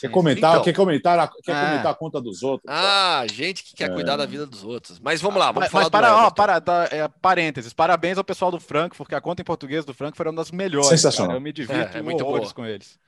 Quer 0.00 0.08
comentar, 0.10 0.52
então, 0.52 0.64
quer 0.64 0.72
comentar, 0.72 1.18
a, 1.18 1.28
quer 1.28 1.52
é. 1.52 1.66
comentar 1.66 1.92
a 1.92 1.94
conta 1.94 2.20
dos 2.22 2.42
outros? 2.42 2.64
Ah, 2.66 3.24
gente 3.30 3.62
que 3.62 3.76
quer 3.76 3.90
é. 3.90 3.92
cuidar 3.92 4.16
da 4.16 4.24
vida 4.24 4.46
dos 4.46 4.64
outros. 4.64 4.98
Mas 4.98 5.20
vamos 5.20 5.38
lá, 5.38 5.52
vamos 5.52 5.64
mas, 5.64 5.70
falar 5.70 5.84
mas 5.84 5.90
para, 5.90 6.16
ó, 6.16 6.30
para, 6.30 6.60
tá, 6.60 6.88
é, 6.90 7.06
parênteses, 7.06 7.74
parabéns 7.74 8.16
ao 8.16 8.24
pessoal 8.24 8.50
do 8.50 8.58
Frankfurt, 8.58 8.96
porque 8.96 9.14
a 9.14 9.20
conta 9.20 9.42
em 9.42 9.44
português 9.44 9.84
do 9.84 9.92
Frankfurt 9.92 10.20
era 10.20 10.30
uma 10.30 10.36
das 10.36 10.50
melhores. 10.50 10.88
Sensacional. 10.88 11.28
Cara. 11.28 11.36
Eu 11.36 11.42
me 11.42 11.52
divirto 11.52 11.96
é, 11.96 12.00
é 12.00 12.02
muito 12.02 12.24
boa. 12.24 12.52
com 12.52 12.64
eles. 12.64 12.98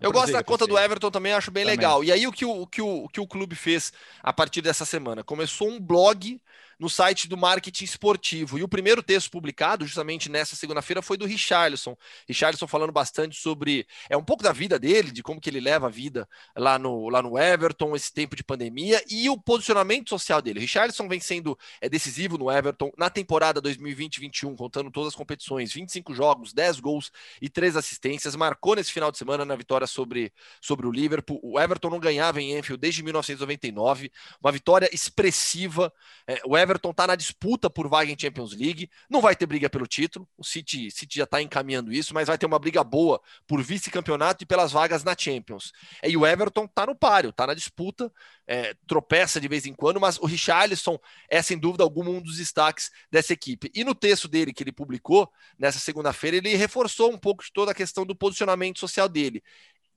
Eu 0.00 0.12
gosto 0.12 0.32
da 0.32 0.44
conta 0.44 0.66
do 0.66 0.78
Everton 0.78 1.10
também, 1.10 1.32
acho 1.32 1.50
bem 1.50 1.64
também. 1.64 1.76
legal. 1.76 2.04
E 2.04 2.12
aí 2.12 2.26
o 2.26 2.32
que 2.32 2.44
o, 2.44 2.62
o, 2.62 2.66
que 2.66 2.82
o, 2.82 3.04
o 3.04 3.08
que 3.08 3.20
o 3.20 3.26
clube 3.26 3.54
fez 3.54 3.92
a 4.22 4.32
partir 4.32 4.60
dessa 4.60 4.84
semana? 4.84 5.24
Começou 5.24 5.68
um 5.68 5.80
blog 5.80 6.40
no 6.78 6.90
site 6.90 7.28
do 7.28 7.36
marketing 7.36 7.84
esportivo. 7.84 8.58
E 8.58 8.62
o 8.62 8.68
primeiro 8.68 9.02
texto 9.02 9.30
publicado, 9.30 9.86
justamente 9.86 10.28
nessa 10.28 10.54
segunda-feira, 10.56 11.00
foi 11.00 11.16
do 11.16 11.26
Richarlison. 11.26 11.96
Richarlison 12.28 12.66
falando 12.66 12.92
bastante 12.92 13.36
sobre. 13.36 13.86
É 14.10 14.16
um 14.16 14.24
pouco 14.24 14.42
da 14.42 14.52
vida 14.52 14.78
dele, 14.78 15.10
de 15.10 15.22
como 15.22 15.40
que 15.40 15.48
ele 15.48 15.60
leva 15.60 15.86
a 15.86 15.90
vida 15.90 16.28
lá 16.56 16.78
no, 16.78 17.08
lá 17.08 17.22
no 17.22 17.38
Everton, 17.38 17.96
esse 17.96 18.12
tempo 18.12 18.36
de 18.36 18.44
pandemia, 18.44 19.02
e 19.08 19.28
o 19.30 19.38
posicionamento 19.38 20.10
social 20.10 20.42
dele. 20.42 20.60
Richarlison 20.60 21.08
vem 21.08 21.20
sendo 21.20 21.58
é, 21.80 21.88
decisivo 21.88 22.36
no 22.36 22.50
Everton 22.50 22.90
na 22.96 23.08
temporada 23.08 23.60
2020-21, 23.62 24.56
contando 24.56 24.90
todas 24.90 25.08
as 25.08 25.14
competições: 25.14 25.72
25 25.72 26.14
jogos, 26.14 26.52
10 26.52 26.80
gols 26.80 27.10
e 27.40 27.48
3 27.48 27.76
assistências. 27.76 28.36
Marcou 28.36 28.76
nesse 28.76 28.92
final 28.92 29.10
de 29.10 29.18
semana 29.18 29.44
na 29.44 29.56
vitória 29.56 29.86
sobre, 29.86 30.32
sobre 30.60 30.86
o 30.86 30.90
Liverpool. 30.90 31.40
O 31.42 31.58
Everton 31.58 31.90
não 31.90 32.00
ganhava 32.00 32.40
em 32.40 32.56
Enfield 32.56 32.80
desde 32.80 33.02
1999, 33.02 34.10
uma 34.42 34.52
vitória 34.52 34.88
expressiva. 34.92 35.92
É, 36.26 36.40
o 36.44 36.56
Everton 36.56 36.65
está 36.74 37.06
na 37.06 37.14
disputa 37.14 37.70
por 37.70 37.88
vaga 37.88 38.10
em 38.10 38.18
Champions 38.18 38.52
League. 38.52 38.90
Não 39.08 39.20
vai 39.20 39.36
ter 39.36 39.46
briga 39.46 39.70
pelo 39.70 39.86
título. 39.86 40.28
O 40.36 40.44
City, 40.44 40.90
City 40.90 41.18
já 41.18 41.24
está 41.24 41.40
encaminhando 41.40 41.92
isso, 41.92 42.12
mas 42.12 42.26
vai 42.26 42.36
ter 42.36 42.46
uma 42.46 42.58
briga 42.58 42.82
boa 42.82 43.20
por 43.46 43.62
vice-campeonato 43.62 44.42
e 44.42 44.46
pelas 44.46 44.72
vagas 44.72 45.04
na 45.04 45.14
Champions. 45.16 45.72
E 46.02 46.16
o 46.16 46.26
Everton 46.26 46.64
está 46.64 46.86
no 46.86 46.94
páreo, 46.94 47.30
está 47.30 47.46
na 47.46 47.54
disputa, 47.54 48.12
é, 48.46 48.74
tropeça 48.86 49.40
de 49.40 49.48
vez 49.48 49.66
em 49.66 49.72
quando, 49.74 50.00
mas 50.00 50.18
o 50.18 50.26
Richarlison 50.26 50.98
é 51.30 51.40
sem 51.40 51.58
dúvida 51.58 51.84
alguma 51.84 52.10
um 52.10 52.20
dos 52.20 52.36
destaques 52.36 52.90
dessa 53.10 53.32
equipe. 53.32 53.70
E 53.74 53.84
no 53.84 53.94
texto 53.94 54.28
dele 54.28 54.52
que 54.52 54.62
ele 54.62 54.72
publicou 54.72 55.30
nessa 55.58 55.78
segunda-feira, 55.78 56.36
ele 56.36 56.56
reforçou 56.56 57.12
um 57.12 57.18
pouco 57.18 57.44
de 57.44 57.52
toda 57.52 57.72
a 57.72 57.74
questão 57.74 58.04
do 58.04 58.16
posicionamento 58.16 58.80
social 58.80 59.08
dele. 59.08 59.42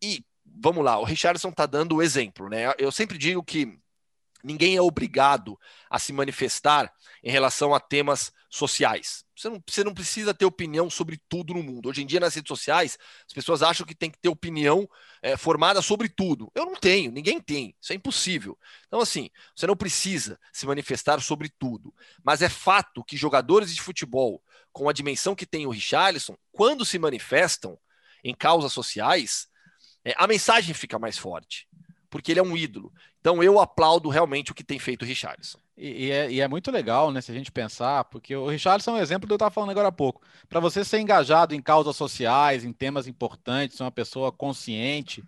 E 0.02 0.24
vamos 0.46 0.84
lá, 0.84 0.98
o 1.00 1.04
Richarlison 1.04 1.50
está 1.50 1.66
dando 1.66 1.96
o 1.96 2.02
exemplo, 2.02 2.50
né? 2.50 2.74
Eu 2.78 2.92
sempre 2.92 3.18
digo 3.18 3.44
que 3.44 3.80
Ninguém 4.44 4.76
é 4.76 4.82
obrigado 4.82 5.60
a 5.90 6.00
se 6.00 6.14
manifestar 6.14 6.92
em 7.24 7.32
relação 7.32 7.74
a 7.74 7.80
temas 7.80 8.32
sociais. 8.50 9.24
Você 9.36 9.50
não, 9.50 9.64
você 9.66 9.84
não, 9.84 9.94
precisa 9.94 10.34
ter 10.34 10.46
opinião 10.46 10.90
sobre 10.90 11.18
tudo 11.30 11.54
no 11.54 11.64
mundo. 11.64 11.88
Hoje 11.88 12.02
em 12.02 12.06
dia, 12.06 12.20
nas 12.20 12.36
redes 12.36 12.48
sociais, 12.48 12.98
as 13.26 13.34
pessoas 13.34 13.62
acham 13.62 13.86
que 13.86 13.96
tem 13.96 14.10
que 14.10 14.18
ter 14.18 14.28
opinião 14.28 14.90
é, 15.22 15.38
formada 15.38 15.82
sobre 15.82 16.10
tudo. 16.10 16.52
Eu 16.56 16.66
não 16.66 16.76
tenho, 16.76 17.12
ninguém 17.12 17.40
tem. 17.40 17.76
Isso 17.80 17.94
é 17.94 17.96
impossível. 17.96 18.58
Então, 18.88 19.00
assim, 19.00 19.30
você 19.56 19.68
não 19.68 19.78
precisa 19.78 20.40
se 20.52 20.66
manifestar 20.66 21.22
sobre 21.22 21.50
tudo. 21.50 21.94
Mas 22.24 22.42
é 22.42 22.50
fato 22.50 23.04
que 23.04 23.16
jogadores 23.16 23.74
de 23.74 23.82
futebol, 23.82 24.44
com 24.74 24.90
a 24.90 24.94
dimensão 24.94 25.36
que 25.36 25.46
tem 25.46 25.66
o 25.66 25.72
Richarlison, 25.72 26.36
quando 26.52 26.86
se 26.86 26.98
manifestam 26.98 27.78
em 28.24 28.34
causas 28.34 28.74
sociais, 28.74 29.48
é, 30.04 30.14
a 30.18 30.28
mensagem 30.28 30.74
fica 30.74 30.98
mais 30.98 31.18
forte 31.18 31.68
porque 32.10 32.32
ele 32.32 32.40
é 32.40 32.44
um 32.44 32.58
ídolo. 32.58 32.92
Então 33.20 33.44
eu 33.44 33.60
aplaudo 33.60 34.10
realmente 34.10 34.52
o 34.52 34.56
que 34.56 34.64
tem 34.64 34.80
feito 34.80 35.04
o 35.04 35.06
Richarlison. 35.06 35.60
E, 35.78 36.08
e, 36.08 36.12
é, 36.12 36.32
e, 36.32 36.42
é, 36.42 36.48
muito 36.48 36.72
legal, 36.72 37.12
né, 37.12 37.22
se 37.22 37.32
a 37.32 37.36
gente 37.36 37.52
pensar, 37.52 38.04
porque 38.06 38.36
o 38.36 38.48
Richarlison 38.48 38.92
é 38.92 39.00
um 39.00 39.02
exemplo 39.02 39.22
do 39.22 39.28
que 39.28 39.34
eu 39.34 39.36
estava 39.36 39.52
falando 39.52 39.70
agora 39.72 39.88
há 39.88 39.92
pouco. 39.92 40.22
Para 40.50 40.60
você 40.60 40.84
ser 40.84 41.00
engajado 41.00 41.56
em 41.56 41.62
causas 41.62 41.96
sociais, 41.96 42.66
em 42.66 42.74
temas 42.74 43.08
importantes, 43.08 43.78
ser 43.78 43.84
uma 43.84 43.92
pessoa 43.92 44.32
consciente, 44.32 45.24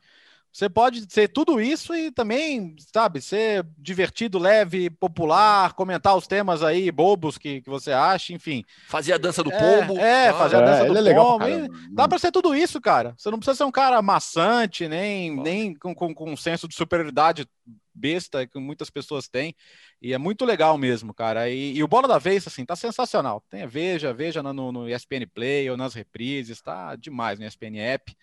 você 0.52 0.70
pode 0.70 1.06
ser 1.10 1.30
tudo 1.30 1.62
isso 1.62 1.96
e 1.96 2.12
também, 2.12 2.76
sabe, 2.94 3.22
ser 3.22 3.66
divertido, 3.78 4.38
leve, 4.38 4.90
popular, 4.90 5.74
comentar 5.74 6.16
os 6.16 6.28
temas 6.28 6.62
aí 6.62 6.92
bobos 6.92 7.38
que, 7.38 7.62
que 7.62 7.70
você 7.70 7.94
acha, 7.94 8.34
enfim. 8.34 8.66
Fazer 8.88 9.14
a 9.14 9.18
dança 9.18 9.42
do 9.42 9.52
é, 9.52 9.58
pombo. 9.58 9.98
É, 9.98 10.30
ah, 10.30 10.34
fazer 10.34 10.58
a 10.58 10.62
dança 10.62 10.84
é, 10.84 10.88
do 10.88 11.10
é 11.10 11.14
pombo. 11.14 11.46
Legal, 11.46 11.68
dá 11.92 12.06
para 12.08 12.20
ser 12.20 12.32
tudo 12.32 12.54
isso, 12.54 12.82
cara. 12.82 13.14
Você 13.18 13.32
não 13.32 13.40
precisa 13.40 13.56
ser 13.56 13.64
um 13.64 13.72
cara 13.72 14.02
maçante, 14.02 14.90
nem, 14.90 15.34
nem 15.42 15.74
com, 15.74 15.96
com, 15.96 16.14
com 16.14 16.32
um 16.32 16.38
senso 16.38 16.68
de 16.68 16.76
superioridade 16.76 17.48
besta 17.94 18.46
que 18.46 18.60
muitas 18.60 18.90
pessoas 18.90 19.30
têm. 19.30 19.56
E 20.02 20.14
é 20.14 20.18
muito 20.18 20.44
legal 20.44 20.78
mesmo, 20.78 21.14
cara. 21.14 21.50
E, 21.50 21.78
e 21.78 21.84
o 21.84 21.88
Bola 21.88 22.10
da 22.10 22.18
Vez, 22.18 22.46
assim, 22.46 22.66
tá 22.66 22.76
sensacional. 22.76 23.42
Tem, 23.50 23.66
veja, 23.68 24.14
veja 24.14 24.44
no, 24.44 24.72
no 24.72 24.90
ESPN 24.90 25.28
Play 25.34 25.70
ou 25.70 25.78
nas 25.78 25.94
reprises, 25.94 26.62
tá 26.62 26.96
demais 26.98 27.40
no 27.40 27.46
ESPN 27.46 27.78
App. 27.80 28.14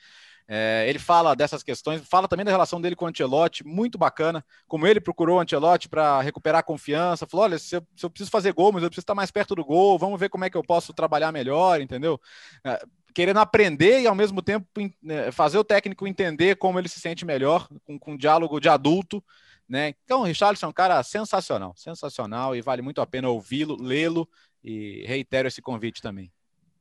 É, 0.50 0.86
ele 0.88 0.98
fala 0.98 1.36
dessas 1.36 1.62
questões, 1.62 2.00
fala 2.08 2.26
também 2.26 2.42
da 2.42 2.50
relação 2.50 2.80
dele 2.80 2.96
com 2.96 3.04
o 3.04 3.08
Ancelotti, 3.08 3.66
muito 3.66 3.98
bacana, 3.98 4.42
como 4.66 4.86
ele 4.86 4.98
procurou 4.98 5.36
o 5.36 5.40
Ancelotti 5.40 5.90
para 5.90 6.22
recuperar 6.22 6.60
a 6.60 6.62
confiança, 6.62 7.26
falou, 7.26 7.44
olha, 7.44 7.58
se 7.58 7.76
eu, 7.76 7.86
se 7.94 8.06
eu, 8.06 8.08
preciso 8.08 8.30
fazer 8.30 8.54
gol, 8.54 8.72
mas 8.72 8.82
eu 8.82 8.88
preciso 8.88 9.02
estar 9.02 9.14
mais 9.14 9.30
perto 9.30 9.54
do 9.54 9.62
gol, 9.62 9.98
vamos 9.98 10.18
ver 10.18 10.30
como 10.30 10.46
é 10.46 10.50
que 10.50 10.56
eu 10.56 10.62
posso 10.62 10.94
trabalhar 10.94 11.30
melhor, 11.32 11.82
entendeu? 11.82 12.18
É, 12.64 12.82
querendo 13.12 13.40
aprender 13.40 14.00
e 14.00 14.06
ao 14.06 14.14
mesmo 14.14 14.40
tempo 14.40 14.66
né, 15.02 15.30
fazer 15.32 15.58
o 15.58 15.64
técnico 15.64 16.06
entender 16.06 16.56
como 16.56 16.78
ele 16.78 16.88
se 16.88 16.98
sente 16.98 17.26
melhor, 17.26 17.68
com, 17.84 17.98
com 17.98 18.12
um 18.12 18.16
diálogo 18.16 18.58
de 18.58 18.70
adulto, 18.70 19.22
né? 19.68 19.92
Então, 20.02 20.20
o 20.20 20.24
Richarlison 20.24 20.66
é 20.66 20.70
um 20.70 20.72
cara 20.72 21.02
sensacional, 21.02 21.74
sensacional 21.76 22.56
e 22.56 22.62
vale 22.62 22.80
muito 22.80 23.02
a 23.02 23.06
pena 23.06 23.28
ouvi-lo, 23.28 23.76
lê-lo 23.78 24.26
e 24.64 25.04
reitero 25.06 25.46
esse 25.46 25.60
convite 25.60 26.00
também. 26.00 26.32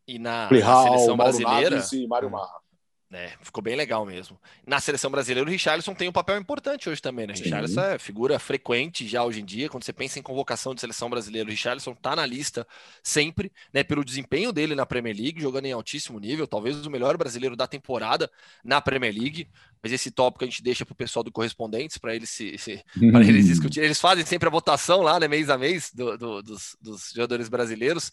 E 0.08 0.18
na, 0.18 0.50
na 0.50 0.84
seleção 0.84 1.18
brasileira, 1.18 1.84
e 1.92 2.08
Mário 2.08 2.32
Marra. 2.32 2.66
É, 3.10 3.32
ficou 3.42 3.64
bem 3.64 3.74
legal 3.74 4.06
mesmo. 4.06 4.38
Na 4.66 4.82
seleção 4.82 5.10
brasileira, 5.10 5.48
o 5.48 5.52
Richarlison 5.52 5.94
tem 5.94 6.10
um 6.10 6.12
papel 6.12 6.38
importante 6.38 6.90
hoje 6.90 7.02
também, 7.02 7.26
né? 7.26 7.34
O 7.34 7.42
Richarlison 7.42 7.82
é 7.82 7.98
figura 7.98 8.38
frequente 8.38 9.08
já 9.08 9.24
hoje 9.24 9.40
em 9.40 9.46
dia. 9.46 9.70
Quando 9.70 9.86
você 9.86 9.94
pensa 9.94 10.20
em 10.20 10.22
convocação 10.22 10.76
de 10.76 10.82
seleção 10.82 11.10
brasileira, 11.10 11.48
o 11.48 11.52
Richarlison 11.52 11.96
tá 11.96 12.18
na 12.18 12.26
lista 12.26 12.68
sempre, 13.02 13.50
né? 13.74 13.82
Pelo 13.82 14.04
desempenho 14.04 14.52
dele 14.52 14.76
na 14.76 14.86
Premier 14.86 15.16
League, 15.16 15.42
jogando 15.42 15.68
em 15.68 15.72
altíssimo 15.72 16.20
nível, 16.20 16.46
talvez 16.46 16.86
o 16.86 16.90
melhor 16.90 17.16
brasileiro 17.16 17.56
da 17.56 17.66
temporada 17.66 18.30
na 18.62 18.82
Premier 18.82 19.14
League. 19.14 19.48
Mas 19.82 19.94
esse 19.94 20.12
tópico 20.12 20.44
a 20.44 20.48
gente 20.48 20.62
deixa 20.62 20.86
pro 20.86 20.94
pessoal 20.94 21.24
do 21.24 21.32
Correspondentes 21.32 21.98
para 21.98 22.14
eles 22.14 22.30
se, 22.30 22.58
se 22.58 22.84
para 23.12 23.24
eles 23.24 23.46
discutirem. 23.46 23.86
Eles 23.86 24.02
fazem 24.02 24.26
sempre 24.26 24.50
a 24.50 24.52
votação 24.52 25.02
lá, 25.02 25.18
né? 25.18 25.30
Mês 25.30 25.50
a 25.50 25.58
mês 25.58 25.92
do, 25.94 26.18
do, 26.18 26.44
dos, 26.44 26.76
dos 26.82 27.12
jogadores 27.16 27.48
brasileiros. 27.48 28.12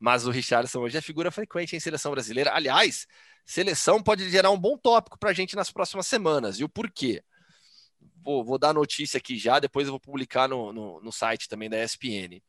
Mas 0.00 0.26
o 0.26 0.30
Richarlison 0.30 0.80
hoje 0.80 0.96
é 0.96 1.00
figura 1.02 1.30
frequente 1.30 1.76
em 1.76 1.80
seleção 1.80 2.10
brasileira. 2.10 2.54
Aliás, 2.54 3.06
seleção 3.44 4.02
pode 4.02 4.28
gerar 4.30 4.50
um 4.50 4.58
bom 4.58 4.78
tópico 4.78 5.18
para 5.18 5.28
a 5.28 5.32
gente 5.34 5.54
nas 5.54 5.70
próximas 5.70 6.06
semanas. 6.06 6.58
E 6.58 6.64
o 6.64 6.68
porquê? 6.68 7.22
Vou, 8.24 8.42
vou 8.42 8.58
dar 8.58 8.72
notícia 8.72 9.18
aqui 9.18 9.36
já, 9.36 9.58
depois 9.58 9.86
eu 9.86 9.92
vou 9.92 10.00
publicar 10.00 10.48
no, 10.48 10.72
no, 10.72 11.00
no 11.02 11.12
site 11.12 11.48
também 11.48 11.68
da 11.68 11.82
ESPN. 11.82 12.42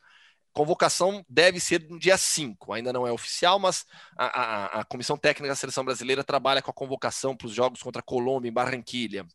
Convocação 0.53 1.25
deve 1.29 1.59
ser 1.59 1.89
no 1.89 1.99
dia 1.99 2.17
5, 2.17 2.73
ainda 2.73 2.91
não 2.91 3.05
é 3.07 3.11
oficial, 3.11 3.57
mas 3.57 3.85
a, 4.17 4.25
a, 4.25 4.79
a 4.81 4.85
Comissão 4.85 5.17
Técnica 5.17 5.49
da 5.49 5.55
Seleção 5.55 5.83
Brasileira 5.83 6.23
trabalha 6.23 6.61
com 6.61 6.71
a 6.71 6.73
convocação 6.73 7.35
para 7.35 7.47
os 7.47 7.53
jogos 7.53 7.81
contra 7.81 8.01
Colômbia 8.01 8.49
em 8.49 8.53
Barranquilha 8.53 9.25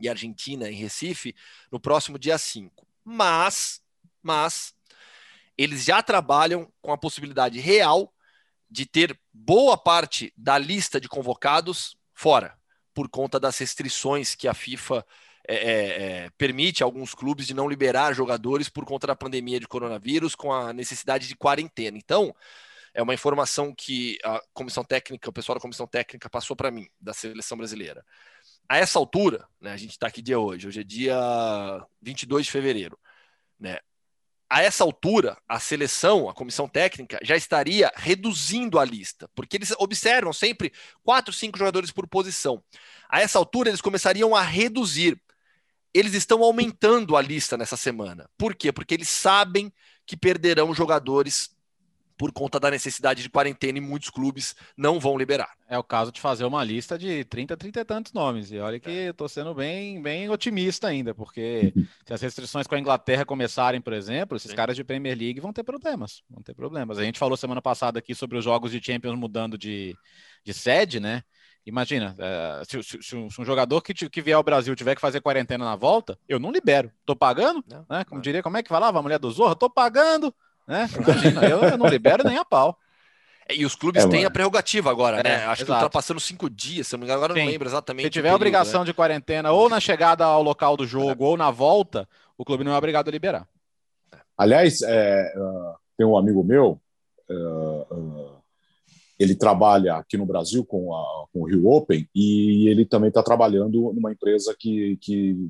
e 0.00 0.08
Argentina 0.08 0.70
em 0.70 0.74
Recife 0.74 1.34
no 1.70 1.80
próximo 1.80 2.18
dia 2.18 2.38
5. 2.38 2.86
Mas, 3.04 3.82
mas, 4.22 4.74
eles 5.56 5.84
já 5.84 6.02
trabalham 6.02 6.70
com 6.80 6.92
a 6.92 6.98
possibilidade 6.98 7.58
real 7.58 8.12
de 8.70 8.84
ter 8.84 9.18
boa 9.32 9.76
parte 9.76 10.32
da 10.36 10.58
lista 10.58 11.00
de 11.00 11.08
convocados 11.08 11.96
fora, 12.14 12.56
por 12.92 13.08
conta 13.08 13.38
das 13.38 13.58
restrições 13.58 14.34
que 14.34 14.48
a 14.48 14.54
FIFA 14.54 15.04
é, 15.48 15.54
é, 15.54 16.24
é, 16.24 16.30
permite 16.36 16.82
a 16.82 16.86
alguns 16.86 17.14
clubes 17.14 17.46
de 17.46 17.54
não 17.54 17.68
liberar 17.68 18.12
jogadores 18.12 18.68
por 18.68 18.84
conta 18.84 19.06
da 19.06 19.14
pandemia 19.14 19.60
de 19.60 19.68
coronavírus, 19.68 20.34
com 20.34 20.52
a 20.52 20.72
necessidade 20.72 21.28
de 21.28 21.36
quarentena. 21.36 21.96
Então, 21.96 22.34
é 22.92 23.02
uma 23.02 23.14
informação 23.14 23.72
que 23.72 24.18
a 24.24 24.42
comissão 24.52 24.82
técnica, 24.82 25.28
o 25.28 25.32
pessoal 25.32 25.56
da 25.56 25.60
comissão 25.60 25.86
técnica 25.86 26.28
passou 26.28 26.56
para 26.56 26.70
mim, 26.70 26.88
da 27.00 27.12
seleção 27.12 27.56
brasileira. 27.56 28.04
A 28.68 28.78
essa 28.78 28.98
altura, 28.98 29.46
né, 29.60 29.72
a 29.72 29.76
gente 29.76 29.90
está 29.90 30.08
aqui 30.08 30.20
dia 30.20 30.38
hoje, 30.38 30.66
hoje 30.66 30.80
é 30.80 30.84
dia 30.84 31.86
22 32.02 32.46
de 32.46 32.52
fevereiro, 32.52 32.98
né, 33.60 33.78
a 34.48 34.62
essa 34.62 34.84
altura, 34.84 35.36
a 35.48 35.58
seleção, 35.58 36.28
a 36.28 36.34
comissão 36.34 36.68
técnica, 36.68 37.18
já 37.22 37.36
estaria 37.36 37.90
reduzindo 37.96 38.78
a 38.78 38.84
lista, 38.84 39.28
porque 39.34 39.56
eles 39.56 39.72
observam 39.78 40.32
sempre 40.32 40.72
quatro, 41.02 41.32
cinco 41.32 41.58
jogadores 41.58 41.90
por 41.90 42.06
posição. 42.06 42.62
A 43.08 43.20
essa 43.20 43.38
altura, 43.38 43.70
eles 43.70 43.80
começariam 43.80 44.34
a 44.34 44.42
reduzir. 44.42 45.20
Eles 45.92 46.14
estão 46.14 46.42
aumentando 46.42 47.16
a 47.16 47.22
lista 47.22 47.56
nessa 47.56 47.76
semana. 47.76 48.28
Por 48.36 48.54
quê? 48.54 48.70
Porque 48.70 48.94
eles 48.94 49.08
sabem 49.08 49.72
que 50.04 50.16
perderão 50.16 50.74
jogadores 50.74 51.55
por 52.16 52.32
conta 52.32 52.58
da 52.58 52.70
necessidade 52.70 53.22
de 53.22 53.28
quarentena 53.28 53.78
e 53.78 53.80
muitos 53.80 54.10
clubes 54.10 54.54
não 54.76 54.98
vão 54.98 55.18
liberar. 55.18 55.50
É 55.68 55.78
o 55.78 55.82
caso 55.84 56.10
de 56.10 56.20
fazer 56.20 56.44
uma 56.44 56.64
lista 56.64 56.98
de 56.98 57.24
30, 57.24 57.56
30 57.56 57.80
e 57.80 57.84
tantos 57.84 58.12
nomes. 58.12 58.50
E 58.50 58.58
olha 58.58 58.80
que 58.80 58.90
eu 58.90 59.14
tô 59.14 59.28
sendo 59.28 59.54
bem, 59.54 60.00
bem 60.00 60.30
otimista 60.30 60.88
ainda, 60.88 61.14
porque 61.14 61.72
se 62.06 62.14
as 62.14 62.20
restrições 62.20 62.66
com 62.66 62.74
a 62.74 62.78
Inglaterra 62.78 63.24
começarem, 63.24 63.80
por 63.80 63.92
exemplo, 63.92 64.36
esses 64.36 64.50
Sim. 64.50 64.56
caras 64.56 64.76
de 64.76 64.84
Premier 64.84 65.16
League 65.16 65.40
vão 65.40 65.52
ter 65.52 65.62
problemas. 65.62 66.22
Vão 66.30 66.42
ter 66.42 66.54
problemas. 66.54 66.98
A 66.98 67.04
gente 67.04 67.18
falou 67.18 67.36
semana 67.36 67.60
passada 67.60 67.98
aqui 67.98 68.14
sobre 68.14 68.38
os 68.38 68.44
jogos 68.44 68.70
de 68.70 68.82
Champions 68.82 69.18
mudando 69.18 69.58
de, 69.58 69.96
de 70.44 70.54
sede, 70.54 71.00
né? 71.00 71.22
Imagina, 71.66 72.14
é, 72.16 72.62
se, 72.64 72.80
se, 72.80 73.02
se, 73.02 73.16
um, 73.16 73.28
se, 73.28 73.40
um, 73.40 73.44
jogador 73.44 73.82
que, 73.82 73.92
que 73.92 74.22
vier 74.22 74.36
ao 74.36 74.42
Brasil 74.42 74.76
tiver 74.76 74.94
que 74.94 75.00
fazer 75.00 75.20
quarentena 75.20 75.64
na 75.64 75.74
volta, 75.74 76.16
eu 76.28 76.38
não 76.38 76.52
libero. 76.52 76.92
Tô 77.04 77.16
pagando, 77.16 77.62
não, 77.68 77.84
né? 77.90 78.04
Como 78.04 78.18
não. 78.18 78.22
diria, 78.22 78.40
como 78.40 78.56
é 78.56 78.62
que 78.62 78.68
falava 78.68 79.00
a 79.00 79.02
mulher 79.02 79.18
do 79.18 79.28
Zorro? 79.32 79.56
Tô 79.56 79.68
pagando, 79.68 80.32
né? 80.66 80.88
Imagina, 80.98 81.44
eu, 81.46 81.60
eu, 81.62 81.78
não 81.78 81.86
libero 81.86 82.24
nem 82.24 82.38
a 82.38 82.44
pau. 82.44 82.78
É, 83.48 83.54
e 83.54 83.64
os 83.64 83.74
clubes 83.74 84.04
é, 84.04 84.08
têm 84.08 84.24
a 84.24 84.30
prerrogativa 84.30 84.90
agora, 84.90 85.22
né? 85.22 85.42
É, 85.42 85.44
Acho 85.46 85.62
exato. 85.62 85.78
que 85.78 85.84
tá 85.84 85.90
passando 85.90 86.18
cinco 86.18 86.50
dias, 86.50 86.88
se 86.88 86.94
eu 86.94 86.98
não 86.98 87.02
me 87.02 87.06
engano, 87.06 87.24
agora 87.24 87.34
Sim. 87.34 87.44
não 87.44 87.52
lembro 87.52 87.68
exatamente. 87.68 88.04
Se 88.06 88.10
tiver 88.10 88.22
período, 88.24 88.36
obrigação 88.36 88.80
né? 88.80 88.86
de 88.86 88.94
quarentena 88.94 89.52
ou 89.52 89.68
na 89.68 89.78
chegada 89.78 90.24
ao 90.24 90.42
local 90.42 90.76
do 90.76 90.86
jogo 90.86 91.24
ou 91.24 91.36
na 91.36 91.50
volta, 91.50 92.08
o 92.36 92.44
clube 92.44 92.64
não 92.64 92.72
é 92.72 92.76
obrigado 92.76 93.08
a 93.08 93.12
liberar. 93.12 93.46
Aliás, 94.36 94.82
é, 94.82 95.32
uh, 95.36 95.76
tem 95.96 96.06
um 96.06 96.18
amigo 96.18 96.44
meu, 96.44 96.80
uh, 97.30 97.94
uh, 97.94 98.36
ele 99.18 99.34
trabalha 99.34 99.94
aqui 99.94 100.16
no 100.16 100.26
Brasil 100.26 100.64
com, 100.64 100.94
a, 100.94 101.26
com 101.32 101.40
o 101.40 101.44
Rio 101.46 101.68
Open 101.68 102.06
e 102.14 102.68
ele 102.68 102.84
também 102.84 103.08
está 103.08 103.22
trabalhando 103.22 103.92
numa 103.94 104.12
empresa 104.12 104.54
que, 104.58 104.98
que 105.00 105.48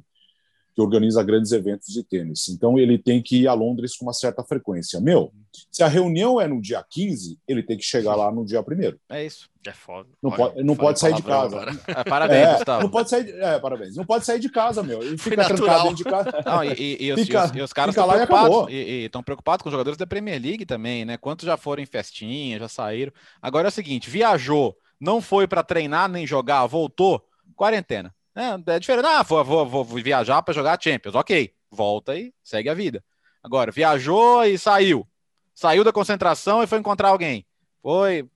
que 0.77 0.83
organiza 0.83 1.23
grandes 1.23 1.53
eventos 1.53 1.89
de 1.89 2.05
tênis. 2.05 2.49
Então 2.51 2.79
ele 2.79 2.99
tem 2.99 3.23
que 3.23 3.39
ir 3.39 3.49
a 3.49 3.55
Londres 3.55 3.97
com 3.97 4.05
uma 4.05 4.13
certa 4.13 4.45
frequência. 4.45 5.01
Meu, 5.01 5.33
se 5.73 5.83
a 5.83 5.89
reunião 5.89 6.39
é 6.39 6.47
no 6.47 6.61
dia 6.61 6.85
15, 6.89 7.39
ele 7.49 7.63
tem 7.63 7.79
que 7.79 7.83
chegar 7.83 8.15
lá 8.15 8.31
no 8.31 8.45
dia 8.45 8.61
1 8.61 8.65
É 9.09 9.25
isso. 9.25 9.49
É 9.67 9.73
foda. 9.73 10.11
Não 10.23 10.31
Olha, 10.31 10.37
pode, 10.37 10.63
não 10.63 10.77
pode 10.77 11.01
sair 11.01 11.15
de 11.15 11.23
casa. 11.23 11.65
É, 11.89 12.05
parabéns, 12.05 12.47
é, 12.47 12.55
Gustavo. 12.57 12.83
Não 12.83 12.91
pode 12.91 13.09
sair, 13.09 13.31
é, 13.31 13.59
parabéns. 13.59 13.97
Não 13.97 14.05
pode 14.05 14.27
sair 14.27 14.39
de 14.39 14.51
casa, 14.51 14.83
meu. 14.83 15.03
Ele 15.03 15.17
fica 15.17 15.45
trancado 15.45 15.83
dentro 15.85 15.97
de 15.97 16.05
casa. 16.05 16.31
Não, 16.45 16.63
e, 16.63 16.73
e, 16.73 17.11
e, 17.11 17.17
fica, 17.17 17.47
os, 17.47 17.51
e, 17.53 17.63
os, 17.63 17.73
caras 17.73 17.97
estão 17.97 18.07
preocupados. 18.07 18.67
E 18.69 19.05
estão 19.07 19.23
preocupados 19.23 19.63
com 19.63 19.71
os 19.71 19.73
jogadores 19.73 19.97
da 19.97 20.07
Premier 20.07 20.41
League 20.41 20.67
também, 20.67 21.07
né? 21.07 21.17
Quantos 21.17 21.47
já 21.47 21.57
foram 21.57 21.83
em 21.83 21.87
festinha, 21.87 22.59
já 22.59 22.69
saíram. 22.69 23.13
Agora 23.41 23.67
é 23.67 23.71
o 23.71 23.73
seguinte: 23.73 24.11
viajou, 24.11 24.77
não 25.01 25.23
foi 25.23 25.49
para 25.49 25.65
treinar 25.65 26.09
nem 26.09 26.27
jogar, 26.27 26.67
voltou, 26.67 27.25
quarentena. 27.57 28.15
É, 28.37 28.75
é 28.75 28.79
diferente. 28.79 29.07
Ah, 29.07 29.23
vou, 29.23 29.43
vou, 29.43 29.67
vou 29.67 29.85
viajar 29.85 30.43
para 30.43 30.53
jogar 30.53 30.79
Champions. 30.81 31.15
Ok, 31.15 31.55
volta 31.71 32.15
e 32.15 32.35
segue 32.45 32.69
a 32.69 32.75
vida. 32.75 33.03
Agora, 33.43 33.73
viajou 33.73 34.45
e 34.45 34.59
saiu. 34.59 35.09
Saiu 35.55 35.83
da 35.83 35.93
concentração 35.93 36.63
e 36.63 36.67
foi 36.67 36.79
encontrar 36.79 37.09
alguém. 37.09 37.47
Foi. 37.83 38.29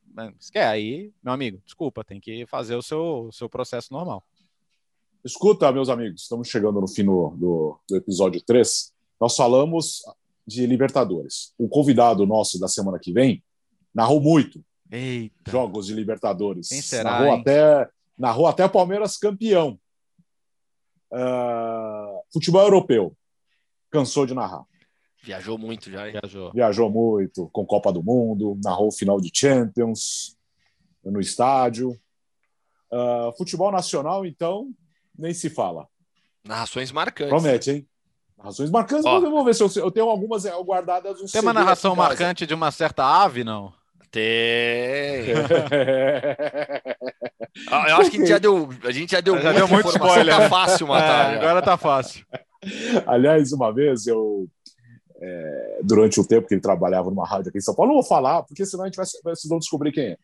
Quer 0.50 0.66
aí, 0.66 1.12
meu 1.22 1.32
amigo, 1.32 1.60
desculpa, 1.64 2.02
tem 2.02 2.18
que 2.18 2.46
fazer 2.46 2.74
o 2.74 2.82
seu, 2.82 3.26
o 3.28 3.32
seu 3.32 3.48
processo 3.48 3.92
normal. 3.92 4.24
Escuta, 5.24 5.70
meus 5.70 5.88
amigos, 5.88 6.22
estamos 6.22 6.48
chegando 6.48 6.80
no 6.80 6.88
fim 6.88 7.04
do, 7.04 7.30
do, 7.36 7.80
do 7.88 7.96
episódio 7.96 8.40
3. 8.40 8.92
Nós 9.20 9.36
falamos 9.36 10.02
de 10.46 10.66
Libertadores. 10.66 11.52
O 11.58 11.68
convidado 11.68 12.26
nosso 12.26 12.58
da 12.58 12.68
semana 12.68 12.98
que 12.98 13.12
vem 13.12 13.42
narrou 13.94 14.20
muito 14.20 14.64
Eita. 14.90 15.50
jogos 15.50 15.86
de 15.86 15.94
Libertadores. 15.94 16.68
Quem 16.68 16.80
será, 16.80 17.10
narrou, 17.10 17.34
até, 17.34 17.88
narrou 18.16 18.46
até 18.46 18.66
Palmeiras 18.68 19.18
campeão. 19.18 19.78
Uh, 21.12 22.22
futebol 22.32 22.62
europeu. 22.62 23.16
Cansou 23.90 24.26
de 24.26 24.34
narrar. 24.34 24.64
Viajou 25.22 25.58
muito 25.58 25.90
já. 25.90 26.06
Viajou. 26.06 26.52
Viajou 26.52 26.90
muito 26.90 27.48
com 27.52 27.66
Copa 27.66 27.92
do 27.92 28.02
Mundo, 28.02 28.58
narrou 28.64 28.88
o 28.88 28.92
final 28.92 29.20
de 29.20 29.30
Champions 29.34 30.36
no 31.04 31.20
estádio. 31.20 31.90
Uh, 32.90 33.36
futebol 33.36 33.70
nacional, 33.70 34.24
então, 34.24 34.70
nem 35.16 35.34
se 35.34 35.50
fala. 35.50 35.86
Narrações 36.44 36.90
marcantes. 36.90 37.30
Promete, 37.30 37.70
hein? 37.70 37.86
Narrações 38.38 38.70
marcantes, 38.70 39.04
Ó, 39.04 39.18
eu 39.18 39.30
vou 39.30 39.44
ver 39.44 39.54
se 39.54 39.62
eu, 39.62 39.70
eu 39.76 39.90
tenho 39.90 40.08
algumas 40.08 40.44
guardadas. 40.64 41.20
Um 41.20 41.26
tem 41.26 41.42
uma 41.42 41.52
narração 41.52 41.94
marcante 41.94 42.46
de 42.46 42.54
uma 42.54 42.70
certa 42.70 43.04
ave, 43.04 43.44
não? 43.44 43.72
Tem. 44.10 45.26
Ah, 47.68 47.88
eu 47.88 47.96
acho 47.96 48.10
que 48.10 48.16
a 48.16 48.20
gente 48.20 48.28
já 48.28 48.38
deu, 48.38 48.70
a 48.84 48.90
gente 48.90 49.10
já 49.10 49.20
deu, 49.20 49.40
já 49.40 49.52
deu 49.52 49.68
muito 49.68 49.88
spoiler. 49.88 50.36
Tá 50.36 50.48
fácil 50.48 50.86
matar. 50.86 51.34
É, 51.34 51.36
agora 51.36 51.62
tá 51.62 51.76
fácil. 51.76 52.24
Aliás, 53.06 53.52
uma 53.52 53.72
vez 53.72 54.06
eu 54.06 54.48
é, 55.20 55.80
durante 55.82 56.18
o 56.18 56.24
tempo 56.24 56.48
que 56.48 56.54
ele 56.54 56.60
trabalhava 56.60 57.10
numa 57.10 57.26
rádio 57.26 57.48
aqui 57.48 57.58
em 57.58 57.62
São 57.62 57.74
Paulo, 57.74 57.92
não 57.92 58.00
vou 58.00 58.08
falar, 58.08 58.42
porque 58.42 58.64
senão 58.64 58.84
a 58.84 58.86
gente 58.86 58.96
vai, 58.96 59.06
vocês 59.06 59.48
vão 59.48 59.58
descobrir 59.58 59.92
quem 59.92 60.04
é. 60.04 60.16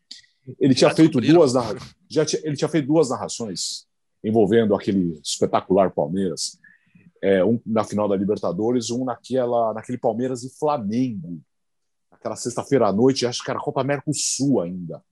Ele 0.61 0.75
tinha 0.75 0.91
feito 0.95 1.21
duas 1.21 1.55
narra... 1.55 1.75
já 2.09 2.25
tinha, 2.25 2.41
ele 2.45 2.57
tinha 2.57 2.69
feito 2.69 2.87
duas 2.87 3.11
narrações 3.11 3.87
envolvendo 4.23 4.75
aquele 4.75 5.21
espetacular 5.23 5.91
Palmeiras, 5.91 6.59
é, 7.23 7.45
um 7.45 7.61
na 7.67 7.85
final 7.85 8.09
da 8.09 8.17
Libertadores, 8.17 8.91
um 8.91 9.05
naquela, 9.05 9.73
naquele 9.75 9.99
Palmeiras 9.99 10.43
e 10.45 10.59
Flamengo, 10.59 11.41
aquela 12.11 12.37
sexta-feira 12.37 12.89
à 12.89 12.93
noite, 12.93 13.27
acho 13.27 13.43
que 13.45 13.51
era 13.51 13.61
Copa 13.61 13.85
Mercosul 13.85 14.61
ainda. 14.61 15.03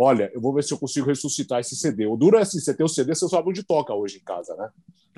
Olha, 0.00 0.30
eu 0.32 0.40
vou 0.40 0.54
ver 0.54 0.62
se 0.62 0.72
eu 0.72 0.78
consigo 0.78 1.08
ressuscitar 1.08 1.58
esse 1.58 1.74
CD. 1.74 2.06
O 2.06 2.16
duro 2.16 2.38
é 2.38 2.42
assim, 2.42 2.60
você 2.60 2.72
tem 2.72 2.86
o 2.86 2.88
CD, 2.88 3.16
você 3.16 3.28
sabe 3.28 3.48
onde 3.48 3.64
toca 3.64 3.92
hoje 3.92 4.18
em 4.18 4.24
casa, 4.24 4.54
né? 4.54 4.70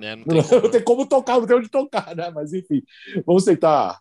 É, 0.08 0.16
não, 0.16 0.24
tem 0.32 0.42
como. 0.42 0.62
não, 0.62 0.70
tem 0.70 0.82
como. 0.82 1.06
tocar, 1.06 1.38
não 1.38 1.46
tem 1.46 1.56
onde 1.56 1.68
tocar, 1.68 2.16
né? 2.16 2.30
Mas 2.30 2.54
enfim, 2.54 2.82
vamos 3.26 3.44
tentar 3.44 4.00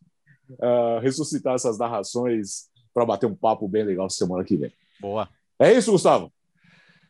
uh, 0.52 1.00
ressuscitar 1.02 1.56
essas 1.56 1.78
narrações 1.78 2.70
para 2.94 3.06
bater 3.06 3.26
um 3.26 3.36
papo 3.36 3.68
bem 3.68 3.84
legal 3.84 4.10
semana 4.10 4.42
que 4.46 4.56
vem. 4.56 4.72
Boa. 5.02 5.28
É 5.60 5.74
isso, 5.74 5.92
Gustavo? 5.92 6.32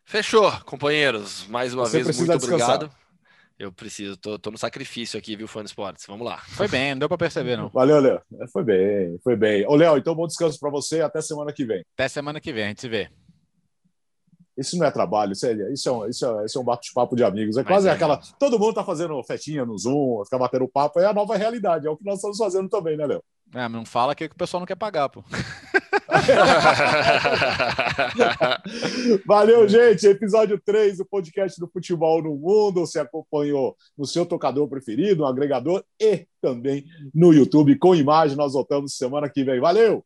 Fechou, 0.04 0.52
companheiros. 0.66 1.46
Mais 1.48 1.72
uma 1.72 1.86
você 1.86 2.02
vez, 2.02 2.18
muito 2.18 2.40
descansar. 2.40 2.76
obrigado. 2.76 3.00
Eu 3.60 3.72
preciso, 3.72 4.18
tô, 4.18 4.40
tô, 4.40 4.50
no 4.50 4.58
sacrifício 4.58 5.20
aqui, 5.20 5.36
viu, 5.36 5.48
Fã 5.48 5.62
Esportes? 5.62 6.06
Vamos 6.08 6.26
lá. 6.26 6.40
Foi 6.48 6.68
bem, 6.68 6.96
não 6.96 7.00
deu 7.00 7.10
para 7.10 7.18
perceber, 7.20 7.56
não. 7.56 7.70
Valeu, 7.70 8.00
Léo. 8.00 8.22
Foi 8.52 8.64
bem, 8.64 9.20
foi 9.24 9.36
bem. 9.36 9.68
Ô, 9.68 9.76
Léo, 9.76 9.98
então 9.98 10.16
bom 10.16 10.26
descanso 10.26 10.58
para 10.60 10.72
você 10.72 11.02
até 11.02 11.22
semana 11.22 11.54
que 11.54 11.66
vem. 11.66 11.84
Até 11.94 12.08
semana 12.08 12.40
que 12.40 12.52
vem, 12.52 12.64
a 12.64 12.68
gente 12.70 12.82
se 12.82 12.90
vê. 12.90 13.12
Isso 14.60 14.78
não 14.78 14.86
é 14.86 14.91
trabalho, 14.91 15.32
isso 15.32 15.45
é, 15.45 15.53
isso 15.72 16.05
é, 16.05 16.10
isso 16.10 16.26
é, 16.26 16.45
isso 16.45 16.57
é 16.57 16.62
um 16.62 16.66
bate-papo 16.66 17.16
de 17.16 17.24
amigos. 17.24 17.57
É 17.57 17.64
quase 17.64 17.88
é, 17.88 17.91
aquela. 17.91 18.20
Todo 18.38 18.60
mundo 18.60 18.74
tá 18.74 18.84
fazendo 18.84 19.24
festinha 19.24 19.66
no 19.66 19.78
Zoom, 19.78 20.24
ficar 20.26 20.38
batendo 20.38 20.68
papo, 20.68 20.99
é 20.99 21.05
a 21.05 21.14
nova 21.14 21.38
realidade, 21.38 21.88
é 21.88 21.89
o 21.89 21.95
que 21.95 22.05
nós 22.05 22.16
estamos 22.16 22.38
fazendo 22.38 22.68
também, 22.68 22.97
né, 22.97 23.07
Léo? 23.07 23.24
É, 23.55 23.68
não 23.68 23.84
fala 23.84 24.14
que 24.14 24.26
o 24.26 24.36
pessoal 24.36 24.60
não 24.60 24.68
quer 24.68 24.76
pagar, 24.76 25.10
pô. 25.10 25.24
Valeu, 29.26 29.68
gente. 29.68 30.05
Episódio 30.05 30.62
3 30.64 30.97
do 30.97 31.05
podcast 31.05 31.60
do 31.60 31.68
Futebol 31.68 32.22
no 32.22 32.36
Mundo. 32.36 32.82
Você 32.82 32.99
acompanhou 32.99 33.76
no 33.97 34.05
seu 34.05 34.24
tocador 34.24 34.68
preferido, 34.68 35.22
no 35.22 35.28
agregador 35.28 35.84
e 35.99 36.28
também 36.39 36.86
no 37.14 37.34
YouTube 37.34 37.76
com 37.78 37.95
imagem. 37.95 38.38
Nós 38.38 38.53
voltamos 38.53 38.95
semana 38.95 39.28
que 39.28 39.43
vem. 39.43 39.60
Valeu! 39.60 40.05